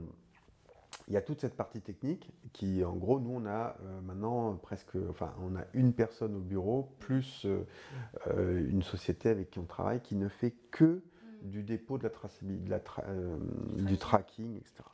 il 1.07 1.14
y 1.14 1.16
a 1.16 1.22
toute 1.22 1.40
cette 1.40 1.55
partie 1.55 1.81
technique 1.81 2.31
qui, 2.53 2.85
en 2.85 2.94
gros, 2.94 3.20
nous, 3.20 3.31
on 3.31 3.46
a 3.46 3.77
euh, 3.83 4.01
maintenant 4.03 4.55
presque, 4.57 4.96
enfin, 5.09 5.33
on 5.40 5.57
a 5.57 5.64
une 5.72 5.92
personne 5.92 6.35
au 6.37 6.40
bureau, 6.40 6.94
plus 6.98 7.46
euh, 7.46 8.68
une 8.68 8.83
société 8.83 9.29
avec 9.29 9.51
qui 9.51 9.59
on 9.59 9.64
travaille, 9.64 10.01
qui 10.01 10.16
ne 10.16 10.29
fait 10.29 10.55
que 10.70 10.85
mm. 10.85 11.01
du 11.48 11.62
dépôt 11.62 11.98
de 11.98 12.03
la 12.03 12.11
traçabilité, 12.11 12.64
de 12.64 12.70
la 12.70 13.87
du 13.88 13.96
tracking, 13.96 14.57
etc. 14.57 14.85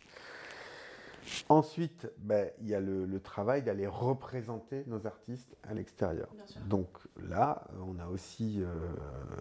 Ensuite, 1.48 2.10
ben, 2.18 2.50
il 2.60 2.68
y 2.68 2.74
a 2.74 2.80
le, 2.80 3.20
travail 3.20 3.62
d'aller 3.62 3.86
représenter 3.86 4.84
nos 4.86 5.06
artistes 5.06 5.56
à 5.62 5.74
l'extérieur. 5.74 6.28
Donc 6.66 6.88
là, 7.28 7.64
on 7.86 7.98
a 7.98 8.06
aussi, 8.08 8.62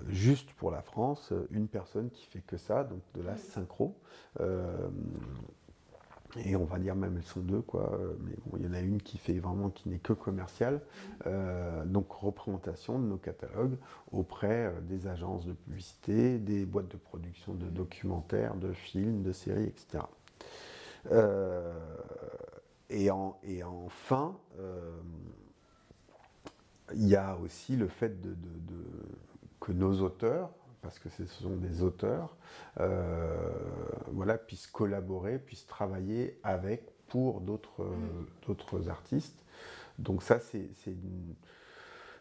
juste 0.08 0.54
pour 0.54 0.72
la 0.72 0.82
France, 0.82 1.34
une 1.52 1.68
personne 1.68 2.10
qui 2.10 2.26
fait 2.26 2.42
que 2.46 2.58
ça, 2.58 2.84
donc 2.84 3.02
de 3.14 3.22
la 3.22 3.36
synchro. 3.36 3.96
Et 6.38 6.56
on 6.56 6.66
va 6.66 6.80
dire 6.80 6.96
même 6.96 7.18
elles 7.18 7.24
sont 7.24 7.42
deux, 7.42 7.62
quoi. 7.62 8.00
Mais 8.22 8.34
bon, 8.46 8.58
il 8.58 8.66
y 8.66 8.68
en 8.68 8.74
a 8.74 8.80
une 8.80 9.02
qui 9.02 9.18
fait 9.18 9.40
vraiment, 9.40 9.70
qui 9.70 9.90
n'est 9.90 10.00
que 10.00 10.14
commerciale. 10.14 10.82
Euh, 11.28 11.86
donc 11.86 12.12
représentation 12.12 13.00
de 13.00 13.06
nos 13.06 13.18
catalogues 13.18 13.78
auprès 14.12 14.66
euh, 14.66 14.82
des 14.82 15.08
agences 15.08 15.46
de 15.46 15.54
publicité, 15.54 16.40
des 16.40 16.66
boîtes 16.66 16.90
de 16.90 16.98
production 16.98 17.54
de 17.54 17.68
documentaires, 17.68 18.56
de 18.56 18.74
films, 18.74 19.22
de 19.22 19.32
séries, 19.32 19.66
etc. 19.66 20.04
Euh, 21.12 21.74
et, 22.90 23.12
en, 23.12 23.40
et, 23.44 23.64
enfin, 23.64 24.38
il 26.94 27.08
y 27.08 27.16
a 27.16 27.38
aussi 27.38 27.76
le 27.76 27.88
fait 27.88 28.22
de, 28.22 28.36
que 29.60 29.72
nos 29.72 30.02
auteurs, 30.02 30.52
parce 30.82 31.00
que 31.00 31.10
ce 31.10 31.26
sont 31.26 31.56
des 31.56 31.82
auteurs, 31.82 32.36
euh, 32.80 33.52
voilà, 34.12 34.38
puissent 34.38 34.68
collaborer, 34.68 35.40
puissent 35.40 35.68
travailler 35.68 36.40
avec, 36.44 36.92
pour 37.08 37.42
d'autres 37.42 37.84
mm. 37.86 38.90
artistes. 38.90 39.44
Donc 40.00 40.24
ça, 40.24 40.40
c'est 40.40 40.70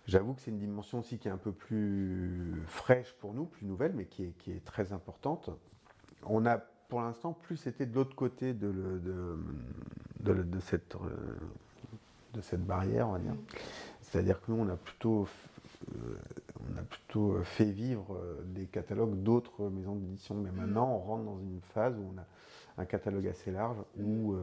J'avoue 0.06 0.34
que 0.34 0.40
c'est 0.40 0.50
une 0.50 0.58
dimension 0.58 0.98
aussi 0.98 1.18
qui 1.18 1.28
est 1.28 1.30
un 1.30 1.38
peu 1.38 1.52
plus 1.52 2.60
fraîche 2.66 3.12
pour 3.20 3.34
nous, 3.34 3.44
plus 3.44 3.66
nouvelle, 3.66 3.92
mais 3.94 4.06
qui 4.06 4.24
est, 4.24 4.32
qui 4.38 4.50
est 4.50 4.64
très 4.64 4.92
importante. 4.92 5.50
On 6.24 6.44
a 6.44 6.60
pour 6.92 7.00
l'instant 7.00 7.32
plus 7.32 7.66
été 7.66 7.86
de 7.86 7.94
l'autre 7.94 8.14
côté 8.14 8.52
de, 8.52 8.70
de, 10.20 10.42
de, 10.42 10.60
cette, 10.60 10.94
de 12.34 12.40
cette 12.42 12.66
barrière, 12.66 13.08
on 13.08 13.12
va 13.12 13.18
dire. 13.18 13.32
Mm. 13.32 13.44
C'est-à-dire 14.02 14.38
que 14.42 14.52
nous, 14.52 14.58
on 14.58 14.68
a 14.68 14.76
plutôt 14.76 15.26
euh, 15.88 16.14
on 16.60 16.76
a 16.76 16.82
plutôt 16.82 17.36
euh, 17.36 17.44
fait 17.44 17.64
vivre 17.64 18.14
euh, 18.14 18.42
des 18.44 18.66
catalogues 18.66 19.22
d'autres 19.22 19.70
maisons 19.70 19.94
d'édition. 19.94 20.34
Mais 20.34 20.50
maintenant, 20.50 20.86
on 20.92 20.98
rentre 20.98 21.24
dans 21.24 21.38
une 21.38 21.62
phase 21.72 21.96
où 21.96 22.12
on 22.14 22.20
a 22.20 22.26
un 22.76 22.84
catalogue 22.84 23.26
assez 23.26 23.50
large 23.50 23.78
ou, 23.98 24.36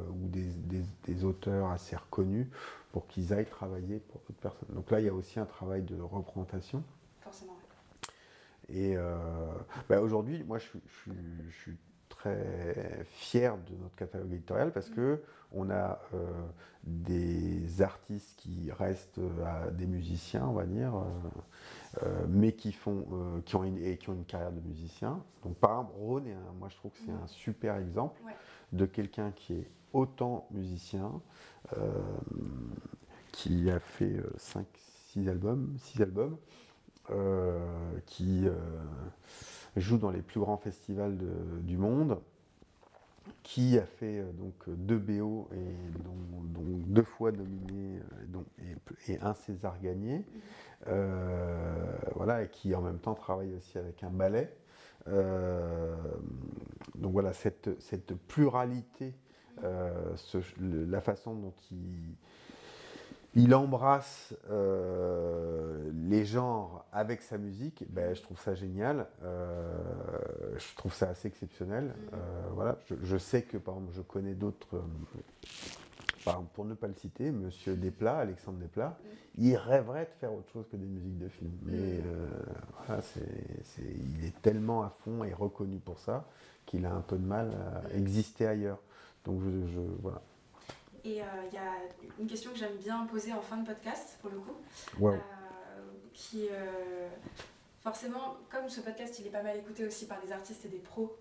des, 1.06 1.24
auteurs 1.24 1.70
assez 1.70 1.96
reconnus 1.96 2.48
pour 2.92 3.06
qu'ils 3.06 3.32
aillent 3.32 3.46
travailler 3.46 4.00
pour 4.00 4.22
d'autres 4.22 4.40
personnes. 4.40 4.70
Donc 4.74 4.90
là, 4.90 5.00
il 5.00 5.06
y 5.06 5.10
a 5.10 5.14
aussi 5.14 5.40
un 5.40 5.46
travail 5.46 5.84
de 5.84 6.02
représentation. 6.02 6.82
Forcément. 7.22 7.56
Et 8.70 8.96
bah, 9.88 10.02
aujourd'hui, 10.02 10.44
moi, 10.44 10.58
je, 10.58 10.68
suis 11.52 11.78
très 12.20 13.06
fier 13.06 13.58
de 13.58 13.76
notre 13.82 13.96
catalogue 13.96 14.34
éditorial 14.34 14.72
parce 14.72 14.90
mm. 14.90 14.96
que 14.96 15.22
on 15.52 15.70
a 15.70 16.00
euh, 16.14 16.28
des 16.84 17.82
artistes 17.82 18.36
qui 18.38 18.72
restent 18.72 19.18
euh, 19.20 19.72
des 19.72 19.88
musiciens, 19.88 20.46
on 20.48 20.54
va 20.54 20.66
dire, 20.66 20.94
euh, 22.04 22.26
mais 22.28 22.52
qui 22.52 22.72
font, 22.72 23.42
qui 23.46 23.56
ont 23.56 23.64
une, 23.64 23.78
et 23.80 23.98
qui 23.98 24.10
ont 24.10 24.14
une 24.14 24.26
carrière 24.26 24.52
de 24.52 24.62
musicien. 24.62 25.24
Donc 25.44 25.56
par 25.56 25.72
exemple, 25.72 25.94
Rhône, 25.98 26.36
moi 26.60 26.70
je 26.70 26.76
trouve 26.76 26.92
que 26.92 27.00
c'est 27.06 27.12
un 27.12 27.28
super 27.28 27.78
exemple 27.78 28.22
de 28.72 28.86
quelqu'un 28.86 29.32
qui 29.32 29.54
est 29.54 29.72
autant 29.94 30.48
musicien, 30.52 31.20
qui 33.32 33.72
a 33.72 33.80
fait 33.80 34.18
5, 34.38 34.68
6 35.14 35.30
albums, 35.30 35.76
6 35.80 36.02
albums, 36.04 36.38
qui 38.06 38.48
joue 39.76 39.98
dans 39.98 40.12
les 40.12 40.22
plus 40.22 40.40
grands 40.40 40.58
festivals 40.58 41.18
du 41.64 41.78
monde, 41.78 42.20
qui 43.44 43.78
a 43.78 43.86
fait 43.86 44.20
euh, 44.20 44.32
donc 44.34 44.54
deux 44.68 44.98
BO 44.98 45.48
et 45.54 46.02
dont, 46.04 46.16
deux 46.88 47.04
fois 47.04 47.32
nominé 47.32 48.02
euh, 48.36 48.42
et, 49.08 49.18
un 49.22 49.34
César 49.34 49.80
gagné, 49.82 50.26
euh, 50.88 51.96
voilà, 52.16 52.44
et 52.44 52.50
qui 52.50 52.76
en 52.76 52.82
même 52.82 53.00
temps 53.00 53.16
travaille 53.16 53.54
aussi 53.56 53.78
avec 53.78 54.04
un 54.04 54.10
ballet. 54.10 54.54
donc 55.08 57.12
voilà, 57.12 57.34
cette, 57.34 57.82
cette 57.82 58.14
pluralité, 58.14 59.14
la 59.62 61.02
façon 61.02 61.34
dont 61.34 61.54
il 61.72 62.16
il 63.36 63.54
embrasse 63.54 64.34
euh, 64.50 65.92
les 66.10 66.26
genres 66.26 66.86
avec 66.92 67.22
sa 67.22 67.38
musique, 67.38 67.86
ben, 67.90 68.16
je 68.16 68.22
trouve 68.22 68.40
ça 68.40 68.56
génial, 68.56 69.08
euh, 69.24 69.78
je 70.58 70.76
trouve 70.76 70.94
ça 70.94 71.10
assez 71.10 71.28
exceptionnel. 71.28 71.86
Mm. 71.86 72.14
Euh, 72.14 72.18
voilà. 72.54 72.78
Je, 73.04 73.18
sais 73.18 73.44
que 73.44 73.58
par 73.58 73.76
exemple 73.76 73.94
je 73.96 74.02
connais 74.02 74.34
d'autres, 74.34 74.82
pour 76.54 76.66
ne 76.66 76.74
pas 76.74 76.88
le 76.88 76.96
citer, 76.96 77.32
Monsieur 77.32 77.76
Desplat, 77.76 78.18
Alexandre 78.18 78.58
Desplat, 78.58 78.90
mm. 78.90 79.08
il 79.38 79.56
rêverait 79.58 80.06
de 80.06 80.20
faire 80.20 80.34
autre 80.34 80.50
chose 80.52 80.66
que 80.72 80.78
des 80.78 80.88
musiques 80.88 81.20
de 81.20 81.30
film. 81.30 81.52
Mais 81.66 82.00
mm. 82.00 82.04
voilà, 82.88 83.02
il 83.78 84.26
est 84.26 84.42
tellement 84.42 84.82
à 84.82 84.90
fond 84.90 85.24
et 85.24 85.34
reconnu 85.34 85.78
pour 85.78 86.00
ça 86.00 86.26
qu'il 86.66 86.86
a 86.86 86.94
un 86.94 87.02
peu 87.02 87.18
de 87.18 87.26
mal 87.26 87.52
à 87.52 87.96
exister 87.96 88.48
ailleurs. 88.48 88.80
Donc 89.24 89.42
je, 89.44 89.80
voilà. 90.02 90.22
Et 91.04 91.12
il 91.12 91.54
y 91.54 91.58
a 91.58 91.74
une 92.20 92.28
question 92.28 92.52
que 92.52 92.58
j'aime 92.58 92.76
bien 92.78 93.06
poser 93.06 93.34
en 93.34 93.42
fin 93.42 93.58
de 93.58 93.66
podcast, 93.66 94.18
pour 94.22 94.30
le 94.30 94.40
coup, 94.40 94.56
qui 96.14 96.48
forcément, 97.82 98.38
comme 98.50 98.70
ce 98.70 98.82
podcast 98.82 99.18
il 99.20 99.28
est 99.28 99.32
pas 99.32 99.42
mal 99.42 99.58
écouté 99.58 99.86
aussi 99.86 100.06
par 100.06 100.22
des 100.22 100.32
artistes 100.32 100.66
et 100.66 100.68
des 100.68 100.80
pros, 100.80 101.18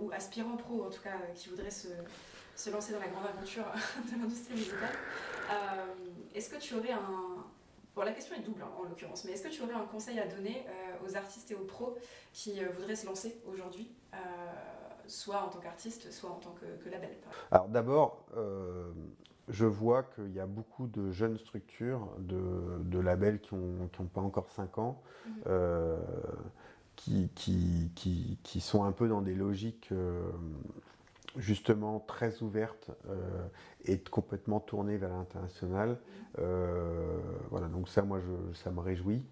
ou 0.00 0.10
aspirants 0.12 0.56
pros 0.56 0.84
en 0.84 0.90
tout 0.90 1.02
cas, 1.02 1.18
qui 1.34 1.48
voudraient 1.48 1.70
se, 1.70 1.88
se, 2.54 2.70
lancer 2.70 2.92
dans 2.92 3.00
la 3.00 3.08
grande 3.08 3.26
aventure 3.26 3.64
de 4.12 4.20
l'industrie 4.20 4.54
musicale, 4.54 4.94
est-ce 6.34 6.50
que 6.50 6.56
tu 6.56 6.74
aurais 6.74 6.92
un, 6.92 7.44
Bon, 7.94 8.02
la 8.02 8.12
question 8.12 8.34
est 8.34 8.40
double 8.40 8.62
hein, 8.62 8.70
en 8.76 8.82
l'occurrence, 8.82 9.24
mais 9.24 9.32
est-ce 9.32 9.44
que 9.44 9.48
tu 9.48 9.62
aurais 9.62 9.74
un 9.74 9.86
conseil 9.86 10.18
à 10.18 10.26
donner 10.26 10.66
euh, 10.66 11.06
aux 11.06 11.16
artistes 11.16 11.52
et 11.52 11.54
aux 11.54 11.64
pros 11.64 11.96
qui 12.32 12.60
euh, 12.60 12.68
voudraient 12.70 12.96
se 12.96 13.06
lancer 13.06 13.40
aujourd'hui, 13.46 13.88
euh, 14.12 14.16
soit 15.06 15.42
en 15.42 15.48
tant 15.48 15.60
qu'artiste, 15.60 16.10
soit 16.10 16.30
en 16.30 16.38
tant 16.38 16.54
que, 16.60 16.88
label 16.88 17.10
Alors 17.50 17.68
d'abord, 17.68 18.26
je 19.48 19.66
vois 19.66 20.02
qu'il 20.02 20.32
y 20.32 20.40
a 20.40 20.46
beaucoup 20.46 20.86
de 20.86 21.10
jeunes 21.10 21.38
structures, 21.38 22.08
de, 22.18 22.98
labels 22.98 23.40
qui 23.40 23.54
n'ont 23.54 23.88
pas 24.12 24.20
encore 24.20 24.50
5 24.50 24.78
ans, 24.78 25.02
mhm. 25.26 25.52
qui, 26.96 27.30
qui, 27.34 28.38
qui, 28.42 28.60
sont 28.60 28.84
un 28.84 28.92
peu 28.92 29.08
dans 29.08 29.22
des 29.22 29.34
logiques 29.34 29.92
justement 31.36 32.00
très 32.00 32.42
ouverte 32.42 32.90
euh, 33.08 33.46
et 33.84 33.98
complètement 33.98 34.60
tournée 34.60 34.96
vers 34.96 35.10
l'international. 35.10 35.98
Euh, 36.38 37.18
voilà, 37.50 37.68
donc 37.68 37.88
ça, 37.88 38.02
moi, 38.02 38.20
je, 38.20 38.54
ça 38.56 38.70
me 38.70 38.80
réjouit. 38.80 39.22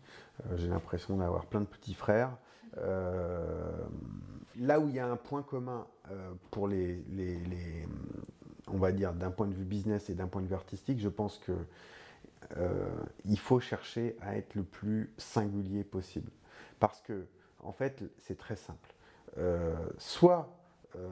Euh, 0.46 0.56
j'ai 0.56 0.68
l'impression 0.68 1.16
d'avoir 1.16 1.46
plein 1.46 1.60
de 1.60 1.66
petits 1.66 1.94
frères. 1.94 2.36
Là 2.76 4.80
où 4.80 4.88
il 4.88 4.94
y 4.94 4.98
a 4.98 5.06
un 5.06 5.16
point 5.16 5.42
commun 5.42 5.86
pour 6.50 6.68
les, 6.68 7.04
les, 7.10 7.36
les, 7.36 7.86
on 8.68 8.78
va 8.78 8.92
dire, 8.92 9.12
d'un 9.12 9.30
point 9.30 9.46
de 9.46 9.54
vue 9.54 9.64
business 9.64 10.10
et 10.10 10.14
d'un 10.14 10.26
point 10.26 10.42
de 10.42 10.46
vue 10.46 10.54
artistique, 10.54 10.98
je 10.98 11.08
pense 11.08 11.38
que 11.38 11.52
il 13.24 13.38
faut 13.38 13.60
chercher 13.60 14.16
à 14.20 14.36
être 14.36 14.54
le 14.54 14.62
plus 14.62 15.12
singulier 15.16 15.84
possible. 15.84 16.30
Parce 16.80 17.00
que, 17.00 17.26
en 17.60 17.72
fait, 17.72 18.02
c'est 18.18 18.36
très 18.36 18.56
simple. 18.56 18.94
soit 19.98 20.62
euh, 20.96 21.08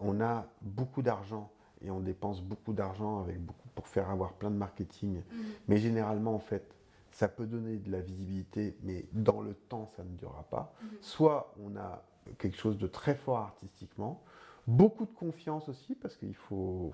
on 0.00 0.20
a 0.20 0.46
beaucoup 0.60 1.02
d'argent 1.02 1.50
et 1.80 1.90
on 1.90 2.00
dépense 2.00 2.42
beaucoup 2.42 2.72
d'argent 2.72 3.20
avec 3.20 3.40
beaucoup 3.40 3.68
pour 3.74 3.86
faire 3.86 4.10
avoir 4.10 4.34
plein 4.34 4.50
de 4.50 4.56
marketing. 4.56 5.16
Mhm. 5.16 5.44
Mais 5.68 5.78
généralement, 5.78 6.34
en 6.34 6.40
fait, 6.40 6.74
ça 7.18 7.26
peut 7.26 7.46
donner 7.46 7.78
de 7.78 7.90
la 7.90 8.00
visibilité, 8.00 8.76
mais 8.84 9.04
dans 9.12 9.40
le 9.40 9.52
temps, 9.52 9.90
ça 9.96 10.04
ne 10.04 10.16
durera 10.16 10.44
pas. 10.44 10.72
Mhm. 10.80 10.88
Soit 11.00 11.52
on 11.60 11.74
a 11.76 12.04
quelque 12.38 12.56
chose 12.56 12.78
de 12.78 12.86
très 12.86 13.16
fort 13.16 13.38
artistiquement, 13.38 14.22
beaucoup 14.68 15.04
de 15.04 15.10
confiance 15.10 15.68
aussi, 15.68 15.96
parce 15.96 16.16
qu'il 16.16 16.36
faut, 16.36 16.92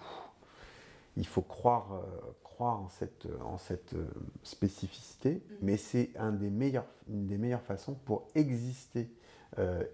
il 1.18 1.26
faut 1.26 1.42
croire, 1.42 1.92
euh, 1.92 2.00
croire 2.42 2.80
en 2.80 2.88
cette, 2.88 3.28
en 3.44 3.58
cette 3.58 3.92
euh, 3.92 4.06
spécificité, 4.42 5.34
mhm. 5.34 5.56
mais 5.60 5.76
c'est 5.76 6.10
un 6.16 6.32
des 6.32 6.48
meilleurs, 6.48 6.86
une 7.06 7.26
des 7.26 7.36
meilleures 7.36 7.60
façons 7.60 7.94
pour 8.06 8.26
exister 8.34 9.10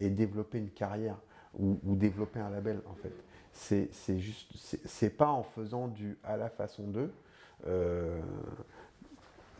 et 0.00 0.08
développer 0.08 0.56
une 0.56 0.70
carrière 0.70 1.18
ou, 1.58 1.76
développer 1.84 2.40
un 2.40 2.48
label 2.48 2.80
en 2.88 2.94
fait. 2.94 3.12
C'est 3.52 4.18
juste, 4.18 4.50
c'est 4.86 5.10
pas 5.10 5.28
en 5.28 5.42
faisant 5.42 5.88
du 5.88 6.16
à 6.24 6.38
la 6.38 6.48
façon 6.48 6.84
d'eux. 6.84 7.12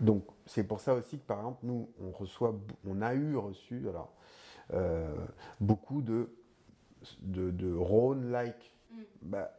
Donc 0.01 0.25
c'est 0.47 0.65
pour 0.65 0.81
ça 0.81 0.95
aussi 0.95 1.19
que 1.19 1.25
par 1.25 1.39
exemple 1.39 1.61
nous 1.63 1.89
on 2.03 2.11
reçoit, 2.11 2.55
on 2.89 3.03
a 3.03 3.15
eu 3.15 3.37
reçu 3.37 3.89
alors 3.89 4.13
euh, 4.73 5.15
beaucoup 5.61 6.03
de 6.03 6.31
de, 7.21 7.51
de 7.51 7.77
like. 8.31 8.73
Mm. 8.91 9.01
Bah, 9.23 9.51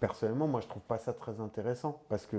personnellement, 0.00 0.46
moi, 0.46 0.60
je 0.60 0.68
trouve 0.68 0.82
pas 0.82 0.98
ça 0.98 1.12
très 1.12 1.40
intéressant 1.40 2.02
parce 2.08 2.26
que 2.26 2.36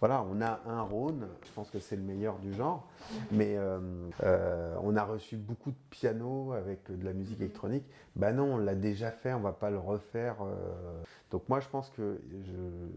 voilà, 0.00 0.22
on 0.30 0.42
a 0.42 0.60
un 0.66 0.82
Rhône, 0.82 1.26
je 1.46 1.52
pense 1.52 1.70
que 1.70 1.78
c'est 1.78 1.96
le 1.96 2.02
meilleur 2.02 2.38
du 2.38 2.52
genre, 2.52 2.86
mais 3.30 3.56
euh, 3.56 3.78
euh, 4.22 4.76
on 4.82 4.96
a 4.96 5.02
reçu 5.02 5.36
beaucoup 5.36 5.70
de 5.70 5.78
piano 5.88 6.52
avec 6.52 6.94
de 6.94 7.02
la 7.04 7.14
musique 7.14 7.40
électronique. 7.40 7.84
Ben 8.14 8.32
non, 8.32 8.54
on 8.54 8.58
l'a 8.58 8.74
déjà 8.74 9.10
fait, 9.10 9.32
on 9.32 9.40
va 9.40 9.52
pas 9.52 9.70
le 9.70 9.78
refaire. 9.78 10.36
Donc 11.30 11.48
moi, 11.48 11.60
je 11.60 11.68
pense 11.68 11.88
que 11.88 12.20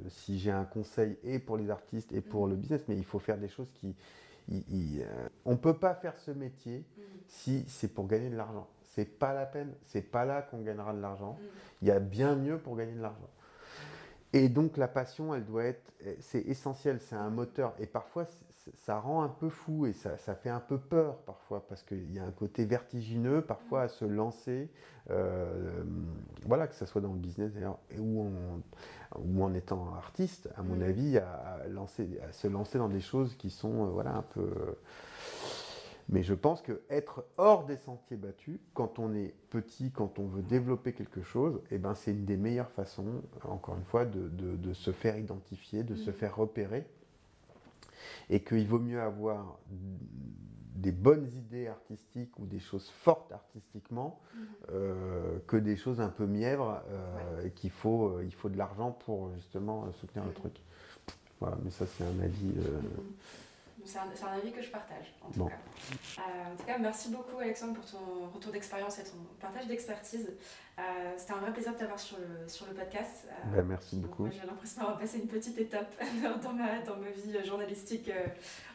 si 0.09 0.38
j'ai 0.38 0.51
un 0.51 0.65
conseil 0.65 1.18
et 1.24 1.39
pour 1.39 1.55
les 1.55 1.70
artistes 1.70 2.11
et 2.11 2.20
pour 2.20 2.45
le 2.45 2.55
business, 2.55 2.82
mais 2.89 2.97
il 2.97 3.05
faut 3.05 3.20
faire 3.20 3.38
des 3.38 3.47
choses 3.47 3.72
qui... 3.76 3.95
on 5.45 5.51
ne 5.51 5.57
peut 5.57 5.78
pas 5.78 5.93
faire 5.93 6.18
ce 6.18 6.32
métier 6.32 6.84
si 7.30 7.63
c'est 7.70 7.93
pour 7.93 8.07
gagner 8.07 8.30
de 8.30 8.36
l'argent. 8.36 8.68
C'est 8.84 9.18
pas 9.18 9.34
la 9.34 9.45
peine, 9.45 9.72
c'est 9.86 10.01
pas 10.01 10.26
là 10.26 10.41
qu'on 10.41 10.61
gagnera 10.61 10.91
de 10.91 10.99
l'argent. 10.99 11.38
Il 11.82 11.88
y 11.88 11.91
a 11.91 11.99
bien 11.99 12.36
mieux 12.36 12.57
pour 12.57 12.76
gagner 12.76 12.95
de 12.95 13.01
l'argent. 13.01 13.30
Et 14.34 14.49
donc 14.49 14.78
la 14.78 14.88
passion, 14.88 15.34
elle 15.34 15.45
doit 15.45 15.63
être, 15.63 15.91
c'est 16.19 16.41
essentiel, 16.41 16.99
c'est 16.99 17.15
un 17.15 17.30
moteur. 17.30 17.73
Et 17.80 17.88
parfois, 17.88 18.28
ça 18.75 18.99
rend 18.99 19.23
un 19.23 19.30
peu 19.30 19.49
fou 19.49 19.86
et 19.86 19.93
ça, 19.93 20.17
fait 20.36 20.49
un 20.49 20.59
peu 20.59 20.78
peur 20.78 21.17
parfois 21.19 21.65
parce 21.67 21.84
qu'il 21.84 22.11
y 22.13 22.19
a 22.19 22.23
un 22.23 22.32
côté 22.32 22.65
vertigineux 22.65 23.41
parfois 23.41 23.84
à 23.84 23.88
se 23.88 24.05
lancer, 24.05 24.69
euh, 25.09 25.84
voilà, 26.45 26.67
que 26.67 26.75
ce 26.75 26.86
soit 26.86 27.01
dans 27.01 27.13
le 27.13 27.19
business 27.19 27.51
ou 27.97 28.21
en, 28.21 29.19
ou 29.19 29.43
en 29.43 29.53
étant 29.53 29.93
artiste, 29.95 30.49
à 30.57 30.63
mon 30.63 30.78
mm. 30.78 30.84
avis, 30.84 31.17
à, 31.17 31.61
lancer, 31.69 32.19
à 32.28 32.32
se 32.32 32.47
lancer 32.47 32.78
dans 32.78 32.89
des 32.89 32.99
choses 32.99 33.36
qui 33.36 33.49
sont, 33.49 33.86
euh, 33.86 33.89
voilà, 33.89 34.15
un 34.15 34.23
peu 34.23 34.49
mais 36.09 36.23
je 36.23 36.33
pense 36.33 36.61
que 36.61 36.81
être 36.89 37.25
hors 37.37 37.65
des 37.65 37.77
sentiers 37.77 38.15
battus, 38.15 38.59
quand 38.73 38.97
on 38.97 39.13
est 39.13 39.33
petit, 39.49 39.91
quand 39.91 40.19
on 40.19 40.27
veut 40.27 40.41
développer 40.41 40.93
quelque 40.93 41.21
chose, 41.21 41.61
eh 41.69 41.77
ben 41.77 41.95
c'est 41.95 42.11
une 42.11 42.23
des 42.23 42.37
meilleures 42.37 42.71
façons, 42.71 43.21
encore 43.43 43.75
une 43.75 43.83
fois, 43.83 44.05
de, 44.05 44.73
se 44.73 44.91
faire 44.91 45.17
identifier, 45.17 45.83
de 45.83 45.95
se 45.95 46.09
mm. 46.09 46.13
faire 46.13 46.35
repérer. 46.35 46.87
Et 48.29 48.41
qu'il 48.41 48.67
vaut 48.67 48.79
mieux 48.79 49.01
avoir 49.01 49.57
des 49.69 50.91
bonnes 50.91 51.27
idées 51.35 51.67
artistiques 51.67 52.37
ou 52.39 52.45
des 52.45 52.59
choses 52.59 52.89
fortes 52.89 53.31
artistiquement 53.33 54.21
mm. 54.33 54.39
euh, 54.71 55.39
que 55.47 55.57
des 55.57 55.75
choses 55.75 55.99
un 55.99 56.09
peu 56.09 56.25
mièvres 56.25 56.81
euh, 56.89 57.45
et 57.45 57.51
qu'il 57.51 57.71
faut, 57.71 58.09
euh, 58.09 58.23
il 58.23 58.33
faut 58.33 58.49
de 58.49 58.57
l'argent 58.57 58.91
pour 58.91 59.33
justement 59.35 59.91
soutenir 59.93 60.23
le 60.23 60.31
mm. 60.31 60.35
truc. 60.35 60.61
Voilà, 61.41 61.57
mais 61.63 61.71
ça 61.71 61.85
c'est 61.85 62.03
un 62.03 62.19
avis 62.23 62.53
c'est 63.88 64.23
un, 64.23 64.31
avis 64.31 64.51
que 64.51 64.61
je 64.61 64.69
partage, 64.69 65.13
en 65.23 65.31
tout, 65.31 65.45
cas. 65.45 65.55
Euh, 66.19 66.53
en 66.53 66.55
tout 66.55 66.65
cas. 66.65 66.77
merci 66.77 67.09
beaucoup 67.09 67.39
Alexandre 67.39 67.73
pour 67.73 67.85
ton 67.85 68.27
retour 68.33 68.51
d'expérience 68.51 68.99
et 68.99 69.03
ton 69.03 69.17
partage 69.39 69.67
d'expertise. 69.67 70.31
Euh, 70.77 70.81
c'était 71.17 71.33
un 71.33 71.38
vrai 71.38 71.53
plaisir 71.53 71.73
de 71.73 71.77
t'avoir 71.77 71.99
sur 71.99 72.17
le, 72.17 72.47
sur 72.47 72.67
le 72.67 72.73
podcast. 72.73 73.27
Euh, 73.27 73.55
ben, 73.55 73.65
merci 73.65 73.95
beaucoup. 73.95 74.29
J'ai 74.29 74.45
l'impression 74.45 74.81
d'avoir 74.81 74.99
passé 74.99 75.19
une 75.19 75.27
petite 75.27 75.57
étape 75.57 75.95
dans 76.43 76.53
ma, 76.53 76.79
dans 76.81 76.97
ma 76.97 77.09
vie 77.09 77.43
journalistique 77.45 78.11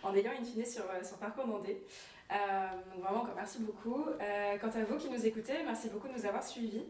en 0.03 0.15
ayant 0.15 0.33
une 0.33 0.45
fine 0.45 0.65
sur, 0.65 0.85
sur 1.05 1.19
Parcours 1.19 1.47
Mandé. 1.47 1.83
donc 2.31 3.05
vraiment, 3.05 3.27
merci 3.37 3.59
beaucoup. 3.61 4.05
quant 4.61 4.81
à 4.81 4.85
vous 4.85 4.97
qui 4.97 5.11
nous 5.11 5.27
écoutez, 5.27 5.55
merci 5.65 5.91
beaucoup 5.91 6.09
de 6.09 6.15
nous 6.15 6.27
avoir 6.27 6.43
suivis. 6.43 6.85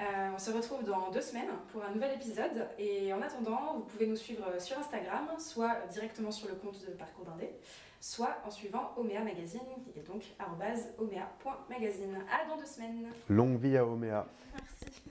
Euh, 0.00 0.30
on 0.34 0.38
se 0.38 0.50
retrouve 0.50 0.82
dans 0.84 1.10
deux 1.10 1.20
semaines 1.20 1.50
pour 1.72 1.84
un 1.84 1.92
nouvel 1.92 2.14
épisode. 2.14 2.68
Et 2.78 3.12
en 3.12 3.22
attendant, 3.22 3.74
vous 3.76 3.84
pouvez 3.84 4.06
nous 4.06 4.16
suivre 4.16 4.44
sur 4.58 4.78
Instagram, 4.78 5.28
soit 5.38 5.86
directement 5.92 6.30
sur 6.30 6.48
le 6.48 6.54
compte 6.54 6.84
de 6.84 6.92
Parcours 6.92 7.24
d'Indé, 7.24 7.50
soit 8.00 8.38
en 8.44 8.50
suivant 8.50 8.92
Omea 8.96 9.22
Magazine, 9.22 9.60
qui 9.92 9.98
est 9.98 10.02
donc 10.02 10.24
omea.magazine. 10.98 12.16
À 12.30 12.48
dans 12.48 12.56
deux 12.56 12.66
semaines. 12.66 13.06
Longue 13.28 13.58
vie 13.58 13.76
à 13.76 13.86
Omea. 13.86 14.26
Merci. 14.52 15.02